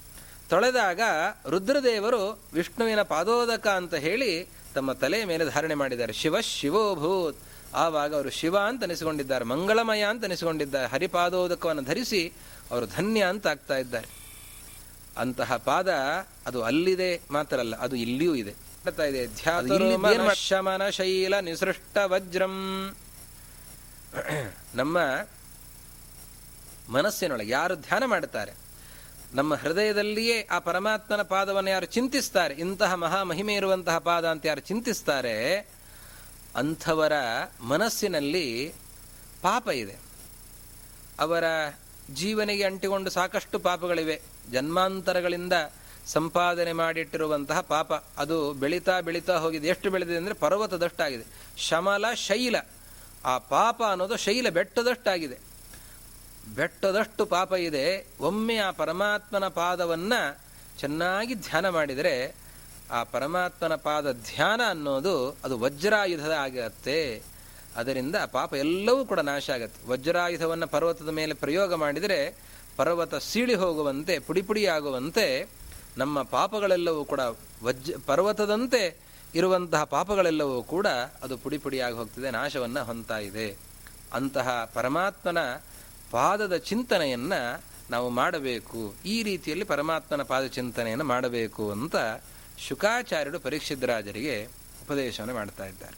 ತೊಳೆದಾಗ 0.52 1.00
ರುದ್ರದೇವರು 1.48 2.22
ವಿಷ್ಣುವಿನ 2.52 3.02
ಪಾದೋದಕ 3.02 3.66
ಅಂತ 3.68 3.94
ಹೇಳಿ 3.94 4.48
ತಮ್ಮ 4.74 4.92
ತಲೆ 4.92 5.24
ಮೇಲೆ 5.24 5.44
ಧಾರಣೆ 5.50 5.74
ಮಾಡಿದ್ದಾರೆ. 5.74 6.12
ಶಿವ 6.12 6.40
ಶಿವೋಭೂತ್. 6.40 7.38
ಆವಾಗ 7.74 8.14
ಅವರು 8.14 8.30
ಶಿವ 8.30 8.58
ಅಂತ 8.58 8.82
ಅನಿಸಿಕೊಂಡಿದ್ದಾರೆ 8.82 9.44
ಮಂಗಳಮಯ 9.44 10.02
ಅಂತ 10.02 10.24
ಅನಿಸಿಕೊಂಡಿದ್ದಾರೆ. 10.24 10.86
ಹರಿಪಾದೋದಕವನ್ನು 10.86 11.82
ಧರಿಸಿ 11.82 12.32
ಅವರು 12.70 12.86
ಧನ್ಯ 12.86 13.22
ಅಂತ 13.24 13.46
ಆಗ್ತಾ 13.46 13.76
ಇದ್ದಾರೆ. 13.76 14.08
ಅಂತಹ 15.18 15.56
ಪಾದ 15.56 15.88
ಅದು 16.46 16.62
ಅಲ್ಲಿದೆ 16.62 17.20
ಮಾತ್ರ 17.30 17.58
ಅಲ್ಲ 17.58 17.76
ಅದು 17.76 17.96
ಇಲ್ಲಿಯೂ 17.96 18.34
ಇದೆ. 18.34 18.54
ಇದೆ 19.08 20.34
ಶಮನ 20.34 20.88
ಶೈಲ 20.88 21.40
ನಿಸೃಷ್ಟ 21.40 21.96
ವಜ್ರಂ. 22.04 22.56
ನಮ್ಮ 24.74 24.98
ಮನಸ್ಸಿನೊಳಗೆ 26.88 27.50
ಯಾರು 27.50 27.74
ಧ್ಯಾನ 27.76 28.04
ಮಾಡುತ್ತಾರೆ? 28.04 28.61
ನಮ್ಮ 29.34 29.54
ಹೃದಯದಲ್ಲಿಯೇ 29.54 30.48
ಆ 30.50 30.58
ಪರಮಾತ್ಮನ 30.58 31.22
ಪಾದವನ್ನು 31.22 31.70
ಯಾರು 31.70 31.86
ಚಿಂತಿಸ್ತಾರೆ, 31.86 32.54
ಇಂತಹ 32.54 32.94
ಮಹಾ 32.94 33.22
ಮಹಿಮೆ 33.22 33.54
ಇರುವಂತಹ 33.54 33.98
ಪಾದ 33.98 34.24
ಅಂತ 34.28 34.46
ಯಾರು 34.46 34.60
ಚಿಂತಿಸ್ತಾರೆ, 34.60 35.56
ಅಂಥವರ 36.56 37.12
ಮನಸ್ಸಿನಲ್ಲಿ 37.60 38.74
ಪಾಪ 39.42 39.68
ಇದೆ. 39.68 39.96
ಅವರ 41.20 41.44
ಜೀವನಿಗೆ 42.14 42.64
ಅಂಟಿಕೊಂಡು 42.64 43.10
ಸಾಕಷ್ಟು 43.10 43.58
ಪಾಪಗಳಿವೆ. 43.58 44.20
ಜನ್ಮಾಂತರಗಳಿಂದ 44.52 45.52
ಸಂಪಾದನೆ 46.06 46.72
ಮಾಡಿಟ್ಟಿರುವಂತಹ 46.72 47.60
ಪಾಪ, 47.60 47.92
ಅದು 47.92 48.52
ಬೆಳೀತಾ 48.52 49.00
ಬೆಳೀತಾ 49.00 49.36
ಹೋಗಿದೆ. 49.36 49.68
ಎಷ್ಟು 49.68 49.90
ಬೆಳೆದಿದೆ 49.90 50.16
ಅಂದರೆ 50.16 50.34
ಪರ್ವತದಷ್ಟಾಗಿದೆ. 50.34 51.24
ಶಮಲ 51.56 52.12
ಶೈಲ. 52.14 52.56
ಆ 53.24 53.38
ಪಾಪ 53.38 53.82
ಅನ್ನೋದು 53.90 54.16
ಶೈಲ 54.16 54.48
ಬೆಟ್ಟದಷ್ಟಾಗಿದೆ. 54.48 55.51
ಬೆಟ್ಟದಷ್ಟು 56.56 57.22
ಪಾಪ 57.26 57.52
ಇದೆ, 57.52 57.86
ಒಮ್ಮೆ 58.20 58.56
ಆ 58.58 58.70
ಪರಮಾತ್ಮನ 58.70 59.48
ಪಾದವನ್ನು 59.48 60.20
ಚೆನ್ನಾಗಿ 60.78 61.34
ಧ್ಯಾನ 61.34 61.68
ಮಾಡಿದರೆ 61.68 62.14
ಆ 62.90 63.02
ಪರಮಾತ್ಮನ 63.02 63.74
ಪಾದ 63.74 64.12
ಧ್ಯಾನ 64.12 64.60
ಅನ್ನೋದು 64.68 65.14
ಅದು 65.44 65.54
ವಜ್ರಾಯುಧದ 65.58 66.30
ಆಗಿರುತ್ತೆ. 66.30 67.22
ಅದರಿಂದ 67.76 68.16
ಪಾಪ 68.32 68.54
ಎಲ್ಲವೂ 68.54 69.04
ಕೂಡ 69.04 69.20
ನಾಶ 69.20 69.50
ಆಗತ್ತೆ. 69.50 69.80
ವಜ್ರಾಯುಧವನ್ನು 69.88 70.66
ಪರ್ವತದ 70.66 71.08
ಮೇಲೆ 71.08 71.34
ಪ್ರಯೋಗ 71.34 71.74
ಮಾಡಿದರೆ 71.74 72.18
ಪರ್ವತ 72.76 73.14
ಸೀಳಿ 73.14 73.54
ಹೋಗುವಂತೆ, 73.54 74.18
ಪುಡಿ 74.18 74.42
ಪುಡಿಯಾಗುವಂತೆ 74.42 75.26
ನಮ್ಮ 75.98 76.22
ಪಾಪಗಳೆಲ್ಲವೂ 76.22 77.04
ಕೂಡ 77.04 77.20
ವಜ್ರ, 77.62 77.94
ಪರ್ವತದಂತೆ 78.06 78.82
ಇರುವಂತಹ 79.34 79.84
ಪಾಪಗಳೆಲ್ಲವೂ 79.84 80.62
ಕೂಡ 80.62 80.86
ಅದು 81.22 81.34
ಪುಡಿ 81.38 81.58
ಪುಡಿಯಾಗಿ 81.58 81.96
ಹೋಗ್ತಿದೆ, 81.96 82.30
ನಾಶವನ್ನು 82.30 82.84
ಹೊಂತಾ 82.84 83.18
ಇದೆ. 83.18 83.48
ಅಂತಹ 84.14 84.70
ಪರಮಾತ್ಮನ 84.74 85.38
ಪಾದದ 86.12 86.56
ಚಿಂತನೆಯನ್ನು 86.56 87.40
ನಾವು 87.90 88.08
ಮಾಡಬೇಕು. 88.10 88.94
ಈ 89.04 89.22
ರೀತಿಯಲ್ಲಿ 89.22 89.64
ಪರಮಾತ್ಮನ 89.64 90.22
ಪಾದ 90.22 90.44
ಚಿಂತನೆಯನ್ನು 90.46 91.04
ಮಾಡಬೇಕು 91.04 91.70
ಅಂತ 91.70 91.96
ಶುಕಾಚಾರ್ಯರು 92.58 93.40
ಪರೀಕ್ಷಿದ್ರಾಜರಿಗೆ 93.40 94.36
ಉಪದೇಶವನ್ನು 94.82 95.34
ಮಾಡ್ತಾ 95.34 95.64
ಇದ್ದಾರೆ. 95.66 95.96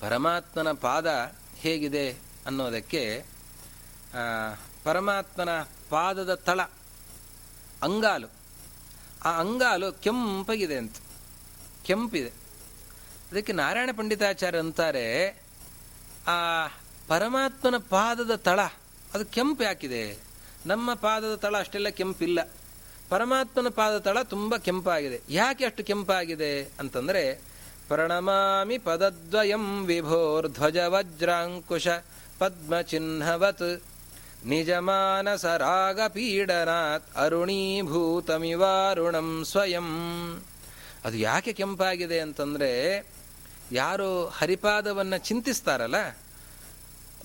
ಪರಮಾತ್ಮನ 0.00 0.72
ಪಾದ 0.72 1.34
ಹೇಗಿದೆ 1.56 2.06
ಅನ್ನೋದಕ್ಕೆ 2.46 3.24
ಪರಮಾತ್ಮನ 4.84 5.48
ಪಾದದ 5.90 6.34
ತಳ, 6.34 6.60
ಅಂಗಾಲು. 7.82 8.28
ಆ 9.24 9.30
ಅಂಗಾಲು 9.40 9.92
ಕೆಂಪಗಿದೆ 9.92 10.76
ಅಂತ. 10.76 10.96
ಕೆಂಪಿದೆ. 11.84 12.32
ಅದಕ್ಕೆ 13.30 13.52
ನಾರಾಯಣ 13.52 13.90
ಪಂಡಿತಾಚಾರ್ಯ 13.96 14.58
ಅಂತಾರೆ, 14.58 15.06
ಆ 16.28 16.38
ಪರಮಾತ್ಮನ 17.08 17.76
ಪಾದದ 17.76 18.34
ತಳ, 18.34 18.60
ಅದು 19.14 19.24
ಕೆಂಪು 19.24 19.62
ಯಾಕಿದೆ? 19.62 20.18
ನಮ್ಮ 20.66 20.94
ಪಾದದ 20.94 21.34
ತಳ 21.34 21.58
ಅಷ್ಟೆಲ್ಲ 21.58 21.88
ಕೆಂಪಿಲ್ಲ. 21.88 22.50
ಪರಮಾತ್ಮನ 23.08 23.68
ಪಾದ 23.68 23.98
ತಳ 23.98 24.22
ತುಂಬ 24.22 24.56
ಕೆಂಪಾಗಿದೆ. 24.56 25.20
ಯಾಕೆ 25.30 25.64
ಅಷ್ಟು 25.64 25.84
ಕೆಂಪಾಗಿದೆ 25.84 26.62
ಅಂತಂದರೆ, 26.62 27.42
ಪ್ರಣಮಾಮಿ 27.88 28.78
ಪದದ್ವಯಂ 28.78 29.86
ವಿಭೋರ್ಧ್ವಜ 29.86 30.76
ವಜ್ರಾಂಕುಶ 30.76 31.88
ಪದ್ಮಚಿಹ್ನವತ್ 32.38 33.82
ನಿಜಮಾನಸ 34.46 35.44
ರಾಗ 35.44 36.00
ಪೀಡನಾತ್ 36.08 37.16
ಅರುಣೀಭೂತಮಿವಾರುಣಂ 37.16 39.44
ಸ್ವಯಂ. 39.44 39.88
ಅದು 41.04 41.16
ಯಾಕೆ 41.16 41.52
ಕೆಂಪಾಗಿದೆ 41.52 42.20
ಅಂತಂದರೆ, 42.20 43.06
ಯಾರು 43.72 44.26
ಹರಿಪಾದವನ್ನು 44.26 45.18
ಚಿಂತಿಸ್ತಾರಲ್ಲ 45.18 45.94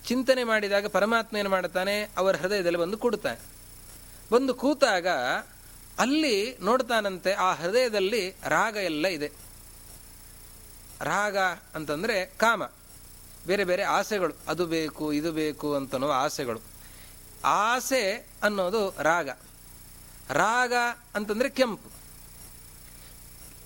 ಚಿಂತನೆ 0.07 0.43
ಮಾಡಿದಾಗ 0.43 0.87
ಪರಮಾತ್ಮ 0.87 1.37
ಏನು 1.37 1.49
ಮಾಡುತ್ತಾನೆ? 1.49 2.11
ಅವರ 2.17 2.35
ಹೃದಯದಲ್ಲಿ 2.35 2.79
ಬಂದು 2.79 2.97
ಕೂಡ್ತಾನೆ 2.97 3.39
ಬಂದು 4.31 4.53
ಕೂತಾಗ 4.53 5.07
ಅಲ್ಲಿ 5.99 6.57
ನೋಡ್ತಾನಂತೆ, 6.57 7.33
ಆ 7.33 7.53
ಹೃದಯದಲ್ಲಿ 7.53 8.35
ರಾಗ 8.47 8.75
ಎಲ್ಲ 8.75 9.07
ಇದೆ. 9.07 9.31
ರಾಗ 11.01 11.37
ಅಂತಂದರೆ 11.75 12.25
ಕಾಮ. 12.25 12.63
ಬೇರೆ 13.47 13.63
ಬೇರೆ 13.63 13.83
ಆಸೆಗಳು. 13.83 14.33
ಅದು 14.47 14.65
ಬೇಕು, 14.65 15.13
ಇದು 15.13 15.31
ಬೇಕು 15.31 15.75
ಅಂತನೋ 15.75 16.09
ಆಸೆಗಳು. 16.09 16.61
ಆಸೆ 17.45 18.27
ಅನ್ನೋದು 18.43 18.95
ರಾಗ. 19.01 19.29
ರಾಗ 20.29 20.73
ಅಂತಂದರೆ 21.15 21.49
ಕೆಂಪು. 21.49 21.91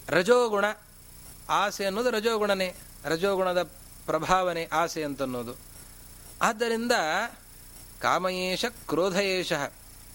ರಜೋಗುಣ. 0.08 0.66
ಆಸೆ 1.50 1.86
ಅನ್ನೋದು 1.86 2.10
ರಜೋಗುಣನೇ. 2.10 2.76
ರಜೋಗುಣದ 3.06 3.64
ಪ್ರಭಾವನೆ 4.06 4.70
ಆಸೆ 4.72 5.04
ಅಂತನ್ನೋದು. 5.04 5.65
ಆದ್ದರಿಂದ 6.42 6.92
ಕಾಮಯೇಶ 8.02 8.66
ಕ್ರೋಧಯೇಶ 8.66 9.54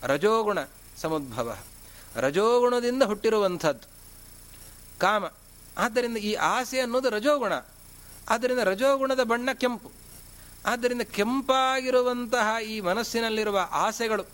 ರಜೋಗುಣ 0.03 0.59
ಸಮುದ್ಭವ. 0.97 1.59
ರಜೋಗುಣದಿಂದ 2.17 3.03
ಹುಟ್ಟಿರುವಂಥದ್ದು. 3.03 3.89
ಕಾಮ. 4.99 5.25
ಆದ್ದರಿಂದ 5.79 6.17
ಈ 6.17 6.35
ಆಸೆ 6.35 6.81
ಅನ್ನೋದು 6.81 7.11
ರಜೋಗುಣ. 7.11 7.53
ಆದ್ದರಿಂದ 8.29 8.59
ರಜೋಗುಣದ 8.59 9.23
ಬಣ್ಣ 9.23 9.53
ಕೆಂಪು. 9.53 9.93
ಆದ್ದರಿಂದ 10.67 11.03
ಕೆಂಪಾಗಿರುವಂತಹ 11.03 12.65
ಈ 12.65 12.81
ಮನಸ್ಸಿನಲ್ಲಿರುವ 12.81 13.69
ಆಸೆಗಳು, 13.71 14.25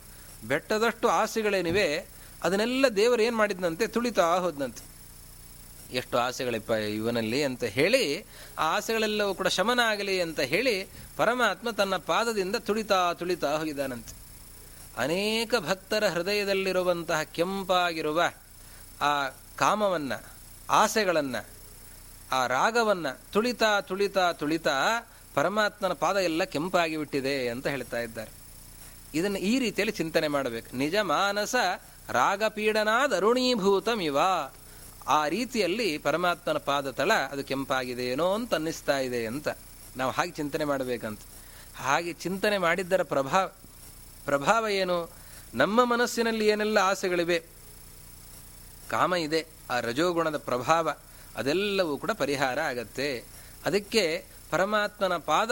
ಬೆಟ್ಟದಷ್ಟು 0.45 1.09
ಆಸೆಗಳೇನಿವೆ, 1.09 2.09
ಅದನ್ನೆಲ್ಲ 2.43 2.89
ದೇವರು 2.89 3.22
ಏನು 3.22 3.37
ಮಾಡಿದ್ನಂತೆ? 3.37 3.87
ತುಳಿತಾ 3.87 4.39
ಹೋದ್ನಂತೆ. 4.39 4.95
ಎಷ್ಟು 5.93 6.18
ಆಸೆಗಳಿಪ್ಪ 6.18 6.70
ಇವನಲ್ಲಿ 6.70 7.45
ಅಂತ 7.45 7.64
ಹೇಳಿ, 7.64 8.26
ಆ 8.59 8.76
ಆಸೆಗಳೆಲ್ಲವೂ 8.76 9.34
ಕೂಡ 9.34 9.47
ಶಮನ 9.47 9.80
ಆಗಲಿ 9.80 10.20
ಅಂತ 10.20 10.41
ಹೇಳಿ 10.41 10.89
ಪರಮಾತ್ಮ 11.16 11.70
ತನ್ನ 11.70 11.97
ಪಾದದಿಂದ 11.97 12.57
ತುಳಿತಾ 12.57 13.12
ತುಳಿತಾ 13.12 13.57
ಹೋಗಿದ್ದಾನಂತೆ. 13.57 14.16
ಅನೇಕ 15.03 15.55
ಭಕ್ತರ 15.59 16.09
ಹೃದಯದಲ್ಲಿರುವಂತಹ 16.09 17.22
ಕೆಂಪಾಗಿರುವ 17.22 18.22
ಆ 19.01 19.28
ಕಾಮವನ್ನು, 19.57 20.24
ಆಸೆಗಳನ್ನು, 20.70 21.49
ಆ 22.32 22.47
ರಾಗವನ್ನು 22.47 23.20
ತುಳಿತಾ 23.32 23.80
ತುಳಿತಾ 23.80 24.32
ತುಳಿತಾ 24.32 25.09
ಪರಮಾತ್ಮನ 25.34 25.93
ಪಾದ 25.93 26.16
ಎಲ್ಲ 26.16 26.45
ಕೆಂಪಾಗಿ 26.45 26.97
ಬಿಟ್ಟಿದೆ 26.97 27.49
ಅಂತ 27.49 27.66
ಹೇಳ್ತಾ 27.66 28.01
ಇದ್ದಾರೆ. 28.01 28.30
ಇದನ್ನು 29.14 29.39
ಈ 29.39 29.59
ರೀತಿಯಲ್ಲಿ 29.59 29.93
ಚಿಂತನೆ 29.93 30.28
ಮಾಡಬೇಕು. 30.28 30.76
ನಿಜ 30.76 30.95
ಮಾನಸ 31.03 31.55
ರಾಗಪೀಡನಾದ 32.09 33.16
ಅರುಣೀಭೂತಮಿವ 33.16 34.18
ಆ 35.09 35.29
ರೀತಿಯಲ್ಲಿ 35.29 35.99
ಪರಮಾತ್ಮನ 35.99 36.59
ಪಾದ 36.59 36.91
ತಳ 36.91 37.13
ಅದು 37.13 37.45
ಕೆಂಪಾಗಿದೆಯೇನೋ 37.45 38.35
ಅಂತ 38.35 38.55
ಅನ್ನಿಸ್ತಾ 38.55 38.99
ಇದೆ 38.99 39.27
ಅಂತ. 39.27 39.49
ನಾವು 39.97 40.13
ಹಾಗೆ 40.13 40.31
ಚಿಂತನೆ 40.31 40.65
ಮಾಡಬೇಕಂತ. 40.65 41.21
ಹಾಗೆ 41.77 42.13
ಚಿಂತನೆ 42.13 42.59
ಮಾಡಿದ್ದರ 42.59 43.03
ಪ್ರಭಾವ 43.03 43.53
ಪ್ರಭಾವ 44.25 44.69
ಏನು? 44.69 45.11
ನಮ್ಮ 45.55 45.85
ಮನಸ್ಸಿನಲ್ಲಿ 45.85 46.47
ಏನೆಲ್ಲ 46.47 46.79
ಆಸೆಗಳಿವೆ? 46.79 47.43
ಕಾಮ 48.91 49.15
ಇದೆ, 49.15 49.47
ಆ 49.71 49.81
ರಜೋಗುಣದ 49.81 50.37
ಪ್ರಭಾವ, 50.37 50.95
ಅದೆಲ್ಲವೂ 51.37 51.97
ಕೂಡ 51.97 52.11
ಪರಿಹಾರ 52.11 52.61
ಆಗತ್ತೆ. 52.61 53.25
ಅದಕ್ಕೆ 53.65 54.25
ಪರಮಾತ್ಮನ 54.51 55.17
ಪಾದ 55.17 55.51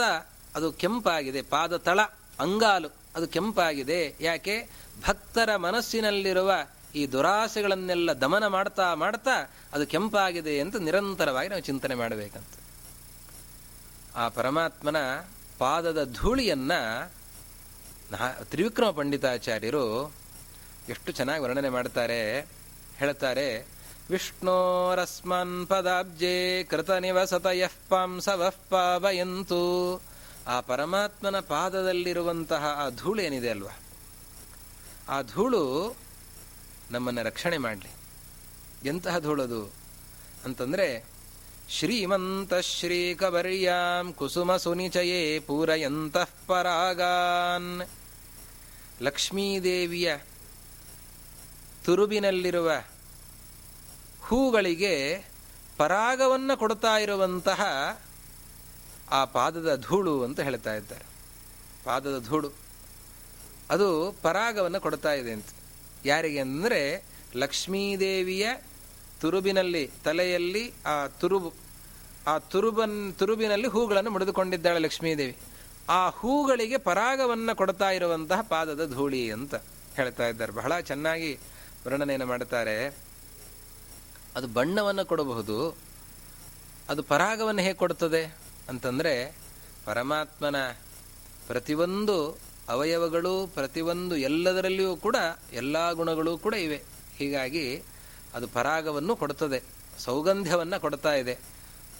ಅದು 0.55 0.71
ಕೆಂಪಾಗಿದೆ, 0.71 1.41
ಪಾದ 1.41 1.77
ತಳ, 1.77 2.01
ಅಂಗಾಲು 2.39 2.89
ಅದು 3.15 3.27
ಕೆಂಪಾಗಿದೆ. 3.27 4.15
ಯಾಕೆ? 4.21 4.69
ಭಕ್ತರ 5.07 5.55
ಮನಸ್ಸಿನಲ್ಲಿರುವ 5.55 6.51
ಈ 6.95 7.01
ದುರಾಸೆಗಳನ್ನೆಲ್ಲ 7.13 8.09
ದಮನ 8.23 8.45
ಮಾಡ್ತಾ 8.55 8.87
ಮಾಡ್ತಾ 9.03 9.35
ಅದು 9.73 9.85
ಕೆಂಪಾಗಿದೆ 9.93 10.53
ಅಂತ 10.63 10.75
ನಿರಂತರವಾಗಿ 10.87 11.49
ನಾವು 11.53 11.63
ಚಿಂತನೆ 11.69 11.95
ಮಾಡಬೇಕಂತ. 11.95 12.53
ಆ 14.15 14.25
ಪರಮಾತ್ಮನ 14.37 14.99
ಪಾದದ 15.59 16.01
ಧೂಳಿಯನ್ನು 16.19 16.81
ತ್ರಿವಿಕ್ರಮ 18.51 18.89
ಪಂಡಿತಾಚಾರ್ಯರು 18.99 19.85
ಎಷ್ಟು 20.89 21.09
ಚೆನ್ನಾಗಿ 21.11 21.41
ವರ್ಣನೆ 21.43 21.69
ಮಾಡ್ತಾರೆ, 21.69 22.19
ಹೇಳ್ತಾರೆ, 22.97 23.47
ವಿಷ್ಣೋರಸ್ಮನ್ 24.09 25.55
ಪದಾಬ್ಜೆ 25.67 26.35
ಕೃತ 26.63 26.91
ನಿವಸತ 27.05 27.47
ಯಃ 27.61 27.75
ಪಾಂಸವಃ 27.89 28.57
ಪಾವಯಂತು. 28.69 29.63
ಆ 30.47 30.55
ಪರಮಾತ್ಮನ 30.69 31.37
ಪಾದದಲ್ಲಿರುವಂತಹ 31.51 32.63
ಆ 32.83 32.85
ಧೂಳು 32.99 33.21
ಏನಿದೆ 33.21 33.49
ಅಲ್ವಾ? 33.49 33.73
ಆ 35.09 35.17
ಧೂಳು 35.33 35.63
ನಮ್ಮನ್ನು 36.91 37.23
ರಕ್ಷಣೆ 37.23 37.57
ಮಾಡಲಿ. 37.57 37.91
ಎಂತಹ 38.87 39.19
ಧೂಳದು 39.19 39.73
ಅಂತಂದರೆ, 40.45 41.05
ಶ್ರೀಮಂತ 41.69 42.53
ಶ್ರೀಕವರ್ಯಾಂ 42.53 44.13
ಕುಸುಮ 44.13 44.57
ಸುನಿಚಯೇ 44.57 45.39
ಪೂರಯಂತಃ 45.39 46.29
ಪರಾಗಾನ್. 46.47 47.81
ಲಕ್ಷ್ಮೀದೇವಿಯ 49.01 50.17
ತುರುಬಿನಲ್ಲಿರುವ 51.85 52.71
ಹೂಗಳಿಗೆ 54.21 55.25
ಪರಾಗವನ್ನು 55.77 56.57
ಕೊಡ್ತಾ 56.57 56.97
ಇರುವಂತಹ 56.97 57.63
ಆ 59.11 59.25
ಪಾದದ 59.25 59.81
ಧೂಳು 59.81 60.23
ಅಂತ 60.23 60.39
ಹೇಳ್ತಾ 60.39 60.73
ಇದ್ದಾರೆ. 60.73 61.05
ಪಾದದ 61.83 62.23
ಧೂಳು. 62.25 62.51
ಅದು 63.69 64.15
ಪರಾಗವನ್ನು 64.21 64.81
ಕೊಡ್ತಾ 64.81 65.13
ಇದೆ 65.13 65.31
ಅಂತ. 65.31 65.45
ಯಾರಿಗೆ 66.05 66.39
ಅಂದರೆ 66.39 66.81
ಲಕ್ಷ್ಮೀದೇವಿಯ 67.35 68.45
ತುರುಬಿನಲ್ಲಿ 69.21 69.83
ತಲೆಯಲ್ಲಿ 70.03 70.63
ಆ 70.85 70.95
ತುರುಬು, 71.21 71.49
ಆ 72.27 72.33
ತುರುಬನ್, 72.51 72.97
ತುರುಬಿನಲ್ಲಿ 73.19 73.67
ಹೂಗಳನ್ನು 73.67 74.11
ಮುಡಿದುಕೊಂಡಿದ್ದಾಳೆ 74.11 74.79
ಲಕ್ಷ್ಮೀದೇವಿ. 74.79 75.35
ಆ 75.89 76.09
ಹೂಗಳಿಗೆ 76.09 76.77
ಪರಾಗವನ್ನು 76.77 77.53
ಕೊಡ್ತಾ 77.55 77.89
ಇರುವಂತಹ 77.91 78.41
ಪಾದದ 78.41 78.83
ಧೂಳಿ 78.93 79.23
ಅಂತ 79.31 79.55
ಹೇಳ್ತಾ 79.95 80.27
ಇದ್ದಾರೆ. 80.27 80.51
ಬಹಳ 80.51 80.79
ಚೆನ್ನಾಗಿ 80.79 81.31
ವರ್ಣನೆಯನ್ನು 81.85 82.27
ಮಾಡ್ತಾರೆ 82.27 82.77
ಅದು 84.35 84.47
ಬಣ್ಣವನ್ನು 84.47 85.05
ಕೊಡಬಹುದು. 85.05 85.57
ಅದು 86.89 87.03
ಪರಾಗವನ್ನು 87.03 87.61
ಹೇಗೆ 87.61 87.77
ಕೊಡ್ತದೆ 87.83 88.23
ಅಂತಂದರೆ 88.69 89.13
ಪರಮಾತ್ಮನ 89.85 90.57
ಪ್ರತಿಯೊಂದು 91.47 92.17
ಅವಯವಗಳು 92.69 93.47
ಪ್ರತಿಯೊಂದು 93.47 94.17
ಎಲ್ಲದರಲ್ಲಿಯೂ 94.17 94.95
ಕೂಡ 94.95 95.15
ಎಲ್ಲ 95.53 95.91
ಗುಣಗಳು 95.91 96.37
ಕೂಡ 96.37 96.53
ಇವೆ. 96.53 96.83
ಹೀಗಾಗಿ 97.17 97.83
ಅದು 98.33 98.47
ಪರಾಗವನ್ನು 98.47 99.15
ಕೊಡುತ್ತದೆ 99.15 99.63
ಸೌಗಂಧ್ಯವನ್ನು 99.99 100.81
ಕೊಡ್ತಾ 100.81 101.13
ಇದೆ. 101.13 101.33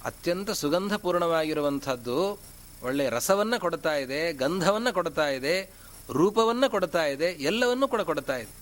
ಅತ್ಯಂತ 0.05 0.51
ಸುಗಂಧಪೂರ್ಣವಾಗಿರುವಂಥದ್ದು 0.51 2.39
ಒಳ್ಳೆಯ 2.84 3.09
ರಸವನ್ನು 3.09 3.59
ಕೊಡ್ತಾ 3.59 3.95
ಇದೆ, 3.95 4.34
ಗಂಧವನ್ನು 4.34 4.93
ಕೊಡ್ತಾ 4.93 5.28
ಇದೆ, 5.28 5.70
ರೂಪವನ್ನು 6.11 6.72
ಕೊಡ್ತಾ 6.72 7.05
ಇದೆ, 7.05 7.26
ಎಲ್ಲವನ್ನೂ 7.26 7.88
ಕೂಡ 7.88 8.01
ಕೊಡ್ತಾ 8.01 8.38
ಇದೆ. 8.38 8.53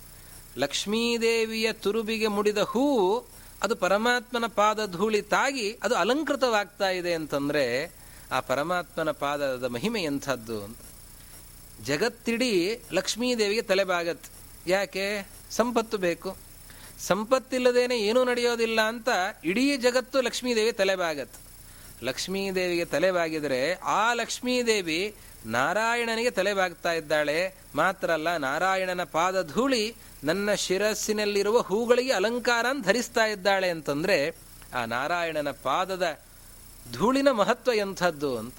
ಲಕ್ಷ್ಮೀದೇವಿಯ 0.57 1.73
ತುರುಬಿಗೆ 1.73 2.27
ಮುಡಿದ 2.27 2.57
ಹೂವು 2.57 3.25
ಅದು 3.63 3.75
ಪರಮಾತ್ಮನ 3.75 4.45
ಪಾದ 4.45 4.85
ಧೂಳಿ 4.91 5.21
ತಾಗಿ 5.21 5.77
ಅದು 5.83 5.95
ಅಲಂಕೃತವಾಗ್ತಾ 5.95 6.89
ಇದೆ 6.89 7.13
ಅಂತಂದರೆ 7.13 7.91
ಆ 8.31 8.39
ಪರಮಾತ್ಮನ 8.39 9.11
ಪಾದದ 9.11 9.63
ಮಹಿಮೆ 9.63 10.03
ಎಂಥದ್ದು 10.03 10.63
ಅಂತ. 10.63 10.77
ಜಗತ್ತಿಡೀ 11.85 12.79
ಲಕ್ಷ್ಮೀದೇವಿಗೆ 12.91 13.61
ತಲೆಬಾಗತ್ತೆ 13.61 14.29
ಯಾಕೆ? 14.71 15.27
ಸಂಪತ್ತು 15.51 15.97
ಬೇಕು. 15.97 16.37
ಸಂಪತ್ತಿಲ್ಲದೇನೆ 16.99 17.97
ಏನೂ 17.97 18.23
ನಡೆಯೋದಿಲ್ಲ 18.23 18.81
ಅಂತ 18.81 19.09
ಇಡೀ 19.43 19.77
ಜಗತ್ತು 19.77 20.21
ಲಕ್ಷ್ಮೀದೇವಿ 20.21 20.71
ತಲೆಬಾಗತ್ತೆ 20.71 21.43
ಲಕ್ಷ್ಮೀದೇವಿಗೆ 22.05 22.85
ತಲೆಬಾಗಿದ್ರೆ 22.85 23.73
ಆ 23.73 24.13
ಲಕ್ಷ್ಮೀದೇವಿ 24.13 25.15
ನಾರಾಯಣನಿಗೆ 25.45 26.31
ತಲೆಬಾಗ್ತಾ 26.31 26.91
ಇದ್ದಾಳೆ. 26.91 27.55
ಮಾತ್ರ 27.75 28.11
ಅಲ್ಲ, 28.11 28.37
ನಾರಾಯಣನ 28.37 29.03
ಪಾದ 29.03 29.47
ಧೂಳಿ 29.47 29.95
ನನ್ನ 30.23 30.53
ಶಿರಸ್ಸಿನಲ್ಲಿರುವ 30.53 31.59
ಹೂಗಳಿಗೆ 31.59 32.11
ಅಲಂಕಾರ 32.11 32.65
ಧರಿಸ್ತಾ 32.83 33.25
ಇದ್ದಾಳೆ 33.25 33.69
ಅಂತಂದ್ರೆ 33.69 34.35
ಆ 34.73 34.85
ನಾರಾಯಣನ 34.85 35.51
ಪಾದದ 35.51 36.19
ಧೂಳಿನ 36.93 37.31
ಮಹತ್ವ 37.31 37.73
ಎಂಥದ್ದು 37.73 38.37
ಅಂತ. 38.37 38.55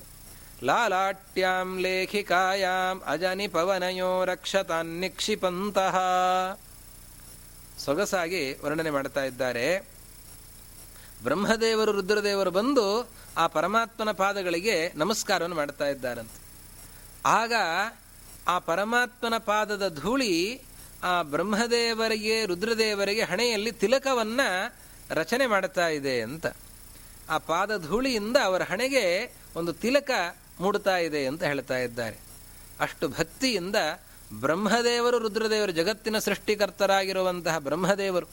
ಲಾಲಾಟ್ಯಾಂ 0.65 1.79
ಲೇಖಿಕಾಯಾಂ 1.81 3.03
ಅಜನಿ 3.07 3.49
ಪವನಯೋ 3.49 4.25
ರಕ್ಷತಾನ್ 4.25 5.01
ನಿಕ್ಷಿಪಂತಹ. 5.01 5.97
ಸೊಗಸಾಗಿ 7.85 8.59
ವರ್ಣನೆ 8.65 8.91
ಮಾಡ್ತಾ 8.91 9.25
ಇದ್ದಾರೆ. 9.25 9.89
ಬ್ರಹ್ಮದೇವರು, 11.23 11.93
ರುದ್ರದೇವರು 11.93 12.51
ಬಂದು 12.51 13.11
ಆ 13.37 13.47
ಪರಮಾತ್ಮನ 13.47 14.11
ಪಾದಗಳಿಗೆ 14.11 14.93
ನಮಸ್ಕಾರವನ್ನು 14.95 15.57
ಮಾಡ್ತಾ 15.57 15.89
ಇದ್ದಾರಂತೆ. 15.89 16.39
ಆಗ 17.27 17.53
ಆ 18.49 18.59
ಪರಮಾತ್ಮನ 18.59 19.37
ಪಾದದ 19.39 19.99
ಧೂಳಿ 20.01 20.63
ಆ 21.03 21.23
ಬ್ರಹ್ಮದೇವರಿಗೆ, 21.23 22.47
ರುದ್ರದೇವರಿಗೆ 22.47 23.23
ಹಣೆಯಲ್ಲಿ 23.23 23.73
ತಿಲಕವನ್ನ 23.73 24.41
ರಚನೆ 25.11 25.47
ಮಾಡ್ತಾ 25.47 25.89
ಇದೆ 25.89 26.21
ಅಂತ. 26.21 26.47
ಆ 27.31 27.39
ಪಾದ 27.39 27.83
ಧೂಳಿಯಿಂದ 27.87 28.37
ಅವರ 28.45 28.63
ಹಣೆಗೆ 28.63 29.35
ಒಂದು 29.57 29.73
ತಿಲಕ 29.73 30.11
ಮೂಡ್ತಾ 30.61 30.97
ಇದೆ 30.99 31.27
ಅಂತ 31.27 31.43
ಹೇಳ್ತಾ 31.43 31.79
ಇದ್ದಾರೆ. 31.79 32.17
ಅಷ್ಟು 32.81 33.09
ಭಕ್ತಿಯಿಂದ 33.09 33.77
ಬ್ರಹ್ಮದೇವರು 34.33 35.19
ರುದ್ರದೇವರು 35.19 35.73
ಜಗತ್ತಿನ 35.73 36.19
ಸೃಷ್ಟಿಕರ್ತರಾಗಿರುವಂತಹ 36.19 37.59
ಬ್ರಹ್ಮದೇವರು, 37.59 38.27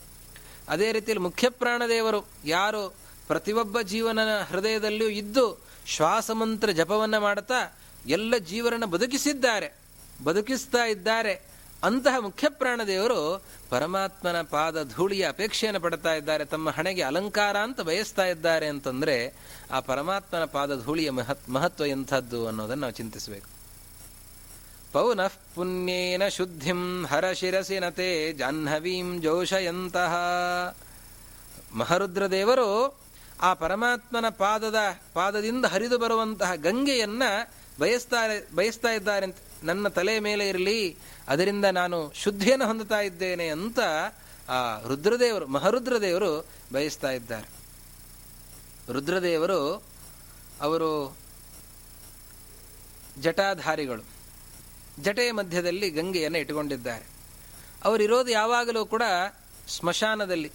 ಅದೇ 0.70 0.92
ರೀತಿಯಲ್ಲಿ 0.92 1.24
ಮುಖ್ಯ 1.24 1.50
ಪ್ರಾಣದೇವರು 1.50 2.20
ಯಾರು 2.46 2.90
ಪ್ರತಿಯೊಬ್ಬ 3.28 3.82
ಜೀವನನ 3.82 4.42
ಹೃದಯದಲ್ಲಿಯೂ 4.42 5.10
ಇದ್ದು 5.10 5.46
ಶ್ವಾಸಮಂತ್ರ 5.86 6.72
ಜಪವನ್ನು 6.72 7.20
ಮಾಡ್ತಾ 7.22 7.60
ಎಲ್ಲ 8.06 8.38
ಜೀವರನ್ನು 8.38 8.88
ಬದುಕಿಸಿದ್ದಾರೆ, 8.88 9.70
ಬದುಕಿಸ್ತಾ 10.24 10.86
ಇದ್ದಾರೆ 10.86 11.34
ಅಂತಹ 11.84 12.16
ಮುಖ್ಯ 12.20 12.50
ಪ್ರಾಣದೇವರು 12.50 13.44
ಪರಮಾತ್ಮನ 13.70 14.42
ಪಾದ 14.42 14.84
ಧೂಳಿಯ 14.96 15.28
ಅಪೇಕ್ಷೆಯನ್ನು 15.28 15.80
ಪಡ್ತಾ 15.80 16.14
ಇದ್ದಾರೆ, 16.14 16.46
ತಮ್ಮ 16.46 16.70
ಹಣೆಗೆ 16.70 17.02
ಅಲಂಕಾರ 17.02 17.58
ಅಂತ 17.58 17.82
ಬಯಸ್ತಾ 17.82 18.26
ಇದ್ದಾರೆ 18.26 18.68
ಅಂತಂದ್ರೆ 18.68 19.16
ಆ 19.76 19.80
ಪರಮಾತ್ಮನ 19.80 20.46
ಪಾದ 20.46 20.72
ಧೂಳಿಯ 20.86 21.10
ಮಹತ್, 21.12 21.50
ಮಹತ್ವ 21.50 21.86
ಎಂಥದ್ದು 21.86 22.48
ಅನ್ನೋದನ್ನು 22.48 22.82
ನಾವು 22.82 22.94
ಚಿಂತಿಸಬೇಕು. 22.94 23.50
ಪೌನಃ 24.94 25.34
ಪುಣ್ಯೇನ 25.56 26.24
ಶುದ್ಧಿಂ 26.28 27.06
ಹರ 27.06 27.26
ಶಿರಸಿನತೆ 27.32 28.34
ಜಾಹ್ನವೀಂ 28.34 29.22
ಜೋಷಯಂತಹ 29.22 30.14
ಮಹರುದ್ರ 31.76 32.32
ದೇವರು 32.32 32.68
ಆ 33.42 33.54
ಪರಮಾತ್ಮನ 33.54 34.30
ಪಾದದ, 34.30 34.80
ಪಾದದಿಂದ 35.14 35.66
ಹರಿದು 35.66 35.98
ಬರುವಂತಹ 35.98 36.56
ಗಂಗೆಯನ್ನು 36.56 37.30
ಬಯಸ್ತಾರೆ 37.80 38.56
ಬಯಸ್ತಾ 38.56 38.90
ಇದ್ದಾರೆ 38.90 39.28
ನನ್ನ 39.64 39.88
ತಲೆ 39.88 40.20
ಮೇಲೆ 40.20 40.50
ಇರಲಿ, 40.50 40.98
ಅದರಿಂದ 41.28 41.66
ನಾನು 41.66 42.12
ಶುದ್ಧಿಯನ್ನು 42.16 42.68
ಹೊಂದುತ್ತಾ 42.68 43.00
ಇದ್ದೇನೆ 43.00 43.48
ಅಂತ 43.48 43.80
ಆ 44.50 44.60
ರುದ್ರದೇವರು, 44.88 45.48
ಮಹರುದ್ರದೇವರು 45.48 46.32
ಬಯಸ್ತಾ 46.74 47.12
ಇದ್ದಾರೆ. 47.12 47.61
ರುದ್ರದೇವರು 48.90 49.84
ಅವರು 50.62 51.18
ಜಟಾಧಾರಿಗಳು. 53.20 54.04
ಜಟೆಯ 55.02 55.32
ಮಧ್ಯದಲ್ಲಿ 55.32 55.90
ಗಂಗೆಯನ್ನು 55.90 56.38
ಇಟ್ಟುಕೊಂಡಿದ್ದಾರೆ. 56.38 57.06
ಅವರಿರೋದು 57.84 58.32
ಯಾವಾಗಲೂ 58.32 58.86
ಕೂಡ 58.86 59.04
ಸ್ಮಶಾನದಲ್ಲಿ. 59.68 60.52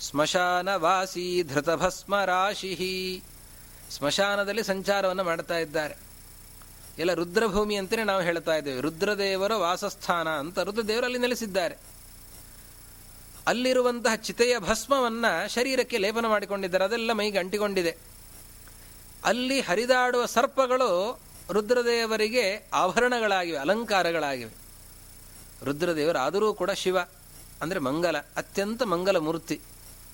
ಸ್ಮಶಾನ 0.00 0.74
ವಾಸಿ 0.74 1.42
ಧೃತಭಸ್ಮ 1.42 2.24
ರಾಶಿ 2.24 3.22
ಸ್ಮಶಾನದಲ್ಲಿ 3.90 4.62
ಸಂಚಾರವನ್ನು 4.62 5.24
ಮಾಡ್ತಾ 5.24 5.58
ಇದ್ದಾರೆ. 5.58 5.96
ಎಲ್ಲ 6.98 7.14
ರುದ್ರಭೂಮಿ 7.14 7.76
ಅಂತಲೇ 7.76 8.04
ನಾವು 8.04 8.22
ಹೇಳ್ತಾ 8.22 8.56
ಇದ್ದೇವೆ. 8.56 8.80
ರುದ್ರದೇವರ 8.80 9.54
ವಾಸಸ್ಥಾನ 9.54 10.28
ಅಂತ 10.28 10.58
ರುದ್ರದೇವರು 10.58 11.04
ಅಲ್ಲಿ 11.04 11.18
ನೆಲೆಸಿದ್ದಾರೆ. 11.18 11.89
ಅಲ್ಲಿರುವಂತಹ 13.46 14.14
ಚಿತೆಯ 14.14 14.58
ಭಸ್ಮವನ್ನು 14.58 15.48
ಶರೀರಕ್ಕೆ 15.48 15.98
ಲೇಪನ 15.98 16.26
ಮಾಡಿಕೊಂಡಿದ್ದಾರೆ. 16.26 16.84
ಅದೆಲ್ಲ 16.84 17.12
ಮೈಗೆ 17.12 17.38
ಅಂಟಿಕೊಂಡಿದೆ. 17.38 17.96
ಅಲ್ಲಿ 19.24 19.60
ಹರಿದಾಡುವ 19.60 20.26
ಸರ್ಪಗಳು 20.26 21.20
ರುದ್ರದೇವರಿಗೆ 21.50 22.68
ಆಭರಣಗಳಾಗಿವೆ, 22.72 23.58
ಅಲಂಕಾರಗಳಾಗಿವೆ. 23.58 24.50
ರುದ್ರದೇವರು 25.64 26.18
ಆದರೂ 26.18 26.54
ಕೂಡ 26.54 26.70
ಶಿವ, 26.70 26.98
ಅಂದರೆ 27.62 27.78
ಮಂಗಲ, 27.78 28.18
ಅತ್ಯಂತ 28.18 28.82
ಮಂಗಲ 28.82 29.16
ಮೂರ್ತಿ. 29.16 29.60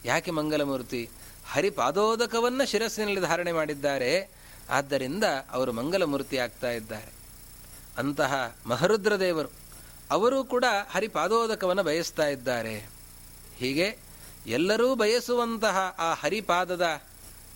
ಯಾಕೆ 0.04 0.30
ಮಂಗಲ 0.30 0.62
ಮೂರ್ತಿ? 0.62 1.10
ಹರಿಪಾದೋದಕವನ್ನು 1.50 2.66
ಶಿರಸ್ಸಿನಲ್ಲಿ 2.66 3.20
ಧಾರಣೆ 3.20 3.52
ಮಾಡಿದ್ದಾರೆ. 3.52 4.30
ಆದ್ದರಿಂದ 4.70 5.24
ಅವರು 5.50 5.72
ಮಂಗಲ 5.72 6.04
ಮೂರ್ತಿ 6.04 6.38
ಆಗ್ತಾ 6.38 6.70
ಇದ್ದಾರೆ. 6.70 7.12
ಅಂತಹ 7.98 8.56
ಮಹರುದ್ರದೇವರು, 8.66 9.48
ಅವರು 10.10 10.44
ಕೂಡ 10.44 10.64
ಹರಿಪಾದೋದಕವನ್ನು 10.90 11.82
ಬಯಸ್ತಾ 11.82 12.26
ಇದ್ದಾರೆ. 12.26 12.95
ಹೀಗೆ 13.58 13.98
ಎಲ್ಲರೂ 14.46 14.94
ಬಯಸುವಂತಹ 14.94 15.76
ಆ 15.98 16.14
ಹರಿಪಾದದ 16.14 17.02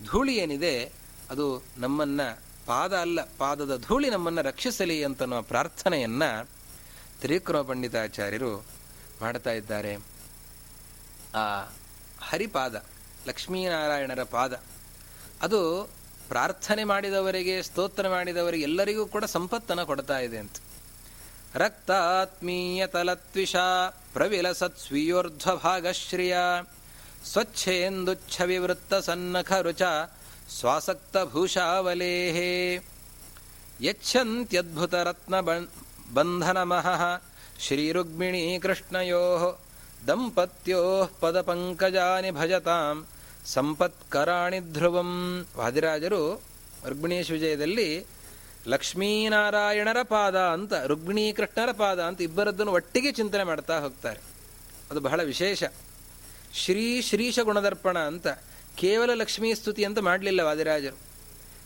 ಧೂಳಿ 0.05 0.35
ಏನಿದೆ, 0.35 0.91
ಅದು 1.29 1.63
ನಮ್ಮನ್ನ 1.77 2.21
ಪಾದ 2.65 2.93
ಅಲ್ಲ, 2.97 3.19
ಪಾದದ 3.37 3.83
ಧೂಳಿ 3.87 4.09
ನಮ್ಮನ್ನು 4.09 4.41
ರಕ್ಷಿಸಲಿ 4.41 5.03
ಅಂತನ್ನುವ 5.03 5.41
ಪ್ರಾರ್ಥನೆಯನ್ನು 5.41 6.49
ತ್ರಿವಿಕ್ರಮ 7.21 7.61
ಪಂಡಿತಾಚಾರ್ಯರು 7.61 8.65
ಮಾಡ್ತಾ 9.21 9.51
ಇದ್ದಾರೆ. 9.51 9.93
ಆ 11.35 11.45
ಹರಿಪಾದ, 12.21 12.75
ಲಕ್ಷ್ಮೀನಾರಾಯಣರ 13.27 14.23
ಪಾದ, 14.23 14.53
ಅದು 15.41 15.89
ಪ್ರಾರ್ಥನೆ 16.29 16.83
ಮಾಡಿದವರಿಗೆ, 16.83 17.61
ಸ್ತೋತ್ರ 17.61 18.09
ಮಾಡಿದವರಿಗೆ 18.09 18.63
ಎಲ್ಲರಿಗೂ 18.63 19.05
ಕೂಡ 19.05 19.23
ಸಂಪತ್ತನ್ನು 19.23 19.85
ಕೊಡ್ತಾ 19.85 20.19
ಇದೆ 20.19 20.37
ಅಂತ. 20.37 20.57
ರಕ್ತಾತ್ಮೀಯ 21.54 22.86
ತಲತ್ವಿಷ 22.86 23.56
ಪ್ರವಿಲಸತ್ 24.12 24.80
ಸ್ವೀಯೋರ್ಧ್ವ 24.80 25.54
ಭಾಗಶ್ರಿಯ 25.56 26.36
ಸ್ವಚ್ಛೇಂದುಚ್ಛ 27.30 28.42
ವಿವೃತ್ತ 28.42 28.94
ಸನ್ನಖ 29.06 29.52
ರುಚ 29.62 29.82
ಸ್ವಾಸಕ್ತ 30.50 31.16
ಭೂಷಾವಲೇಹೇ 31.32 32.50
ಯಚ್ಛಂತ್ಯದ್ಭುತ 33.82 34.94
ರತ್ನ 35.08 35.36
ಬಂಧನ 36.14 36.58
ಮಹಃ 36.62 37.02
ಶ್ರೀರುಗ್ಮಿಣೀ 37.60 38.44
ಕೃಷ್ಣಯೋ 38.58 39.24
ದಂಪತ್ಯೋ 40.08 40.82
ಪದ 41.20 41.38
ಪಂಕಜಾನಿ 41.40 42.30
ಭಜತಾಂ 42.30 42.98
ಸಂಪತ್ಕರಾಣಿ 43.46 44.60
ಧ್ರುವಂ 44.72 45.10
ವಾದಿರಾಜರು 45.56 46.22
ರುಗ್ಮಿಣೀಶ್ 46.88 47.30
ವಿಜಯದಲ್ಲಿ 47.30 47.88
ಲಕ್ಷ್ಮೀನಾರಾಯಣರ 48.67 49.97
ಪಾದ 50.03 50.39
ಅಂತ 50.39 50.73
ರುಗ್ಣಿ 50.73 51.33
ಕೃಷ್ಣರ 51.33 51.71
ಪಾದ 51.71 52.03
ಅಂತ 52.03 52.21
ಇಬ್ಬರದ್ದನ್ನು 52.21 52.71
ಒಟ್ಟಿಗೆ 52.71 53.11
ಚಿಂತನೆ 53.11 53.43
ಮಾಡ್ತಾ 53.43 53.79
ಹೋಗ್ತಾರೆ. 53.79 54.19
ಅದು 54.91 54.99
ಬಹಳ 54.99 55.23
ವಿಶೇಷ. 55.23 55.63
ಶ್ರೀ 56.53 57.01
ಶ್ರೀಶ 57.01 57.39
ಗುಣದರ್ಪಣ 57.39 57.99
ಅಂತ 57.99 58.27
ಕೇವಲ 58.75 59.13
ಲಕ್ಷ್ಮೀ 59.13 59.53
ಸ್ತುತಿ 59.53 59.83
ಅಂತ 59.83 59.99
ಮಾಡಲಿಲ್ಲ 59.99 60.41
ವಾದಿರಾಜರು. 60.41 60.97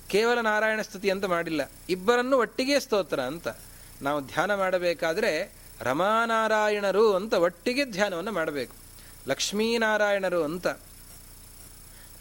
ಕೇವಲ 0.08 0.42
ನಾರಾಯಣ 0.42 0.82
ಸ್ತುತಿ 0.82 1.10
ಅಂತ 1.10 1.26
ಮಾಡಿಲ್ಲ. 1.26 1.72
ಇಬ್ಬರನ್ನು 1.90 2.38
ಒಟ್ಟಿಗೆ 2.38 2.80
ಸ್ತೋತ್ರ 2.80 3.20
ಅಂತ 3.20 3.48
ನಾವು 4.02 4.22
ಧ್ಯಾನ 4.22 4.56
ಮಾಡಬೇಕಾದ್ರೆ 4.56 5.54
ರಮಾನಾರಾಯಣರು 5.82 7.14
ಅಂತ 7.14 7.34
ಒಟ್ಟಿಗೆ 7.34 7.86
ಧ್ಯಾನವನ್ನು 7.86 8.32
ಮಾಡಬೇಕು. 8.32 8.74
ಲಕ್ಷ್ಮೀನಾರಾಯಣರು 9.28 10.44
ಅಂತ 10.44 10.68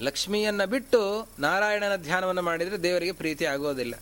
ಲಕ್ಷ್ಮಿಯನ್ನು 0.02 0.66
ಬಿಟ್ಟು 0.66 1.28
ನಾರಾಯಣನ 1.38 1.96
ಧ್ಯಾನವನ್ನು 1.96 2.42
ಮಾಡಿದರೆ 2.42 2.82
ದೇವರಿಗೆ 2.82 3.12
ಪ್ರೀತಿ 3.12 3.46
ಆಗೋದಿಲ್ಲ. 3.46 3.94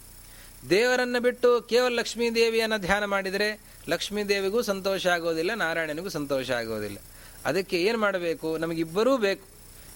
ದೇವರನ್ನ 0.70 1.18
ಬಿಟ್ಟು 1.18 1.62
ಕೇವಲ 1.62 1.98
ಲಕ್ಷ್ಮೀ 1.98 2.30
ದೇವಿಯನ್ನು 2.30 2.80
ಧ್ಯಾನ 2.80 3.04
ಮಾಡಿದರೆ 3.04 3.60
ಲಕ್ಷ್ಮೀ 3.88 4.24
ದೇವಿಗೂ 4.24 4.62
ಸಂತೋಷ 4.62 5.06
ಆಗೋದಿಲ್ಲ, 5.06 5.54
ನಾರಾಯಣನಿಗೂ 5.54 6.08
ಸಂತೋಷ 6.08 6.50
ಆಗೋದಿಲ್ಲ. 6.50 6.98
ಅದಕ್ಕೆ 7.44 7.82
ಏನು 7.82 7.98
ಮಾಡಬೇಕು? 7.98 8.58
ನಮಗಿಬ್ಬರೂ 8.58 9.16
ಬೇಕು. 9.16 9.46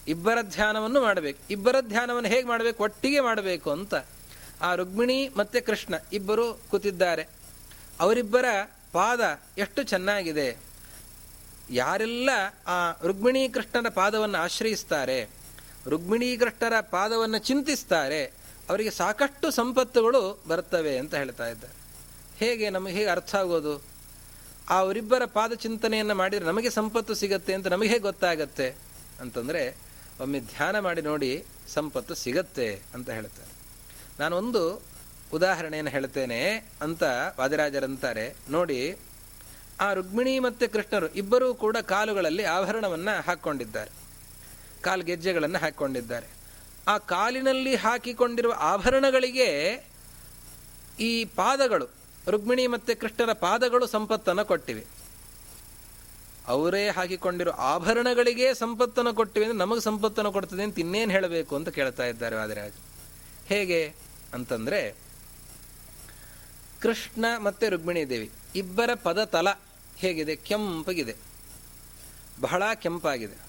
ಇಬ್ಬರ 0.09 0.39
ಧ್ಯಾನವನ್ನು 0.43 1.03
ಮಾಡಬೇಕು. 1.03 1.39
ಇಬ್ಬರ 1.51 1.77
ಧ್ಯಾನವನ್ನು 1.81 2.29
ಹೇಗೆ 2.29 2.49
ಮಾಡಬೇಕು? 2.49 2.83
ಒಟ್ಟಿಗೆ 2.83 3.21
ಮಾಡಬೇಕು 3.21 3.71
ಅಂತ. 3.71 3.95
ಆ 4.61 4.75
ರುಗ್ಮಿಣಿ 4.75 5.31
ಮತ್ತೆ 5.37 5.61
ಕೃಷ್ಣ 5.61 5.95
ಇಬ್ಬರು 6.13 6.61
ಕೂತಿದ್ದಾರೆ. 6.71 7.29
ಅವರಿಬ್ಬರ 8.01 8.45
ಪಾದ 8.93 9.21
ಎಷ್ಟು 9.59 9.83
ಚೆನ್ನಾಗಿದೆ. 9.83 10.57
ಯಾರೆಲ್ಲ 11.71 12.31
ಆ 12.67 12.93
ರುಕ್ಮಿಣಿ 13.07 13.49
ಕೃಷ್ಣನ 13.49 13.89
ಪಾದವನ್ನು 13.89 14.39
ಆಶ್ರಯಿಸ್ತಾರೆ 14.39 15.31
ರುಕ್ಮಿಣಿ 15.89 16.37
ಕೃಷ್ಣರ 16.37 16.81
ಪಾದವನ್ನು 16.81 17.39
ಚಿಂತಿಸ್ತಾರೆ 17.39 18.36
ಅವರಿಗೆ 18.71 18.91
ಸಾಕಷ್ಟು 18.91 19.51
ಸಂಪತ್ತುಗಳು 19.51 20.43
ಬರ್ತವೆ 20.49 20.99
ಅಂತ 20.99 21.15
ಹೇಳ್ತಾ 21.15 21.49
ಇದ್ದಾರೆ. 21.49 21.73
ಹೇಗೆ 22.37 22.71
ನಮಗೆ 22.71 22.93
ಹೇಗೆ 22.93 23.07
ಅರ್ಥ 23.07 23.35
ಆಗೋದು? 23.35 23.83
ಆ 24.71 24.75
ಅವರಿಬ್ಬರ 24.75 25.25
ಪಾದ 25.25 25.53
ಚಿಂತನೆಯನ್ನು 25.53 26.15
ಮಾಡಿದರೆ 26.15 26.47
ನಮಗೆ 26.47 26.71
ಸಂಪತ್ತು 26.71 27.15
ಸಿಗತ್ತೆ 27.15 27.55
ಅಂತ 27.55 27.67
ನಮಗೆ 27.67 27.89
ಹೇಗೆ 27.89 28.01
ಗೊತ್ತಾಗತ್ತೆ? 28.01 28.75
ಅಂತಂದರೆ, 29.21 29.77
ಒಮ್ಮೆ 30.21 30.41
ಧ್ಯಾನ 30.41 30.79
ಮಾಡಿ 30.79 31.03
ನೋಡಿ 31.03 31.45
ಸಂಪತ್ತು 31.69 32.15
ಸಿಗತ್ತೆ 32.15 32.83
ಅಂತ 32.95 33.11
ಹೇಳ್ತಾರೆ. 33.11 33.51
ನಾನೊಂದು 34.21 34.83
ಉದಾಹರಣೆಯನ್ನು 35.33 35.91
ಹೇಳ್ತೇನೆ 35.91 36.71
ಅಂತ 36.81 37.03
ವಾದಿರಾಜರಂತಾರೆ. 37.39 38.37
ನೋಡಿ, 38.51 38.97
ಆ 39.81 39.93
ರುಕ್ಮಿಣಿ 39.93 40.39
ಮತ್ತು 40.39 40.73
ಕೃಷ್ಣರು 40.73 41.09
ಇಬ್ಬರೂ 41.09 41.55
ಕೂಡ 41.55 41.77
ಕಾಲುಗಳಲ್ಲಿ 41.77 42.45
ಆಭರಣವನ್ನು 42.45 43.23
ಹಾಕ್ಕೊಂಡಿದ್ದಾರೆ. 43.23 43.91
ಕಾಲು 44.83 45.05
ಗೆಜ್ಜೆಗಳನ್ನು 45.05 45.59
ಹಾಕಿಕೊಂಡಿದ್ದಾರೆ. 45.59 46.36
ಆ 46.89 46.99
ಕಾಲಿನಲ್ಲಿ 46.99 47.75
ಹಾಕಿಕೊಂಡಿರುವ 47.75 48.55
ಆಭರಣಗಳಿಗೆ 48.59 49.49
ಈ 51.01 51.25
ಪಾದಗಳು, 51.25 51.89
ರುಕ್ಮಿಣಿ 52.29 52.67
ಮತ್ತು 52.67 53.01
ಕೃಷ್ಣರ 53.01 53.33
ಪಾದಗಳು 53.33 53.87
ಸಂಪತ್ತನ್ನು 53.87 54.45
ಕೊಟ್ಟಿವೆ. 54.45 54.85
ಅವರೇ 56.47 56.89
ಹಾಕಿಕೊಂಡಿರೋ 56.89 57.51
ಆಭರಣಗಳಿಗೆ 57.51 58.55
ಸಂಪತ್ತನ್ನು 58.55 59.15
ಕೊಟ್ಟಿವೆ 59.15 59.47
ಅಂದರೆ 59.47 59.59
ನಮಗೆ 59.59 59.81
ಸಂಪತ್ತನ್ನು 59.81 60.33
ಕೊಡ್ತದೆ 60.33 60.63
ಅಂತ 60.63 60.79
ಇನ್ನೇನು 60.79 61.11
ಹೇಳಬೇಕು 61.11 61.57
ಅಂತ 61.57 61.69
ಕೇಳ್ತಾ 61.69 62.07
ಇದ್ದಾರೆ 62.07 62.37
ವಾದಿರಾಜ್ 62.37 62.75
ಹೇಗೆ. 63.47 63.95
ಅಂತಂದರೆ, 64.35 64.95
ಕೃಷ್ಣ 66.83 67.25
ಮತ್ತು 67.39 67.69
ರುಕ್ಮಿಣಿ 67.69 68.09
ದೇವಿ, 68.09 68.31
ಇಬ್ಬರ 68.57 68.91
ಪದ 69.03 69.25
ತಲ 69.25 69.49
ಹೇಗಿದೆ? 69.97 70.37
ಕೆಂಪಗಿದೆ. 70.37 71.17
ಬಹಳ 72.41 72.63
ಕೆಂಪಾಗಿದೆ. 72.75 73.46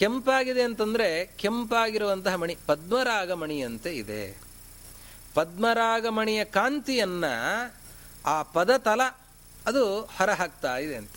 ಕೆಂಪಾಗಿದೆ 0.00 0.62
ಅಂತಂದರೆ 0.62 1.26
ಕೆಂಪಾಗಿರುವಂತಹ 1.26 2.34
ಮಣಿ 2.34 2.58
ಪದ್ಮರಾಗ 2.66 3.32
ಮಣಿಯಂತೆ 3.32 3.96
ಇದೆ. 3.96 4.40
ಪದ್ಮರಾಗಮಣಿಯ 5.34 6.44
ಕಾಂತಿಯನ್ನು 6.44 7.74
ಆ 8.26 8.42
ಪದ 8.42 8.76
ತಲ 8.76 9.00
ಅದು 9.66 10.00
ಹೊರಹಾಕ್ತಾ 10.00 10.76
ಇದೆ 10.76 10.96
ಅಂತ. 10.96 11.10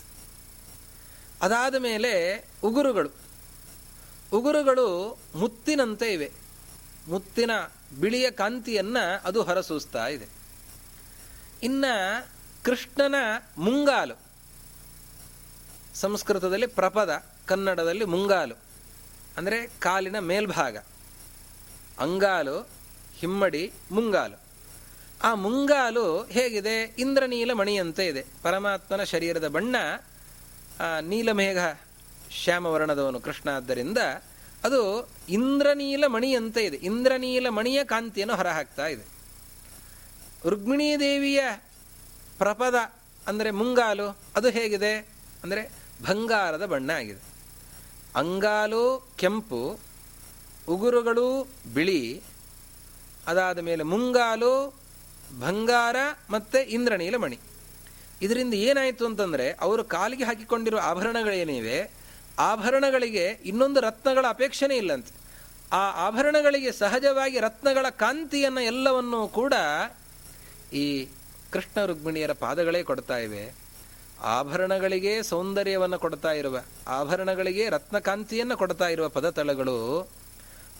ಅದಾದ 1.41 1.75
ಮೇಲೆ 1.75 2.45
ಉಗುರುಗಳು. 2.63 3.09
ಉಗುರುಗಳು 4.33 5.17
ಮುತ್ತಿನಂತೆ 5.35 6.13
ಇವೆ. 6.13 6.31
ಮುತ್ತಿನ 7.07 7.51
ಬಿಳಿಯ 7.99 8.31
ಕಾಂತಿಯನ್ನು 8.31 9.27
ಅದು 9.27 9.43
ಹೊರಸೂಸ್ತಾ 9.43 10.07
ಇದೆ. 10.07 10.27
ಇನ್ನು 11.63 12.27
ಕೃಷ್ಣನ 12.63 13.15
ಮುಂಗಾಲು. 13.57 14.19
ಸಂಸ್ಕೃತದಲ್ಲಿ 15.95 16.67
ಪ್ರಪದ, 16.67 17.23
ಕನ್ನಡದಲ್ಲಿ 17.45 18.05
ಮುಂಗಾಲು. 18.05 18.62
ಅಂದರೆ 19.37 19.59
ಕಾಲಿನ 19.79 20.17
ಮೇಲ್ಭಾಗ, 20.29 20.77
ಅಂಗಾಲು, 21.99 22.57
ಹಿಮ್ಮಡಿ, 23.19 23.63
ಮುಂಗಾಲು. 23.91 24.37
ಆ 25.23 25.29
ಮುಂಗಾಲು 25.35 26.05
ಹೇಗಿದೆ? 26.35 26.75
ಇಂದ್ರನೀಲ 26.99 27.51
ಮಣಿಯಂತೆ 27.53 28.05
ಇದೆ. 28.07 28.23
ಪರಮಾತ್ಮನ 28.43 29.03
ಶರೀರದ 29.11 29.47
ಬಣ್ಣ 29.47 29.75
ನೀಲಮೇಘ 31.01 31.57
ಶ್ಯಾಮವರ್ಣದವನು 32.41 33.19
ಕೃಷ್ಣ 33.19 33.49
ಆದ್ದರಿಂದ 33.49 33.99
ಅದು 34.63 34.81
ಇಂದ್ರನೀಲ 35.29 36.03
ಮಣಿಯಂತೆ 36.07 36.61
ಇದೆ. 36.65 36.77
ಇಂದ್ರನೀಲ 36.89 37.47
ಮಣಿಯ 37.49 37.79
ಕಾಂತಿಯನ್ನು 37.83 38.35
ಹೊರಹಾಕ್ತಾ 38.35 38.85
ಇದೆ. 38.87 39.05
ರುಕ್ಮಿಣೀ 40.49 40.89
ದೇವಿಯ 40.97 41.41
ಪ್ರಪದ 42.37 42.77
ಅಂದರೆ 43.27 43.49
ಮುಂಗಾಲು, 43.51 44.07
ಅದು 44.35 44.47
ಹೇಗಿದೆ? 44.49 44.93
ಅಂದರೆ 45.43 45.61
ಬಂಗಾರದ 46.07 46.65
ಬಣ್ಣ 46.65 46.91
ಆಗಿದೆ. 46.91 47.21
ಅಂಗಾಲು, 48.15 49.13
ಕೆಂಪು, 49.15 49.79
ಉಗುರುಗಳು, 50.69 51.47
ಬಿಳಿ, 51.73 52.21
ಅದಾದ 53.27 53.59
ಮೇಲೆ 53.59 53.83
ಮುಂಗಾಲು, 53.83 54.75
ಬಂಗಾರ 55.39 55.95
ಮತ್ತು 56.29 56.69
ಇಂದ್ರನೀಲ 56.69 57.15
ಮಣಿ 57.15 57.39
ಇದರಿಂದ 58.21 58.53
ಏನಾಯಿತು 58.53 59.05
ಅಂತಂದರೆ 59.05 59.51
ಅವರು 59.51 59.83
ಕಾಲಿಗೆ 59.83 60.23
ಹಾಕಿಕೊಂಡಿರುವ 60.23 60.79
ಆಭರಣಗಳೇನಿವೆ, 60.83 61.91
ಆಭರಣಗಳಿಗೆ 62.39 63.39
ಇನ್ನೊಂದು 63.45 63.79
ರತ್ನಗಳ 63.79 64.25
ಅಪೇಕ್ಷೆನೇ 64.29 64.77
ಇಲ್ಲಂತೆ. 64.77 65.11
ಆ 65.71 66.07
ಆಭರಣಗಳಿಗೆ 66.07 66.71
ಸಹಜವಾಗಿ 66.71 67.39
ರತ್ನಗಳ 67.39 67.89
ಕಾಂತಿಯನ್ನು 67.89 68.61
ಎಲ್ಲವನ್ನೂ 68.61 69.27
ಕೂಡ 69.27 69.53
ಈ 70.73 71.07
ಕೃಷ್ಣ 71.51 71.85
ರುಕ್ಮಿಣಿಯರ 71.85 72.31
ಪಾದಗಳೇ 72.31 72.83
ಕೊಡ್ತಾ 72.83 73.17
ಇವೆ. 73.17 73.62
ಆಭರಣಗಳಿಗೆ 74.23 75.23
ಸೌಂದರ್ಯವನ್ನು 75.23 75.99
ಕೊಡ್ತಾ 75.99 76.31
ಇರುವ, 76.31 76.61
ಆಭರಣಗಳಿಗೆ 76.87 77.69
ರತ್ನಕಾಂತಿಯನ್ನು 77.69 78.57
ಕೊಡ್ತಾ 78.57 78.87
ಇರುವ 78.87 79.09
ಪದತಳಗಳು, 79.09 80.09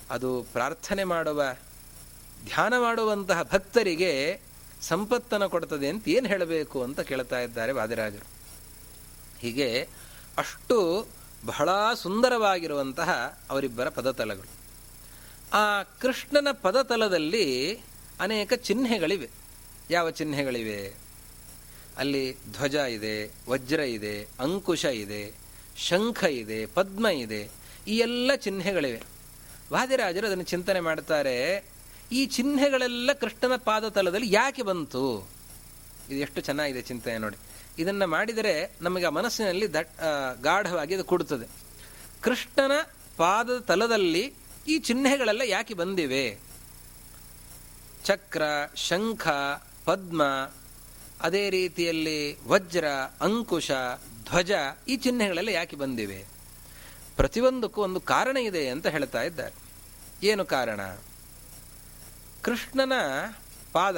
ಅದು 0.10 0.46
ಪ್ರಾರ್ಥನೆ 0.54 1.04
ಮಾಡುವ, 1.04 1.56
ಧ್ಯಾನ 2.46 2.74
ಮಾಡುವಂತಹ 2.78 3.44
ಭಕ್ತರಿಗೆ 3.44 4.42
ಸಂಪತ್ತನ್ನು 4.82 5.50
ಕೊಡ್ತದೆ 5.50 5.88
ಅಂತ 5.88 6.08
ಏನು 6.08 6.28
ಹೇಳಬೇಕು 6.28 6.84
ಅಂತ 6.84 7.00
ಕೇಳ್ತಾ 7.00 7.40
ಇದ್ದಾರೆ 7.40 7.72
ವಾದಿರಾಜರು. 7.72 8.28
ಹೀಗೆ 9.40 9.90
ಅಷ್ಟು 10.38 11.08
ಬಹಳ 11.46 11.70
ಸುಂದರವಾಗಿರುವಂತಹ 11.96 13.40
ಅವರಿಬ್ಬರ 13.50 13.90
ಪದತಲಗಳು 13.90 14.64
ಆ 15.54 15.84
ಕೃಷ್ಣನ 15.84 16.48
ಪದತಲದಲ್ಲಿ 16.62 17.74
ಅನೇಕ 18.20 18.54
ಚಿಹ್ನೆಗಳಿವೆ. 18.54 19.30
ಯಾವ 19.90 20.10
ಚಿಹ್ನೆಗಳಿವೆ? 20.10 21.03
ಅಲ್ಲಿ 21.98 22.24
ಧ್ವಜ 22.56 22.76
ಇದೆ, 22.98 23.16
ವಜ್ರ 23.50 23.80
ಇದೆ, 23.98 24.16
ಅಂಕುಶ 24.40 24.86
ಇದೆ, 24.86 25.24
ಶಂಖ 25.88 26.24
ಇದೆ, 26.24 26.66
ಪದ್ಮ 26.66 27.06
ಇದೆ, 27.26 27.42
ಈ 27.88 27.96
ಎಲ್ಲ 27.98 28.32
ಚಿಹ್ನೆಗಳಿವೆ. 28.46 29.02
ವಾದಿರಾಜರು 29.72 30.28
ಅದನ್ನು 30.28 30.44
ಚಿಂತನೆ 30.44 30.80
ಮಾಡ್ತಾರೆ, 30.80 31.38
ಈ 32.12 32.22
ಚಿಹ್ನೆಗಳೆಲ್ಲ 32.26 33.10
ಕೃಷ್ಣನ 33.14 33.56
ಪಾದತಲದಲ್ಲಿ 33.56 34.30
ಯಾಕೆ 34.34 34.64
ಬಂತು? 34.70 35.04
ಇದು 36.10 36.20
ಎಷ್ಟು 36.26 36.42
ಚೆನ್ನಾಗಿದೆ 36.42 36.82
ಚಿಂತನೆ 36.82 37.18
ನೋಡಿ. 37.18 37.38
ಇದನ್ನು 37.80 38.08
ಮಾಡಿದರೆ 38.08 38.54
ನಮಗೆ 38.82 39.06
ಆ 39.06 39.10
ಮನಸ್ಸಿನಲ್ಲಿ 39.10 39.68
ದಟ್ 39.74 39.94
ಗಾಢವಾಗಿ 40.42 40.94
ಅದು 40.96 41.06
ಕೊಡುತ್ತದೆ. 41.12 41.48
ಕೃಷ್ಣನ 42.22 42.72
ಪಾದದ 43.18 43.60
ತಲದಲ್ಲಿ 43.60 44.26
ಈ 44.68 44.76
ಚಿಹ್ನೆಗಳೆಲ್ಲ 44.80 45.42
ಯಾಕೆ 45.46 45.74
ಬಂದಿವೆ? 45.74 46.26
ಚಕ್ರ, 48.06 48.44
ಶಂಖ, 48.76 49.28
ಪದ್ಮ 49.86 50.22
ಅದೇ 51.24 51.50
ರೀತಿಯಲ್ಲಿ 51.50 52.48
ವಜ್ರ, 52.48 52.86
ಅಂಕುಶ, 53.22 53.72
ಧ್ವಜ 54.24 54.52
ಈ 54.88 54.98
ಚಿಹ್ನೆಗಳೆಲ್ಲ 54.98 55.50
ಯಾಕೆ 55.50 55.76
ಬಂದಿವೆ? 55.76 56.26
ಪ್ರತಿಯೊಂದಕ್ಕೂ 57.16 57.82
ಒಂದು 57.82 58.00
ಕಾರಣ 58.00 58.38
ಇದೆ 58.38 58.70
ಅಂತ 58.70 58.88
ಹೇಳ್ತಾ 58.88 59.22
ಇದ್ದಾರೆ. 59.22 59.56
ಏನು 60.26 60.46
ಕಾರಣ? 60.46 60.82
ಕೃಷ್ಣನ 62.42 62.94
ಪಾದ. 63.72 63.98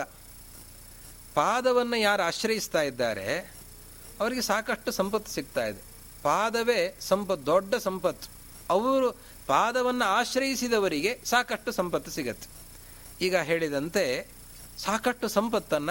ಪಾದವನ್ನು 1.34 1.96
ಯಾರು 1.96 2.24
ಆಶ್ರಯಿಸ್ತಾ 2.24 2.82
ಇದ್ದಾರೆ? 2.82 3.56
ಅವರಿಗೆ 4.20 4.42
ಸಾಕಷ್ಟು 4.42 4.92
ಸಂಪತ್ತು 4.92 5.32
ಸಿಗ್ತಾ 5.32 5.66
ಇದೆ. 5.66 5.82
ಪಾದವೇ 6.24 6.96
ಸಂಪತ್ತು, 7.00 7.46
ದೊಡ್ಡ 7.46 7.76
ಸಂಪತ್ತು. 7.76 8.30
ಅವರು 8.70 9.12
ಪಾದವನ್ನು 9.48 10.06
ಆಶ್ರಯಿಸಿದವರಿಗೆ 10.06 11.22
ಸಾಕಷ್ಟು 11.26 11.72
ಸಂಪತ್ತು 11.72 12.12
ಸಿಗತ್ತೆ. 12.12 12.48
ಈಗ 13.26 13.36
ಹೇಳಿದಂತೆ 13.36 14.28
ಸಾಕಷ್ಟು 14.78 15.28
ಸಂಪತ್ತನ್ನ 15.28 15.90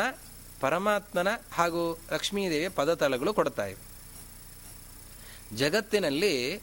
ಪರಮಾತ್ಮನ 0.60 1.28
ಹಾಗೂ 1.52 1.98
ಲಕ್ಷ್ಮೀದೇವಿಯ 2.12 2.68
ಪದತಳಗಳು 2.68 3.34
ಕೊಡ್ತಾ 3.34 3.66
ಇವೆ. 3.66 3.94
ಜಗತ್ತಿನಲ್ಲಿ 5.56 6.62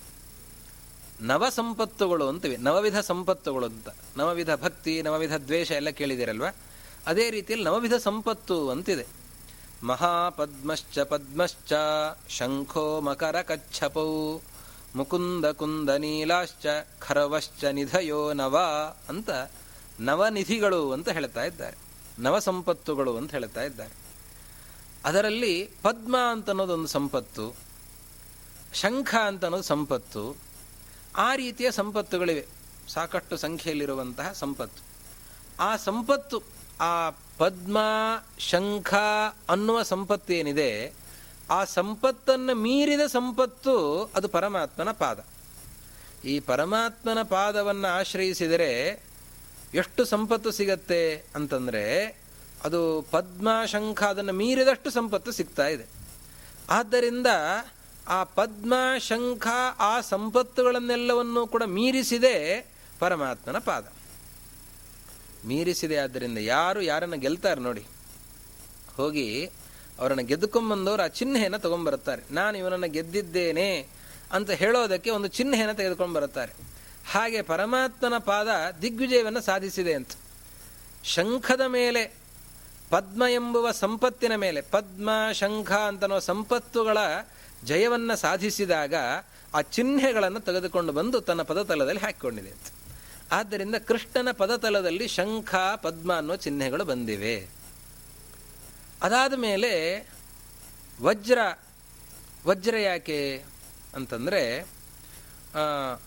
ನವ 1.22 1.50
ಸಂಪತ್ತುಗಳು 1.50 2.28
ಅಂತಿವೆ, 2.28 2.58
ನವವಿಧ 2.58 3.00
ಸಂಪತ್ತುಗಳು 3.00 3.66
ಅಂತ. 3.66 3.90
ನವವಿಧ 4.18 4.50
ಭಕ್ತಿ, 4.54 5.02
ನವವಿಧ 5.02 5.36
ದ್ವೇಷ 5.36 5.72
ಎಲ್ಲ 5.72 5.90
ಕೇಳಿದಿರಲ್ವಾ 5.90 6.56
ಅದೇ 7.08 7.30
ರೀತಿಯಲ್ಲಿ 7.30 7.66
ನವವಿಧ 7.66 7.94
ಸಂಪತ್ತು 7.94 8.70
ಅಂತಿದೆ. 8.70 9.06
ಮಹಾಪದ್ಮಶ್ಚ 9.84 11.00
ಪದ್ಮಶ್ಚ, 11.00 11.74
ಶಂಖೋ 12.30 13.02
ಮಕರ 13.02 13.42
ಕಚ್ಛಪೌ, 13.42 14.40
ಮುಕುಂದ 14.96 15.46
ಕುಂದ 15.46 15.90
ನೀಲಾಶ್ಚ, 15.90 16.66
ಖರವಶ್ಚ 17.00 17.64
ನಿಧಯೋ 17.66 18.34
ನವ 18.34 18.58
ಅಂತ 19.10 19.30
ನವನಿಧಿಗಳು 20.00 20.92
ಅಂತ 20.92 21.10
ಹೇಳ್ತಾ 21.10 21.44
ಇದ್ದಾರೆ. 21.44 21.78
ನವ 22.22 22.40
ಸಂಪತ್ತುಗಳು 22.40 23.18
ಅಂತ 23.18 23.32
ಹೇಳ್ತಾ 23.32 23.62
ಇದ್ದಾರೆ. 23.64 23.94
ಅದರಲ್ಲಿ 25.06 25.70
ಪದ್ಮ 25.82 26.18
ಅಂತ 26.32 26.50
ಅನ್ನೋದೊಂದು 26.50 26.88
ಸಂಪತ್ತು, 26.88 27.56
ಶಂಖ 28.74 29.16
ಅಂತ 29.16 29.44
ಅನ್ನೋದು 29.44 29.64
ಸಂಪತ್ತು, 29.64 30.38
ಆ 31.18 31.36
ರೀತಿಯ 31.36 31.72
ಸಂಪತ್ತುಗಳಿವೆ. 31.72 32.46
ಸಾಕಷ್ಟು 32.88 33.38
ಸಂಖ್ಯೆಯಲ್ಲಿರುವಂತಹ 33.38 34.32
ಸಂಪತ್ತು. 34.32 34.82
ಆ 35.60 35.76
ಸಂಪತ್ತು, 35.76 36.42
ಆ 36.80 37.10
ಪದ್ಮ, 37.38 37.78
ಶಂಖ 38.40 38.94
ಅನ್ನುವ 39.50 39.82
ಸಂಪತ್ತು 39.82 40.34
ಏನಿದೆ 40.34 40.94
ಆ 41.50 41.64
ಸಂಪತ್ತನ್ನು 41.64 42.56
ಮೀರಿದ 42.56 43.00
ಸಂಪತ್ತು 43.08 43.76
ಅದು 44.16 44.28
ಪರಮಾತ್ಮನ 44.28 44.92
ಪಾದ. 44.92 45.20
ಈ 46.26 46.40
ಪರಮಾತ್ಮನ 46.40 47.22
ಪಾದವನ್ನು 47.22 47.88
ಆಶ್ರಯಿಸಿದರೆ 47.88 48.72
ಎಷ್ಟು 49.74 50.06
ಸಂಪತ್ತು 50.06 50.52
ಸಿಗತ್ತೆ 50.52 51.26
ಅಂತಂದರೆ 51.36 52.06
ಅದು 52.64 53.02
ಪದ್ಮ 53.12 53.50
ಶಂಖ 53.66 54.04
ಅದನ್ನು 54.04 54.34
ಮೀರಿದಷ್ಟು 54.34 54.90
ಸಂಪತ್ತು 54.90 55.32
ಸಿಗ್ತಾ 55.32 55.68
ಇದೆ. 55.68 55.86
ಆದ್ದರಿಂದ 56.70 57.28
ಆ 58.08 58.24
ಪದ್ಮ 58.24 58.74
ಶಂಖ 59.00 59.48
ಆ 59.80 60.02
ಸಂಪತ್ತುಗಳನ್ನೆಲ್ಲವನ್ನೂ 60.02 61.48
ಕೂಡ 61.48 61.64
ಮೀರಿಸಿದೆ 61.64 62.62
ಪರಮಾತ್ಮನ 63.00 63.58
ಪಾದ. 63.58 63.86
ಮೀರಿಸಿದೆ 65.46 65.98
ಆದ್ದರಿಂದ 65.98 66.38
ಯಾರು 66.38 66.82
ಯಾರನ್ನು 66.82 67.18
ಗೆಲ್ತಾರೆ 67.18 67.62
ನೋಡಿ. 67.62 67.84
ಹೋಗಿ 68.96 69.46
ಅವರನ್ನು 70.00 70.24
ಗೆದ್ದುಕೊಂಬಂದವರು 70.24 71.04
ಆ 71.04 71.08
ಚಿಹ್ನೆಯನ್ನು 71.08 71.60
ತಗೊಂಡ್ಬರುತ್ತಾರೆ 71.60 72.22
ನಾನು 72.32 72.58
ಇವನನ್ನು 72.58 72.90
ಗೆದ್ದಿದ್ದೇನೆ 72.92 73.88
ಅಂತ 74.32 74.52
ಹೇಳೋದಕ್ಕೆ 74.52 75.10
ಒಂದು 75.10 75.28
ಚಿಹ್ನೆಯನ್ನು 75.28 75.74
ತೆಗೆದುಕೊಂಡು 75.74 76.14
ಬರುತ್ತಾರೆ 76.14 76.71
ಹಾಗೆ 77.10 77.42
ಪರಮಾತ್ಮನ 77.42 78.18
ಪಾದ 78.18 78.48
ದಿಗ್ವಿಜಯವನ್ನು 78.82 79.42
ಸಾಧಿಸಿದೆ 79.42 79.94
ಅಂತ. 79.94 80.12
ಶಂಖದ 81.04 81.62
ಮೇಲೆ, 81.68 82.14
ಪದ್ಮ 82.90 83.24
ಎಂಬುವ 83.30 83.72
ಸಂಪತ್ತಿನ 83.72 84.36
ಮೇಲೆ, 84.36 84.62
ಪದ್ಮ, 84.62 85.10
ಶಂಖ 85.34 85.72
ಅಂತನೋ 85.72 86.20
ಸಂಪತ್ತುಗಳ 86.20 86.98
ಜಯವನ್ನು 87.64 88.16
ಸಾಧಿಸಿದಾಗ 88.16 88.94
ಆ 89.54 89.62
ಚಿಹ್ನೆಗಳನ್ನು 89.62 90.40
ತೆಗೆದುಕೊಂಡು 90.40 90.94
ಬಂದು 90.94 91.22
ತನ್ನ 91.22 91.42
ಪದತಲದಲ್ಲಿ 91.42 92.00
ಹಾಕಿಕೊಂಡಿದೆ 92.00 92.50
ಅಂತ. 92.50 92.74
ಆದ್ದರಿಂದ 93.32 93.76
ಕೃಷ್ಣನ 93.76 94.32
ಪದತಲದಲ್ಲಿ 94.32 95.08
ಶಂಖ, 95.08 95.56
ಪದ್ಮ 95.76 96.16
ಅನ್ನೋ 96.16 96.36
ಚಿಹ್ನೆಗಳು 96.36 96.86
ಬಂದಿವೆ. 96.86 97.50
ಅದಾದ 99.02 99.34
ಮೇಲೆ 99.34 100.06
ವಜ್ರ 101.02 101.40
ವಜ್ರ 102.46 102.78
ಯಾಕೆ 102.78 103.44
ಅಂತಂದ್ರೆ 103.96 104.68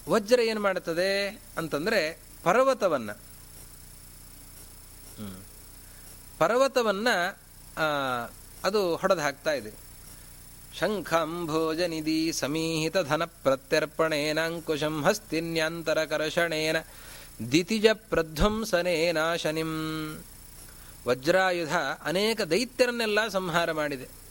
ವಜ್ರ 0.09 0.41
ಏನು 0.41 0.61
ಮಾಡುತ್ತದೆ 0.61 1.11
ಅಂತಂದರೆ 1.59 2.01
ಪರ್ವತವನ್ನು. 2.45 3.15
ಪರ್ವತವನ್ನು 6.39 7.15
ಅದು 8.65 8.97
ಹೊಡೆದು 8.97 9.21
ಹಾಕ್ತಾ 9.21 9.53
ಇದೆ. 9.53 9.73
ಶಂಖಂಭೋಜನಿಧಿ 10.79 12.33
ಸಮೀಹಿತ 12.33 12.97
ಧನ 12.99 13.25
ಪ್ರತ್ಯರ್ಪಣೇನ 13.25 14.41
ಅಂಕುಶಂ 14.41 15.03
ಹಸ್ತಿನ್ಯಂತರ 15.03 16.05
ಕರ್ಷಣೇನ 16.05 16.77
ದಿತಿಜ 17.53 17.87
ಪ್ರಧ್ವಂಸನೇನ 17.93 19.21
ಶನಿಂ 19.35 19.73
ವಜ್ರಾಯುಧ 21.07 21.77
ಅನೇಕ 22.05 22.41
ದೈತ್ಯರನ್ನೆಲ್ಲ 22.41 23.29
ಸಂಹಾರ 23.29 23.73
ಮಾಡಿದೆ. 23.73 24.24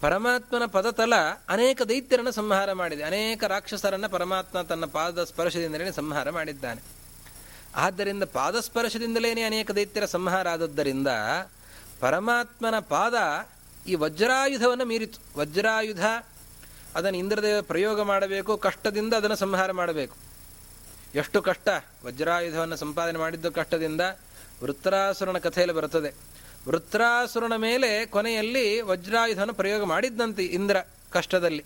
ಪರಮಾತ್ಮನ 0.00 0.66
ಪದತಲ 0.66 1.12
ಅನೇಕ 1.48 1.82
ದೈತ್ಯರನ್ನು 1.82 2.32
ಸಂಹಾರ 2.32 2.72
ಮಾಡಿದೆ. 2.72 3.02
ಅನೇಕ 3.02 3.44
ರಾಕ್ಷಸರನ್ನು 3.44 4.08
ಪರಮಾತ್ಮ 4.08 4.62
ತನ್ನ 4.62 4.84
ಪಾದ 4.84 5.24
ಸ್ಪರ್ಶದಿಂದಲೇ 5.24 5.92
ಸಂಹಾರ 5.92 6.30
ಮಾಡಿದ್ದಾನೆ. 6.30 6.82
ಆದ್ದರಿಂದ 7.76 8.22
ಪಾದಸ್ಪರ್ಶದಿಂದಲೇ 8.22 9.42
ಅನೇಕ 9.42 9.70
ದೈತ್ಯರ 9.70 10.04
ಸಂಹಾರ 10.04 10.48
ಆದದ್ದರಿಂದ 10.48 11.08
ಪರಮಾತ್ಮನ 12.00 12.78
ಪಾದ 12.78 13.14
ಈ 13.86 13.94
ವಜ್ರಾಯುಧವನ್ನು 13.94 14.84
ಮೀರಿತು. 14.84 15.38
ವಜ್ರಾಯುಧ 15.38 16.04
ಅದನ್ನು 16.94 17.18
ಇಂದ್ರದೇವ 17.18 17.62
ಪ್ರಯೋಗ 17.62 18.02
ಮಾಡಬೇಕು, 18.02 18.56
ಕಷ್ಟದಿಂದ 18.56 19.14
ಅದನ್ನು 19.14 19.36
ಸಂಹಾರ 19.36 19.72
ಮಾಡಬೇಕು. 19.72 20.16
ಎಷ್ಟು 21.14 21.42
ಕಷ್ಟ, 21.42 21.68
ವಜ್ರಾಯುಧವನ್ನು 22.06 22.76
ಸಂಪಾದನೆ 22.76 23.18
ಮಾಡಿದ್ದು 23.18 23.52
ಕಷ್ಟದಿಂದ 23.52 24.00
ವೃತ್ರಾಸುರನ 24.62 25.38
ಕಥೆಯಲ್ಲಿ 25.38 25.76
ಬರುತ್ತದೆ. 25.76 26.29
ವೃತ್ರಾಸುರನ 26.66 27.56
ಮೇಲೆ 27.56 28.06
ಕೊನೆಯಲ್ಲಿ 28.06 28.80
ವಜ್ರಾಯುಧನ 28.80 29.50
ಪ್ರಯೋಗ 29.52 29.84
ಮಾಡಿದ್ದಂತೆ 29.84 30.44
ಇಂದ್ರ 30.44 30.76
ಕಷ್ಟದಲ್ಲಿ. 31.10 31.64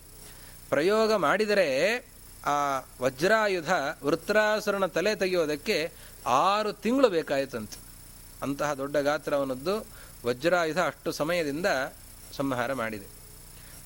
ಪ್ರಯೋಗ 0.68 1.12
ಮಾಡಿದರೆ 1.12 1.96
ಆ 2.46 2.78
ವಜ್ರಾಯುಧ 3.02 3.72
ವೃತ್ರಾಸುರನ 4.02 4.86
ತಲೆ 4.86 5.14
ತೆಗೆಯೋದಕ್ಕೆ 5.14 5.92
ಆರು 6.26 6.72
ತಿಂಗಳು 6.72 7.08
ಬೇಕಾಯಿತಂತೆ. 7.08 7.78
ಅಂತಹ 8.42 8.72
ದೊಡ್ಡ 8.72 8.96
ಗಾತ್ರವನದ್ದು 8.96 9.86
ವಜ್ರಾಯುಧ 10.26 10.78
ಅಷ್ಟು 10.78 11.12
ಸಮಯದಿಂದ 11.12 11.66
ಸಂಹಾರ 12.32 12.72
ಮಾಡಿದೆ. 12.72 13.06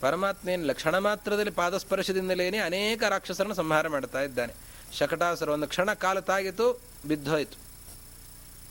ಪರಮಾತ್ಮೆಯನ್ನು 0.01 0.75
ಕ್ಷಣ 0.75 0.99
ಮಾತ್ರದಲ್ಲಿ 0.99 1.51
ಪಾದಸ್ಪರ್ಶದಿಂದಲೇನೆ 1.51 2.59
ಅನೇಕ 2.59 3.03
ರಾಕ್ಷಸರನ್ನು 3.03 3.55
ಸಂಹಾರ 3.55 3.89
ಮಾಡ್ತಾ 3.89 4.21
ಇದ್ದಾನೆ. 4.21 4.53
ಶಕಟಾಸುರ 4.93 5.49
ಒಂದು 5.49 5.67
ಕ್ಷಣ 5.67 5.93
ಕಾಲ 5.93 6.21
ತಾಗಿತು, 6.21 6.81
ಬಿದ್ದೋಯಿತು. 7.07 7.59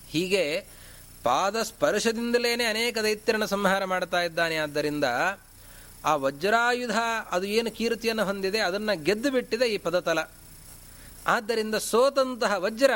ಹೀಗೆ 0.08 0.66
ಪಾದ 1.28 1.58
ಸ್ಪರ್ಶದಿಂದಲೇನೆ 1.70 2.66
ಅನೇಕ 2.74 2.98
ದೈತ್ಯರನ್ನು 3.06 3.48
ಸಂಹಾರ 3.56 3.84
ಮಾಡ್ತಾ 3.94 4.20
ಇದ್ದಾನೆ. 4.28 4.58
ಆದ್ದರಿಂದ 4.66 5.08
ಆ 6.10 6.12
ವಜ್ರಾಯುಧ 6.24 6.98
ಅದು 7.36 7.46
ಏನು 7.58 7.70
ಕೀರ್ತಿಯನ್ನು 7.78 8.24
ಹೊಂದಿದೆ, 8.26 8.60
ಅದನ್ನು 8.68 8.94
ಗೆದ್ದು 9.08 9.30
ಬಿಟ್ಟಿದೆ 9.32 9.66
ಈ 9.76 9.78
ಪದತಲ. 9.86 10.20
ಆದ್ದರಿಂದ 11.28 11.76
ಸೋತಂತಹ 11.92 12.54
ವಜ್ರ 12.66 12.92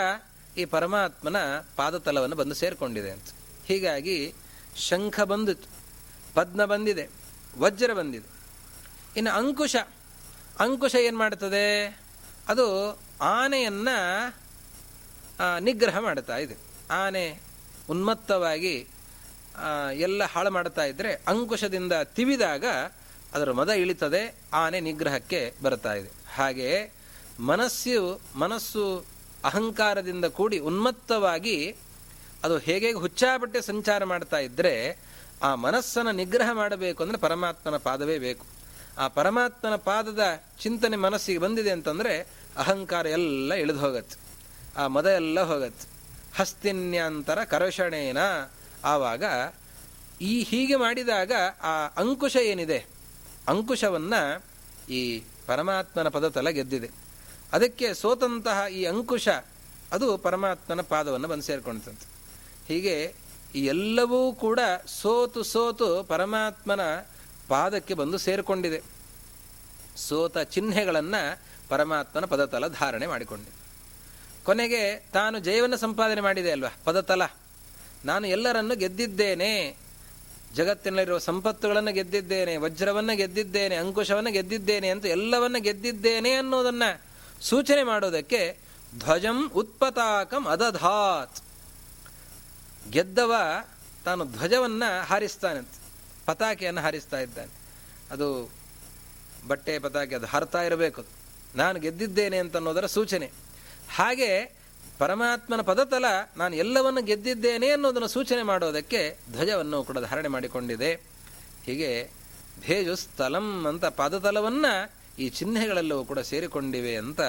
ಈ 0.57 0.63
ಪರಮಾತ್ಮನ 0.75 1.37
ಪಾದತಲವನ್ನು 1.75 2.35
ಬಂದು 2.35 2.55
ಸೇರಿಕೊಂಡಿದೆ 2.61 3.11
ಅಂತ. 3.15 3.29
ಹೀಗಾಗಿ 3.65 4.17
ಶಂಖ 4.87 5.19
ಬಂದಿತು, 5.31 5.67
ಪದ್ಮ 6.35 6.65
ಬಂದಿದೆ, 6.73 7.05
ವಜ್ರ 7.57 7.93
ಬಂದಿದೆ. 7.93 8.29
ಇನ್ನು 9.17 9.31
ಅಂಕುಶ 9.39 9.75
ಅಂಕುಶ 10.59 10.95
ಏನು 11.07 11.17
ಮಾಡ್ತದೆ? 11.17 11.67
ಅದು 12.47 12.65
ಆನೆಯನ್ನು 13.35 13.97
ನಿಗ್ರಹ 15.63 15.97
ಮಾಡ್ತಾ 15.99 16.35
ಇದೆ. 16.37 16.55
ಆನೆ 17.03 17.25
ಉನ್ಮತ್ತವಾಗಿ 17.93 18.75
ಎಲ್ಲ 19.97 20.23
ಹಾಳು 20.23 20.51
ಮಾಡ್ತಾ 20.51 20.83
ಇದ್ದರೆ 20.83 21.11
ಅಂಕುಶದಿಂದ 21.27 21.93
ತಿವಿದಾಗ 22.17 22.65
ಅದರ 23.33 23.51
ಮದ 23.51 23.69
ಇಳಿತದೆ, 23.69 24.21
ಆನೆ 24.53 24.79
ನಿಗ್ರಹಕ್ಕೆ 24.79 25.41
ಬರ್ತಾ 25.63 25.93
ಇದೆ. 25.93 26.09
ಹಾಗೆ 26.35 26.69
ಮನಸ್ಸು 27.39 28.21
ಮನಸ್ಸು 28.35 28.83
ಅಹಂಕಾರದಿಂದ 29.45 30.25
ಕೂಡಿ 30.25 30.57
ಉನ್ಮತ್ತವಾಗಿ 30.59 31.57
ಅದು 32.43 32.57
ಹೇಗೆ 32.57 32.89
ಹುಚ್ಚಾಬಟ್ಟೆ 32.91 33.59
ಸಂಚಾರ 33.61 34.03
ಮಾಡ್ತಾ 34.03 34.37
ಇದ್ದರೆ 34.37 34.73
ಆ 35.43 35.49
ಮನಸ್ಸನ್ನು 35.55 36.11
ನಿಗ್ರಹ 36.11 36.49
ಮಾಡಬೇಕು 36.51 36.99
ಅಂದ್ರೆ 37.03 37.17
ಪರಮಾತ್ಮನ 37.17 37.77
ಪಾದವೇ 37.77 38.17
ಬೇಕು. 38.17 38.45
ಆ 38.97 39.07
ಪರಮಾತ್ಮನ 39.07 39.75
ಪಾದದ 39.75 40.23
ಚಿಂತನೆ 40.61 40.97
ಮನಸ್ಸಿಗೆ 40.97 41.39
ಬಂದಿದೆ 41.39 41.71
ಅಂತಂದ್ರೆ 41.71 42.13
ಅಹಂಕಾರ 42.57 43.05
ಎಲ್ಲ 43.17 43.53
ಇಳಿದು 43.53 43.79
ಹೋಗತ್ತೆ. 43.79 44.17
ಆ 44.77 44.87
ಮದ 44.87 45.05
ಎಲ್ಲ 45.05 45.39
ಹೋಗತ್ತೆ. 45.41 45.85
ಹಸ್ತಿನ್ಯಾಂತರ 46.37 47.43
ಕರಷಣೇನ 47.43 48.17
ಆವಾಗ 48.83 49.23
ಈ 50.21 50.43
ಹೀಗೆ 50.43 50.75
ಮಾಡಿದಾಗ 50.75 51.31
ಆ 51.63 51.87
ಅಂಕುಶ 51.87 52.35
ಏನಿದೆ? 52.35 52.85
ಅಂಕುಶವನ್ನು 53.47 54.43
ಈ 54.89 55.23
ಪರಮಾತ್ಮನ 55.47 56.07
ಪದತಲ 56.07 56.49
ಗೆದ್ದಿದೆ. 56.49 56.89
ಅದಕ್ಕೆ 57.53 57.93
ಸೋತಂತಹ 57.93 58.65
ಈ 58.71 58.85
ಅಂಕುಶ 58.85 59.29
ಅದು 59.91 60.17
ಪರಮಾತ್ಮನ 60.17 60.81
ಪಾದವನ್ನು 60.81 61.27
ಬಂದು 61.27 61.43
ಸೇರಿಕೊಂಡಂತೆ 61.43 62.07
ಹೀಗೆ 62.67 63.15
ಈ 63.55 63.65
ಎಲ್ಲವೂ 63.65 64.33
ಕೂಡ 64.33 64.59
ಸೋತು 65.01 65.43
ಸೋತು 65.43 66.03
ಪರಮಾತ್ಮನ 66.03 66.79
ಪಾದಕ್ಕೆ 67.47 67.93
ಬಂದು 67.93 68.17
ಸೇರಿಕೊಂಡಿದೆ. 68.17 68.81
ಸೋತ 69.97 70.37
ಚಿಹ್ನೆಗಳನ್ನು 70.37 71.39
ಪರಮಾತ್ಮನ 71.69 72.25
ಪದತಲ 72.25 72.67
ಧಾರಣೆ 72.67 73.07
ಮಾಡಿಕೊಂಡಿದೆ. 73.07 73.60
ಕೊನೆಗೆ 74.43 75.05
ತಾನು 75.13 75.39
ಜಯವನ್ನು 75.39 75.77
ಸಂಪಾದನೆ 75.77 76.21
ಮಾಡಿದೆ 76.21 76.51
ಅಲ್ವಾ? 76.51 76.69
ಪದತಲ. 76.83 77.21
ನಾನು 78.05 78.27
ಎಲ್ಲರನ್ನು 78.27 78.75
ಗೆದ್ದಿದ್ದೇನೆ. 78.75 79.77
ಜಗತ್ತಿನಲ್ಲಿರುವ 80.55 81.17
ಸಂಪತ್ತುಗಳನ್ನು 81.17 81.93
ಗೆದ್ದಿದ್ದೇನೆ, 81.93 82.57
ವಜ್ರವನ್ನು 82.57 83.17
ಗೆದ್ದಿದ್ದೇನೆ, 83.17 83.75
ಅಂಕುಶವನ್ನು 83.75 84.31
ಗೆದ್ದಿದ್ದೇನೆ 84.31 84.89
ಅಂತ 84.89 85.05
ಎಲ್ಲವನ್ನ 85.05 85.55
ಗೆದ್ದಿದ್ದೇನೆ 85.59 86.31
ಅನ್ನೋದನ್ನು 86.31 87.01
ಸೂಚನೆ 87.41 87.83
ಮಾಡೋದಕ್ಕೆ 87.83 88.57
ಧ್ವಜಂ 88.99 89.51
ಉತ್ಪತಾಕಂ 89.51 90.45
ಅದಧಾತ್. 90.45 91.43
ಗೆದ್ದವ 92.91 93.33
ತಾನು 94.05 94.25
ಧ್ವಜವನ್ನ 94.25 94.83
ಹಾರಿಸ್ತಾನಂತೆ, 95.07 95.79
ಪತಾಕೆಯನ್ನು 96.25 96.81
ಹಾರಿಸ್ತಾ 96.81 97.19
ಇದ್ದಾನೆ. 97.19 97.51
ಅದು 98.11 98.51
ಬಟ್ಟೆ 99.47 99.79
ಪತಾಕೆ, 99.79 100.15
ಅದು 100.15 100.25
ಹಾರ್ತಾ 100.25 100.61
ಇರಬೇಕು. 100.61 101.05
ನಾನು 101.55 101.79
ಗೆದ್ದಿದ್ದೇನೆ 101.79 102.37
ಅಂತ 102.37 102.55
ಅನ್ನೋದರ 102.55 102.85
ಸೂಚನೆ. 102.85 103.31
ಹಾಗೆ 103.95 104.31
ಪರಮಾತ್ಮನ 104.99 105.61
ಪದತಲ 105.61 106.05
ನಾನು 106.37 106.55
ಎಲ್ಲವನ್ನು 106.55 107.01
ಗೆದ್ದಿದ್ದೇನೆ 107.01 107.69
ಅನ್ನೋದನ್ನು 107.69 108.07
ಸೂಚನೆ 108.07 108.43
ಮಾಡೋದಕ್ಕೆ 108.43 109.17
ಧ್ವಜವನ್ನು 109.31 109.83
ಕೂಡ 109.83 109.99
ಧಾರಣೆ 109.99 110.27
ಮಾಡಿಕೊಂಡಿದೆ. 110.27 110.91
ಹೀಗೆ 111.65 112.09
ಭೇಜು 112.61 112.95
ಸ್ಥಲಂ 112.95 113.65
ಅಂತ 113.67 113.85
ಪದತಲವನ್ನು 113.85 114.73
ಈ 115.19 115.29
ಚಿಹ್ನೆಗಳೆಲ್ಲವೂ 115.29 116.05
ಕೂಡ 116.05 116.19
ಸೇರಿಕೊಂಡಿವೆ 116.19 116.95
ಅಂತ 116.95 117.21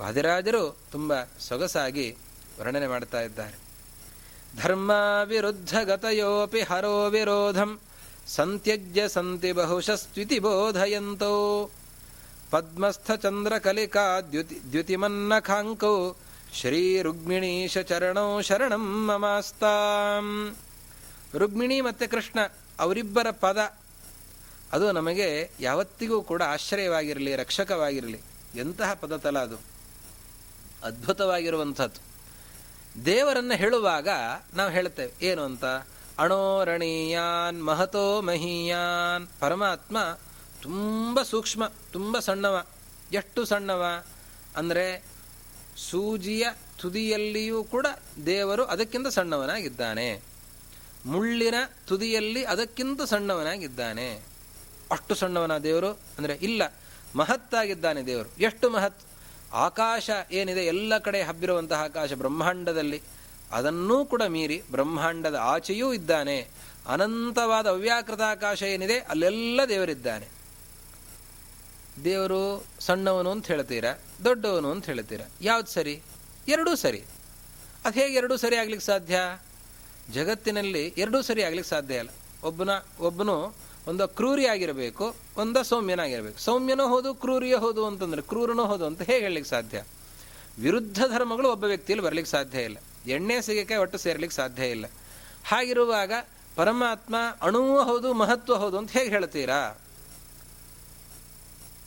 ವಾದಿರಾಜರು 0.00 0.62
ತುಂಬ 0.92 1.12
ಸೊಗಸಾಗಿ 1.48 2.16
ವರ್ಣನೆ 2.58 2.86
ಮಾಡ್ತಾ 2.86 3.20
ಇದ್ದಾರೆ. 3.20 3.56
ಧರ್ಮ 4.62 4.90
ವಿರುದ್ಧ 5.24 5.76
ಗತಯೋಪಿ 5.84 6.60
ಹರೋ 6.60 7.08
ವಿರೋಧಂ, 7.08 7.80
ಸಂತ್ಯಜ್ಯ 8.26 9.08
ಸಂತಿ 9.08 9.52
ಬಹುಶಸ್ತ್ವಿತಿ 9.52 10.38
ಬೋಧಯಂತೋ. 10.38 11.34
ಪದ್ಮಸ್ಥ 12.50 13.10
ಚಂದ್ರ 13.10 13.58
ಕಲಿಕಾ 13.58 14.20
ದ್ಯುತಿ 14.20 14.72
ದ್ಯುತಿಮನ್ನಖಾಂಕೌ 14.72 16.12
ಶ್ರೀ 16.54 17.02
ರುಗ್ಮಿಣೀಶ 17.02 17.78
ಚರಣೋ 17.78 18.40
ಶರಣಂ 18.40 19.06
ಮಮಾಸ್ತಾಂ 19.06 20.56
ರುಗ್ಮಿಣಿ 21.38 21.80
ಮತ್ತೆ 21.80 22.06
ಕೃಷ್ಣ 22.06 22.38
ಅವರಿಬ್ಬರ 22.80 23.26
ಪದ, 23.30 23.76
ಅದು 24.72 24.92
ನಮಗೆ 24.92 25.50
ಯಾವತ್ತಿಗೂ 25.60 26.22
ಕೂಡ 26.22 26.42
ಆಶ್ರಯವಾಗಿರಲಿ, 26.42 27.36
ರಕ್ಷಕವಾಗಿರಲಿ, 27.36 28.20
ಎಂತಹ 28.54 28.94
ಪದತಲ 28.94 29.38
ಅದು? 29.38 29.58
ಅದ್ಭುತವಾಗಿರುವಂಥದ್ದು. 30.84 32.00
ದೇವರನ್ನು 33.04 33.56
ಹೇಳುವಾಗ 33.56 34.08
ನಾವು 34.54 34.70
ಹೇಳ್ತೇವೆ 34.70 35.26
ಏನು 35.26 35.42
ಅಂತ? 35.42 35.64
ಅಣೋರಣೀಯಾನ್ 36.18 37.64
ಮಹತೋ 37.66 38.20
ಮಹೀಯಾನ್, 38.20 39.28
ಪರಮಾತ್ಮ 39.40 39.98
ತುಂಬ 40.62 41.22
ಸೂಕ್ಷ್ಮ, 41.32 41.64
ತುಂಬ 41.92 42.18
ಸಣ್ಣವ. 42.18 42.56
ಎಷ್ಟು 43.12 43.40
ಸಣ್ಣವ 43.44 43.84
ಅಂದರೆ 44.60 44.86
ಸೂಜಿಯ 45.90 46.44
ತುದಿಯಲ್ಲಿಯೂ 46.80 47.58
ಕೂಡ 47.74 47.86
ದೇವರು 48.26 48.64
ಅದಕ್ಕಿಂತ 48.74 49.08
ಸಣ್ಣವನಾಗಿದ್ದಾನೆ. 49.18 50.08
ಮುಳ್ಳಿನ 51.12 51.58
ತುದಿಯಲ್ಲಿ 51.88 52.42
ಅದಕ್ಕಿಂತ 52.52 53.02
ಸಣ್ಣವನಾಗಿದ್ದಾನೆ. 53.12 54.08
ಅಷ್ಟು 54.94 55.14
ಸಣ್ಣವನ 55.14 55.54
ದೇವರು 55.66 55.90
ಅಂದರೆ 56.18 56.34
ಇಲ್ಲ, 56.48 56.62
ಮಹತ್ತಾಗಿದ್ದಾನೆ 57.16 58.00
ದೇವರು. 58.06 58.28
ಎಷ್ಟು 58.48 58.66
ಮಹತ್? 58.70 59.02
ಆಕಾಶ 59.66 60.10
ಏನಿದೆ, 60.38 60.62
ಎಲ್ಲ 60.64 60.92
ಕಡೆ 61.06 61.20
ಹಬ್ಬಿರುವಂತಹ 61.28 61.82
ಆಕಾಶ 61.90 62.12
ಬ್ರಹ್ಮಾಂಡದಲ್ಲಿ. 62.22 63.00
ಅದನ್ನೂ 63.58 63.98
ಕೂಡ 64.04 64.22
ಮೀರಿ 64.34 64.58
ಬ್ರಹ್ಮಾಂಡದ 64.70 65.36
ಆಚೆಯೂ 65.52 65.88
ಇದ್ದಾನೆ. 65.92 66.38
ಅನಂತವಾದ 66.94 67.66
ಅವ್ಯಾಕೃತ 67.76 68.22
ಆಕಾಶ 68.34 68.60
ಏನಿದೆ, 68.74 68.98
ಅಲ್ಲೆಲ್ಲ 69.12 69.60
ದೇವರಿದ್ದಾನೆ. 69.68 70.26
ದೇವರು 72.04 72.64
ಸಣ್ಣವನು 72.80 73.30
ಅಂತ 73.30 73.46
ಹೇಳ್ತೀರಾ? 73.46 73.98
ದೊಡ್ಡವನು 74.24 74.70
ಅಂತ 74.70 74.86
ಹೇಳ್ತೀರಾ? 74.86 75.30
ಯಾವ್ದು 75.40 75.66
ಸರಿ? 75.66 76.02
ಎರಡೂ 76.48 76.76
ಸರಿ. 76.76 77.04
ಅದು 77.84 78.00
ಹೇಗೆ 78.00 78.14
ಎರಡೂ 78.14 78.36
ಸರಿ 78.36 78.56
ಆಗ್ಲಿಕ್ಕೆ 78.56 78.86
ಸಾಧ್ಯ? 78.86 79.38
ಜಗತ್ತಿನಲ್ಲಿ 80.12 80.94
ಎರಡೂ 80.96 81.22
ಸರಿ 81.22 81.42
ಆಗ್ಲಿಕ್ಕೆ 81.42 81.70
ಸಾಧ್ಯ 81.70 81.94
ಇಲ್ಲ. 81.94 82.08
ಒಬ್ಬನ, 82.42 82.70
ಒಬ್ಬನು 83.00 83.54
ಒಂದು 83.86 84.08
ಕ್ರೂರಿ 84.08 84.46
ಆಗಿರಬೇಕು, 84.46 85.14
ಒಂದ 85.36 85.56
ಸೌಮ್ಯನಾಗಿರಬೇಕು 85.56 86.38
ಸೌಮ್ಯನೂ 86.38 86.88
ಹೌದು, 86.88 87.14
ಕ್ರೂರಿಯೋ 87.14 87.58
ಹೌದು 87.58 87.86
ಅಂತಂದ್ರೆ 87.86 88.22
ಕ್ರೂರನೂ 88.22 88.64
ಹೌದು 88.64 88.86
ಅಂತ 88.86 89.02
ಹೇಗೆ 89.02 89.20
ಹೇಳಲಿಕ್ಕೆ 89.20 89.50
ಸಾಧ್ಯ? 89.50 89.84
ವಿರುದ್ಧ 90.58 90.98
ಧರ್ಮಗಳು 90.98 91.48
ಒಬ್ಬ 91.52 91.64
ವ್ಯಕ್ತಿಯಲ್ಲಿ 91.64 92.06
ಬರಲಿಕ್ಕೆ 92.06 92.30
ಸಾಧ್ಯ 92.30 92.62
ಇಲ್ಲ. 92.62 92.78
ಎಣ್ಣೆ 93.06 93.42
ಸಿಗಕ್ಕೆ 93.42 93.76
ಒಟ್ಟು 93.76 93.98
ಸೇರ್ಲಿಕ್ಕೆ 93.98 94.36
ಸಾಧ್ಯ 94.36 94.66
ಇಲ್ಲ. 94.66 94.86
ಹಾಗಿರುವಾಗ 95.44 96.12
ಪರಮಾತ್ಮ 96.56 97.16
ಅಣುವೂ 97.42 97.82
ಹೌದು, 97.82 98.12
ಮಹತ್ವ 98.12 98.54
ಹೌದು 98.54 98.78
ಅಂತ 98.78 98.90
ಹೇಗೆ 98.90 99.10
ಹೇಳ್ತೀರಾ? 99.10 99.78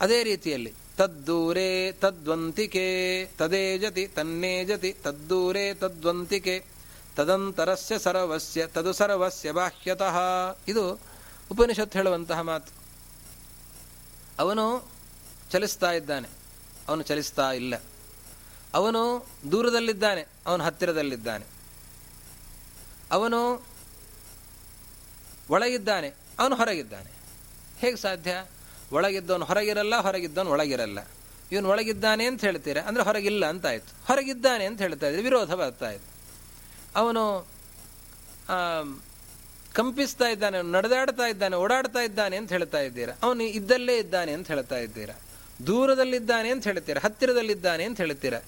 ಅದೇ 0.02 0.24
ರೀತಿಯಲ್ಲಿ, 0.24 0.74
ತದ್ದೂರೇ 0.98 1.92
ತದ್ವಂತಿಕೆ, 1.92 3.26
ತದೇ 3.38 3.78
ಜತಿ 3.78 4.08
ತನ್ನೇ 4.08 4.66
ಜತಿ, 4.66 4.94
ತದ್ದೂರೇ 4.94 5.74
ತದ್ವಂತಿಕೆ, 5.74 6.66
ತದಂತರಸ್ಯ 7.16 8.00
ಸರ್ವಸ್ಯ, 8.00 8.68
ತದು 8.68 8.94
ಸರ್ವಸ್ಯ 8.94 9.52
ಬಾಹ್ಯತಃ. 9.52 10.18
ಇದು 10.68 10.94
ಉಪನಿಷತ್ 11.52 11.94
ಹೇಳುವಂತಹ 11.94 12.42
ಮಾತು. 12.42 12.72
ಅವನು 14.40 14.92
ಚಲಿಸ್ತಾ 15.52 15.92
ಇದ್ದಾನೆ, 15.92 16.30
ಅವನು 16.88 17.02
ಚಲಿಸ್ತಾ 17.02 17.52
ಇಲ್ಲ. 17.52 17.74
ಅವನು 18.74 19.28
ದೂರದಲ್ಲಿದ್ದಾನೆ, 19.52 20.26
ಅವನು 20.46 20.64
ಹತ್ತಿರದಲ್ಲಿದ್ದಾನೆ. 20.64 21.46
ಅವನು 23.12 23.66
ಒಳಗಿದ್ದಾನೆ, 25.50 26.14
ಅವನು 26.40 26.56
ಹೊರಗಿದ್ದಾನೆ. 26.56 27.12
ಹೇಗೆ 27.78 27.98
ಸಾಧ್ಯ? 27.98 28.46
ಒಳಗಿದ್ದವನು 28.92 29.46
ಹೊರಗಿರಲ್ಲ, 29.46 29.96
ಹೊರಗಿದ್ದವನು 29.98 30.50
ಒಳಗಿರಲ್ಲ. 30.50 31.00
ಇವನು 31.52 31.70
ಒಳಗಿದ್ದಾನೆ 31.70 32.26
ಅಂತ 32.26 32.42
ಹೇಳ್ತೀರ? 32.46 32.80
ಅಂದರೆ 32.80 33.04
ಹೊರಗಿಲ್ಲ 33.04 33.46
ಅಂತ 33.46 33.66
ಆಯ್ತು. 33.66 33.92
ಹೊರಗಿದ್ದಾನೆ 34.08 34.66
ಅಂತ 34.66 34.80
ಹೇಳ್ತಾ 34.82 35.08
ಇದ್ರೆ. 35.08 35.22
ವಿರೋಧ 35.22 35.52
ಬರ್ತಾ 35.54 35.90
ಇದೆ 35.92 36.08
ಅವನು 36.96 37.24
ಕಂಪಿಸ್ತಾ 39.74 40.28
ಇದ್ದಾನೆ, 40.28 40.62
ನಡೆದಾಡ್ತಾ 40.62 41.26
ಇದ್ದಾನೆ, 41.26 41.56
ಓಡಾಡ್ತಾ 41.56 42.00
ಇದ್ದಾನೆ 42.00 42.38
ಅಂತ 42.38 42.52
ಹೇಳ್ತಾ 42.52 42.80
ಇದ್ದೀರಾ? 42.80 43.14
ಅವನು 43.24 43.44
ಇದ್ದಲ್ಲೇ 43.44 43.98
ಇದ್ದಾನೆ 43.98 44.32
ಅಂತ 44.32 44.48
ಹೇಳ್ತಾ 44.48 44.78
ಇದ್ದೀರಾ? 44.78 45.16
ದೂರದಲ್ಲಿದ್ದಾನೆ 45.68 46.50
ಅಂತ 46.50 46.64
ಹೇಳ್ತೀರಾ? 46.64 47.02
ಹತ್ತಿರದಲ್ಲಿದ್ದಾನೆ 47.04 47.84
ಅಂತ 47.84 47.98
ಹೇಳ್ತೀರಾ? 47.98 48.40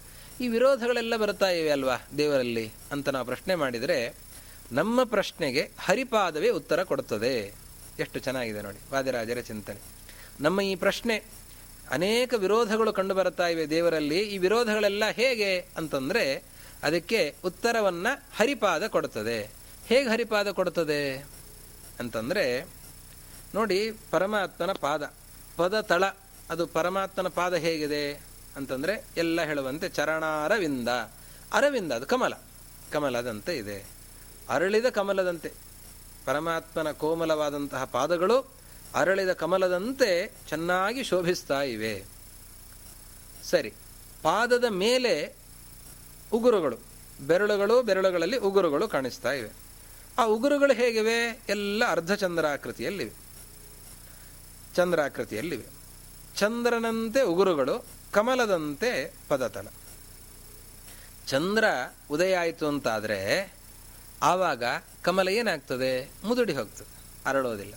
ಈ 0.41 0.48
ವಿರೋಧಗಳೆಲ್ಲ 0.48 1.16
ಬರ್ತಾ 1.16 1.50
ಇವೆ 1.50 1.70
ಅಲ್ವಾ 1.70 1.98
ದೇವರಲ್ಲಿ? 2.18 2.66
ಅಂತ 2.91 3.10
ನಾವು 3.10 3.26
ಪ್ರಶ್ನೆ 3.26 3.56
ಮಾಡಿದರೆ, 3.56 3.98
ನಮ್ಮ 4.72 5.04
ಪ್ರಶ್ನೆಗೆ 5.04 5.72
ಹರಿಪಾದವೇ 5.80 6.50
ಉತ್ತರ 6.50 6.84
ಕೊಡುತ್ತದೆ 6.84 7.54
ಎಷ್ಟು 8.00 8.20
ಚೆನ್ನಾಗಿದೆ 8.20 8.62
ನೋಡಿ, 8.62 8.80
ವಾದಿರಾಜರ 8.91 9.39
ಚಿಂತನೆ. 9.39 9.93
ನಮ್ಮ 10.39 10.61
ಈ 10.61 10.75
ಪ್ರಶ್ನೆ, 10.75 11.23
ಅನೇಕ 11.89 12.34
ವಿರೋಧಗಳು 12.34 12.93
ಕಂಡು 12.93 13.15
ಬರ್ತಾ 13.15 13.47
ಇವೆ 13.47 13.69
ದೇವರಲ್ಲಿ, 13.69 14.19
ಈ 14.19 14.38
ವಿರೋಧಗಳೆಲ್ಲ 14.38 15.03
ಹೇಗೆ 15.09 15.59
ಅಂತಂದರೆ, 15.59 16.43
ಅದಕ್ಕೆ 16.84 17.36
ಉತ್ತರವನ್ನು 17.45 18.23
ಹರಿಪಾದ 18.38 18.88
ಕೊಡುತ್ತದೆ. 18.88 19.51
ಹೇಗೆ 19.86 20.09
ಹರಿಪಾದ 20.09 20.47
ಕೊಡುತ್ತದೆ 20.47 21.17
ಅಂತಂದರೆ, 21.99 22.67
ನೋಡಿ 23.55 23.91
ಪರಮಾತ್ಮನ 24.11 24.71
ಪಾದ, 24.71 25.13
ಪದ 25.57 25.81
ತಳ, 25.81 26.03
ಅದು 26.49 26.67
ಪರಮಾತ್ಮನ 26.67 27.27
ಪಾದ 27.27 27.53
ಹೇಗಿದೆ 27.53 28.13
ಅಂತಂದರೆ, 28.55 29.05
ಎಲ್ಲ 29.17 29.41
ಹೇಳುವಂತೆ 29.41 29.89
ಚರಣಾರವಿಂದ, 29.89 30.89
ಅರವಿಂದ 31.53 31.91
ಅದು 31.91 32.05
ಕಮಲ, 32.05 32.34
ಕಮಲದಂತೆ 32.91 33.57
ಇದೆ. 33.57 33.86
ಅರಳಿದ 34.49 34.86
ಕಮಲದಂತೆ, 34.86 35.51
ಪರಮಾತ್ಮನ 36.25 36.91
ಕೋಮಲವಾದಂತಹ 36.91 37.84
ಪಾದಗಳು 37.84 38.62
ಅರಳಿದ 38.96 39.34
ಕಮಲದಂತೆ 39.34 40.32
ಚೆನ್ನಾಗಿ 40.50 41.04
ಶೋಭಿಸ್ತಾ 41.04 41.62
ಇವೆ. 41.62 42.04
ಸರಿ, 43.44 43.74
ಪಾದದ 44.24 44.64
ಮೇಲೆ 44.64 45.36
ಉಗುರುಗಳು, 46.34 46.78
ಬೆರಳುಗಳು, 47.28 47.84
ಬೆರಳುಗಳಲ್ಲಿ 47.84 48.38
ಉಗುರುಗಳು 48.38 48.88
ಕಾಣಿಸ್ತಾ 48.88 49.32
ಇವೆ. 49.32 49.50
ಆ 50.18 50.24
ಉಗುರುಗಳು 50.24 50.74
ಹೇಗಿವೆ? 50.74 51.41
ಎಲ್ಲ 51.50 51.91
ಅರ್ಧ 51.91 52.14
ಚಂದ್ರಾಕೃತಿಯಲ್ಲಿವೆ. 52.14 53.12
ಚಂದ್ರನಂತೆ 56.36 57.22
ಉಗುರುಗಳು, 57.22 57.86
ಕಮಲದಂತೆ 58.12 59.14
ಪದತಳ 59.30 59.68
ಚಂದ್ರ 61.28 61.66
ಉದಯ 62.12 62.36
ಆಯಿತು 62.36 62.68
ಅಂತಾದರೆ 62.68 63.54
ಆವಾಗ 64.22 64.64
ಕಮಲ 65.02 65.30
ಏನಾಗ್ತದೆ? 65.30 66.12
ಮುದುಡಿ 66.24 66.54
ಹೋಗ್ತದೆ. 66.54 67.04
ಅರಳೋದಿಲ್ಲ. 67.26 67.74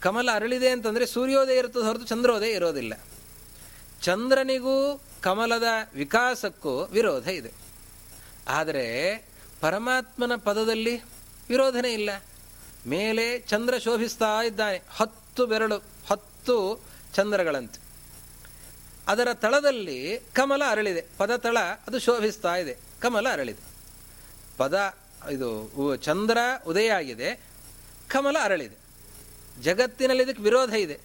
ಕಮಲ 0.00 0.28
ಅರಳಿದೆ 0.34 0.68
ಅಂತಂದರೆ 0.68 1.06
ಸೂರ್ಯೋದಯ 1.06 1.58
ಇರ್ತದೆ 1.58 1.82
ಹೊರತು 1.82 2.04
ಚಂದ್ರೋದಯ 2.04 2.50
ಇರೋದಿಲ್ಲ. 2.50 2.92
ಚಂದ್ರನಿಗೂ 4.02 5.00
ಕಮಲದ 5.22 5.62
ವಿಕಾಸಕ್ಕೂ 5.94 6.84
ವಿರೋಧ 6.84 7.28
ಇದೆ. 7.28 7.52
ಆದರೆ 8.48 9.16
ಪರಮಾತ್ಮನ 9.60 10.36
ಪದದಲ್ಲಿ 10.36 11.00
ವಿರೋಧನೇ 11.48 11.92
ಇಲ್ಲ. 11.92 12.10
ಮೇಲೆ 12.86 13.40
ಚಂದ್ರ 13.40 13.78
ಶೋಭಿಸ್ತಾ 13.78 14.42
ಇದ್ದಾನೆ. 14.42 14.82
ಹತ್ತು 14.96 15.46
ಬೆರಳು, 15.46 15.76
ಹತ್ತು 16.10 16.84
ಚಂದ್ರಗಳಂತೆ. 17.14 17.80
ಅದರ 19.08 19.28
ತಳದಲ್ಲಿ 19.32 20.18
ಕಮಲ 20.32 20.62
ಅರಳಿದೆ. 20.68 21.04
ಪದ 21.18 21.36
ತಳ, 21.36 21.58
ಅದು 21.86 21.98
ಶೋಭಿಸ್ತಾ 21.98 22.56
ಇದೆ. 22.56 22.76
ಕಮಲ 23.00 23.28
ಅರಳಿದೆ. 23.32 23.64
ಪದ, 24.56 24.94
ಇದು 25.32 25.96
ಚಂದ್ರ 25.96 26.38
ಉದಯ 26.66 26.88
ಆಗಿದೆ. 26.88 27.40
ಕಮಲ 28.08 28.36
ಅರಳಿದೆ. 28.42 28.85
ಜಗತ್ತಿನಲ್ಲಿ 29.62 30.22
ಇದಕ್ಕೆ 30.22 30.42
ವಿರೋಧ 30.42 30.74
ಇದೆ. 30.74 31.00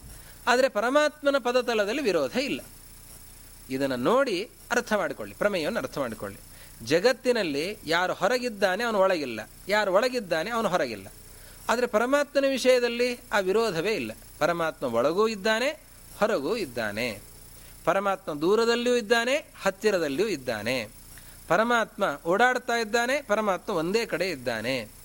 ಆದರೆ 0.47 0.69
ಪರಮಾತ್ಮನ 0.69 1.37
ಪದತಲದಲ್ಲಿ 1.37 2.01
ವಿರೋಧ 2.01 2.37
ಇಲ್ಲ. 2.37 2.61
ಇದನ್ನು 3.69 3.95
ನೋಡಿ 3.95 4.49
ಅರ್ಥ 4.71 4.93
ಮಾಡಿಕೊಳ್ಳಿ 4.93 5.35
ಪ್ರಮೇಯವನ್ನು 5.35 5.79
ಅರ್ಥ 5.79 5.97
ಮಾಡಿಕೊಳ್ಳಿ 5.97 6.37
ಜಗತ್ತಿನಲ್ಲಿ 6.85 7.77
ಯಾರು 7.85 8.13
ಹೊರಗಿದ್ದಾನೆ 8.13 8.83
ಅವನು 8.83 8.99
ಒಳಗಿಲ್ಲ. 8.99 9.49
ಯಾರು 9.67 9.93
ಒಳಗಿದ್ದಾನೆ 9.93 10.49
ಅವನು 10.49 10.69
ಹೊರಗಿಲ್ಲ. 10.69 11.07
ಆದರೆ 11.69 11.87
ಪರಮಾತ್ಮನ 11.87 12.45
ವಿಷಯದಲ್ಲಿ 12.49 13.19
ಆ 13.31 13.39
ವಿರೋಧವೇ 13.39 13.91
ಇಲ್ಲ. 13.91 14.11
ಪರಮಾತ್ಮ 14.39 14.93
ಒಳಗೂ 14.93 15.27
ಇದ್ದಾನೆ, 15.27 15.69
ಹೊರಗೂ 16.19 16.55
ಇದ್ದಾನೆ. 16.55 17.19
ಪರಮಾತ್ಮ 17.85 18.41
ದೂರದಲ್ಲಿಯೂ 18.41 18.95
ಇದ್ದಾನೆ, 18.95 19.45
ಹತ್ತಿರದಲ್ಲಿಯೂ 19.61 20.27
ಇದ್ದಾನೆ. 20.27 20.87
ಪರಮಾತ್ಮ 21.47 22.03
ಓಡಾಡ್ತಾ 22.25 22.75
ಇದ್ದಾನೆ, 22.75 23.21
ಪರಮಾತ್ಮ 23.21 23.73
ಒಂದೇ 23.73 24.05
ಕಡೆ 24.05 24.29
ಇದ್ದಾನೆ. 24.29 25.00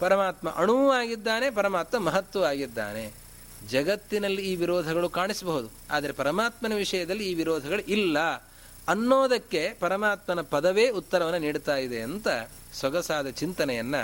ಪರಮಾತ್ಮ 0.00 0.48
ಅಣುವೂ 0.50 0.86
ಆಗಿದ್ದಾನೆ, 0.92 1.46
ಪರಮಾತ್ಮ 1.50 1.98
ಮಹತ್ವ 2.08 2.44
ಆಗಿದ್ದಾನೆ. 2.44 3.04
ಜಗತ್ತಿನಲ್ಲಿ 3.70 4.42
ಈ 4.50 4.52
ವಿರೋಧಗಳು 4.56 5.08
ಕಾಣಿಸಬಹುದು, 5.10 5.68
ಆದರೆ 5.90 6.12
ಪರಮಾತ್ಮನ 6.12 6.74
ವಿಷಯದಲ್ಲಿ 6.74 7.24
ಈ 7.30 7.34
ವಿರೋಧಗಳು 7.34 7.82
ಇಲ್ಲ. 7.96 8.18
ಅನ್ನೋದಕ್ಕೆ 8.88 9.62
ಪರಮಾತ್ಮನ 9.80 10.40
ಪದವೇ 10.54 10.86
ಉತ್ತರವನ್ನು 10.90 11.38
ನೀಡುತ್ತಾ 11.38 11.76
ಇದೆ 11.76 11.98
ಅಂತ 12.00 12.28
ಸೊಗಸಾದ 12.80 13.28
ಚಿಂತನೆಯನ್ನು 13.40 14.02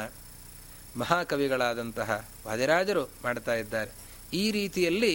ಮಹಾಕವಿಗಳಾದಂತಹ 0.97 2.11
ವಾದಿರಾಜರು 2.47 3.05
ಮಾಡ್ತಾ 3.25 3.55
ಇದ್ದಾರೆ. 3.55 3.91
ಈ 4.33 4.45
ರೀತಿಯಲ್ಲಿ 4.51 5.15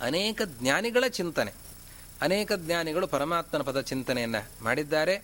ಅನೇಕ 0.00 0.42
ಜ್ಞಾನಿಗಳ 0.60 1.04
ಚಿಂತನೆ, 1.18 1.52
ಅನೇಕ 2.20 2.52
ಜ್ಞಾನಿಗಳು 2.66 3.06
ಪರಮಾತ್ಮನ 3.06 3.62
ಪದ 3.62 3.80
ಚಿಂತನೆಯನ್ನು 3.90 4.42
ಮಾಡಿದ್ದಾರೆ. 4.64 5.14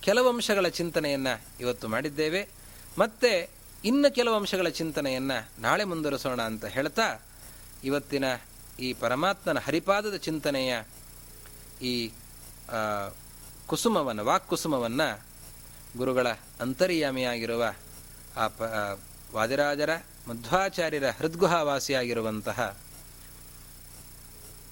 ಕೆಲವಂಶಗಳ 0.00 0.68
ಚಿಂತನೆಯನ್ನು 0.78 1.34
ಇವತ್ತು 1.60 1.86
ಮಾಡಿದ್ದೇವೆ. 1.88 2.42
ಮತ್ತೆ 2.98 3.32
ಇನ್ನು 3.84 4.14
ಕೆಲವು 4.14 4.34
ಅಂಶಗಳ 4.34 4.68
ಚಿಂತನೆಯನ್ನ 4.68 5.32
ನಾಳೆ 5.58 5.84
ಮುಂದುವರಿಸೋಣ 5.84 6.42
ಅಂತ 6.42 6.64
ಹೇಳ್ತಾ 6.64 7.20
ಇವತ್ತಿನ 7.84 8.24
ಈ 8.80 8.92
ಪರಮಾತ್ಮನ 8.92 9.58
ಹರಿಪಾದದ 9.58 10.16
ಚಿಂತನೆಯ 10.16 10.82
ಈ 11.82 12.10
ಕುಸುಮವನ್ನು, 13.66 14.24
ವಾಕ್ಕುಸುಮವನ್ನು 14.24 15.24
ಗುರುಗಳ 15.96 16.26
ಅಂತರ್ಯಾಮಿಯಾಗಿರುವ 16.60 17.74
ಆ 18.36 18.48
ಪ 18.48 18.62
ವಾದಿರಾಜರ, 19.34 19.90
ಮಧ್ವಾಚಾರ್ಯರ 20.28 21.10
ಹೃದ್ಗುಹಾವಾಸಿಯಾಗಿರುವಂತಹ 21.10 22.78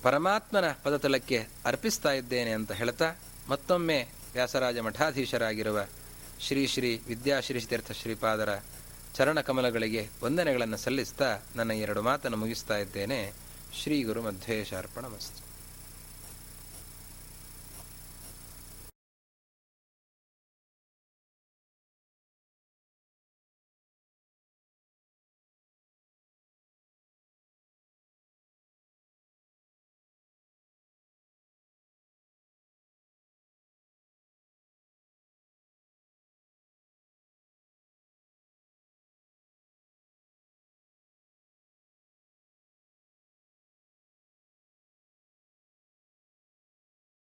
ಪರಮಾತ್ಮನ 0.02 0.72
ಪದತಲಕ್ಕೆ 0.82 1.48
ಅರ್ಪಿಸ್ತಾ 1.64 2.12
ಇದ್ದೇನೆ 2.12 2.50
ಅಂತ 2.50 2.72
ಹೇಳ್ತಾ 2.72 3.16
ಮತ್ತೊಮ್ಮೆ 3.48 4.08
ವ್ಯಾಸರಾಜ 4.32 4.78
ಮಠಾಧೀಶರಾಗಿರುವ 4.78 5.86
ಶ್ರೀ 6.40 6.66
ಶ್ರೀ 6.66 7.00
ವಿದ್ಯಾಶ್ರೀ 7.06 7.60
ತೀರ್ಥ 7.60 7.92
ಶ್ರೀಪಾದರ 7.92 8.56
ಚರಣ 9.16 9.40
ಕಮಲಗಳಿಗೆ 9.40 10.08
ವಂದನೆಗಳನ್ನು 10.22 10.76
ಸಲ್ಲಿಸ್ತಾ 10.76 11.38
ನನ್ನ 11.56 11.70
ಎರಡು 11.70 12.02
ಮಾತನ್ನು 12.02 12.36
ಮುಗಿಸ್ತಾ 12.36 12.76
ಇದ್ದೇನೆ. 12.76 13.32
ಶ್ರೀ 13.82 14.02
ಗುರು 14.02 14.22
ಮಧ್ವೇಶಾರ್ಪಣ 14.22 15.06
ಮಸ್ತು. 15.06 15.45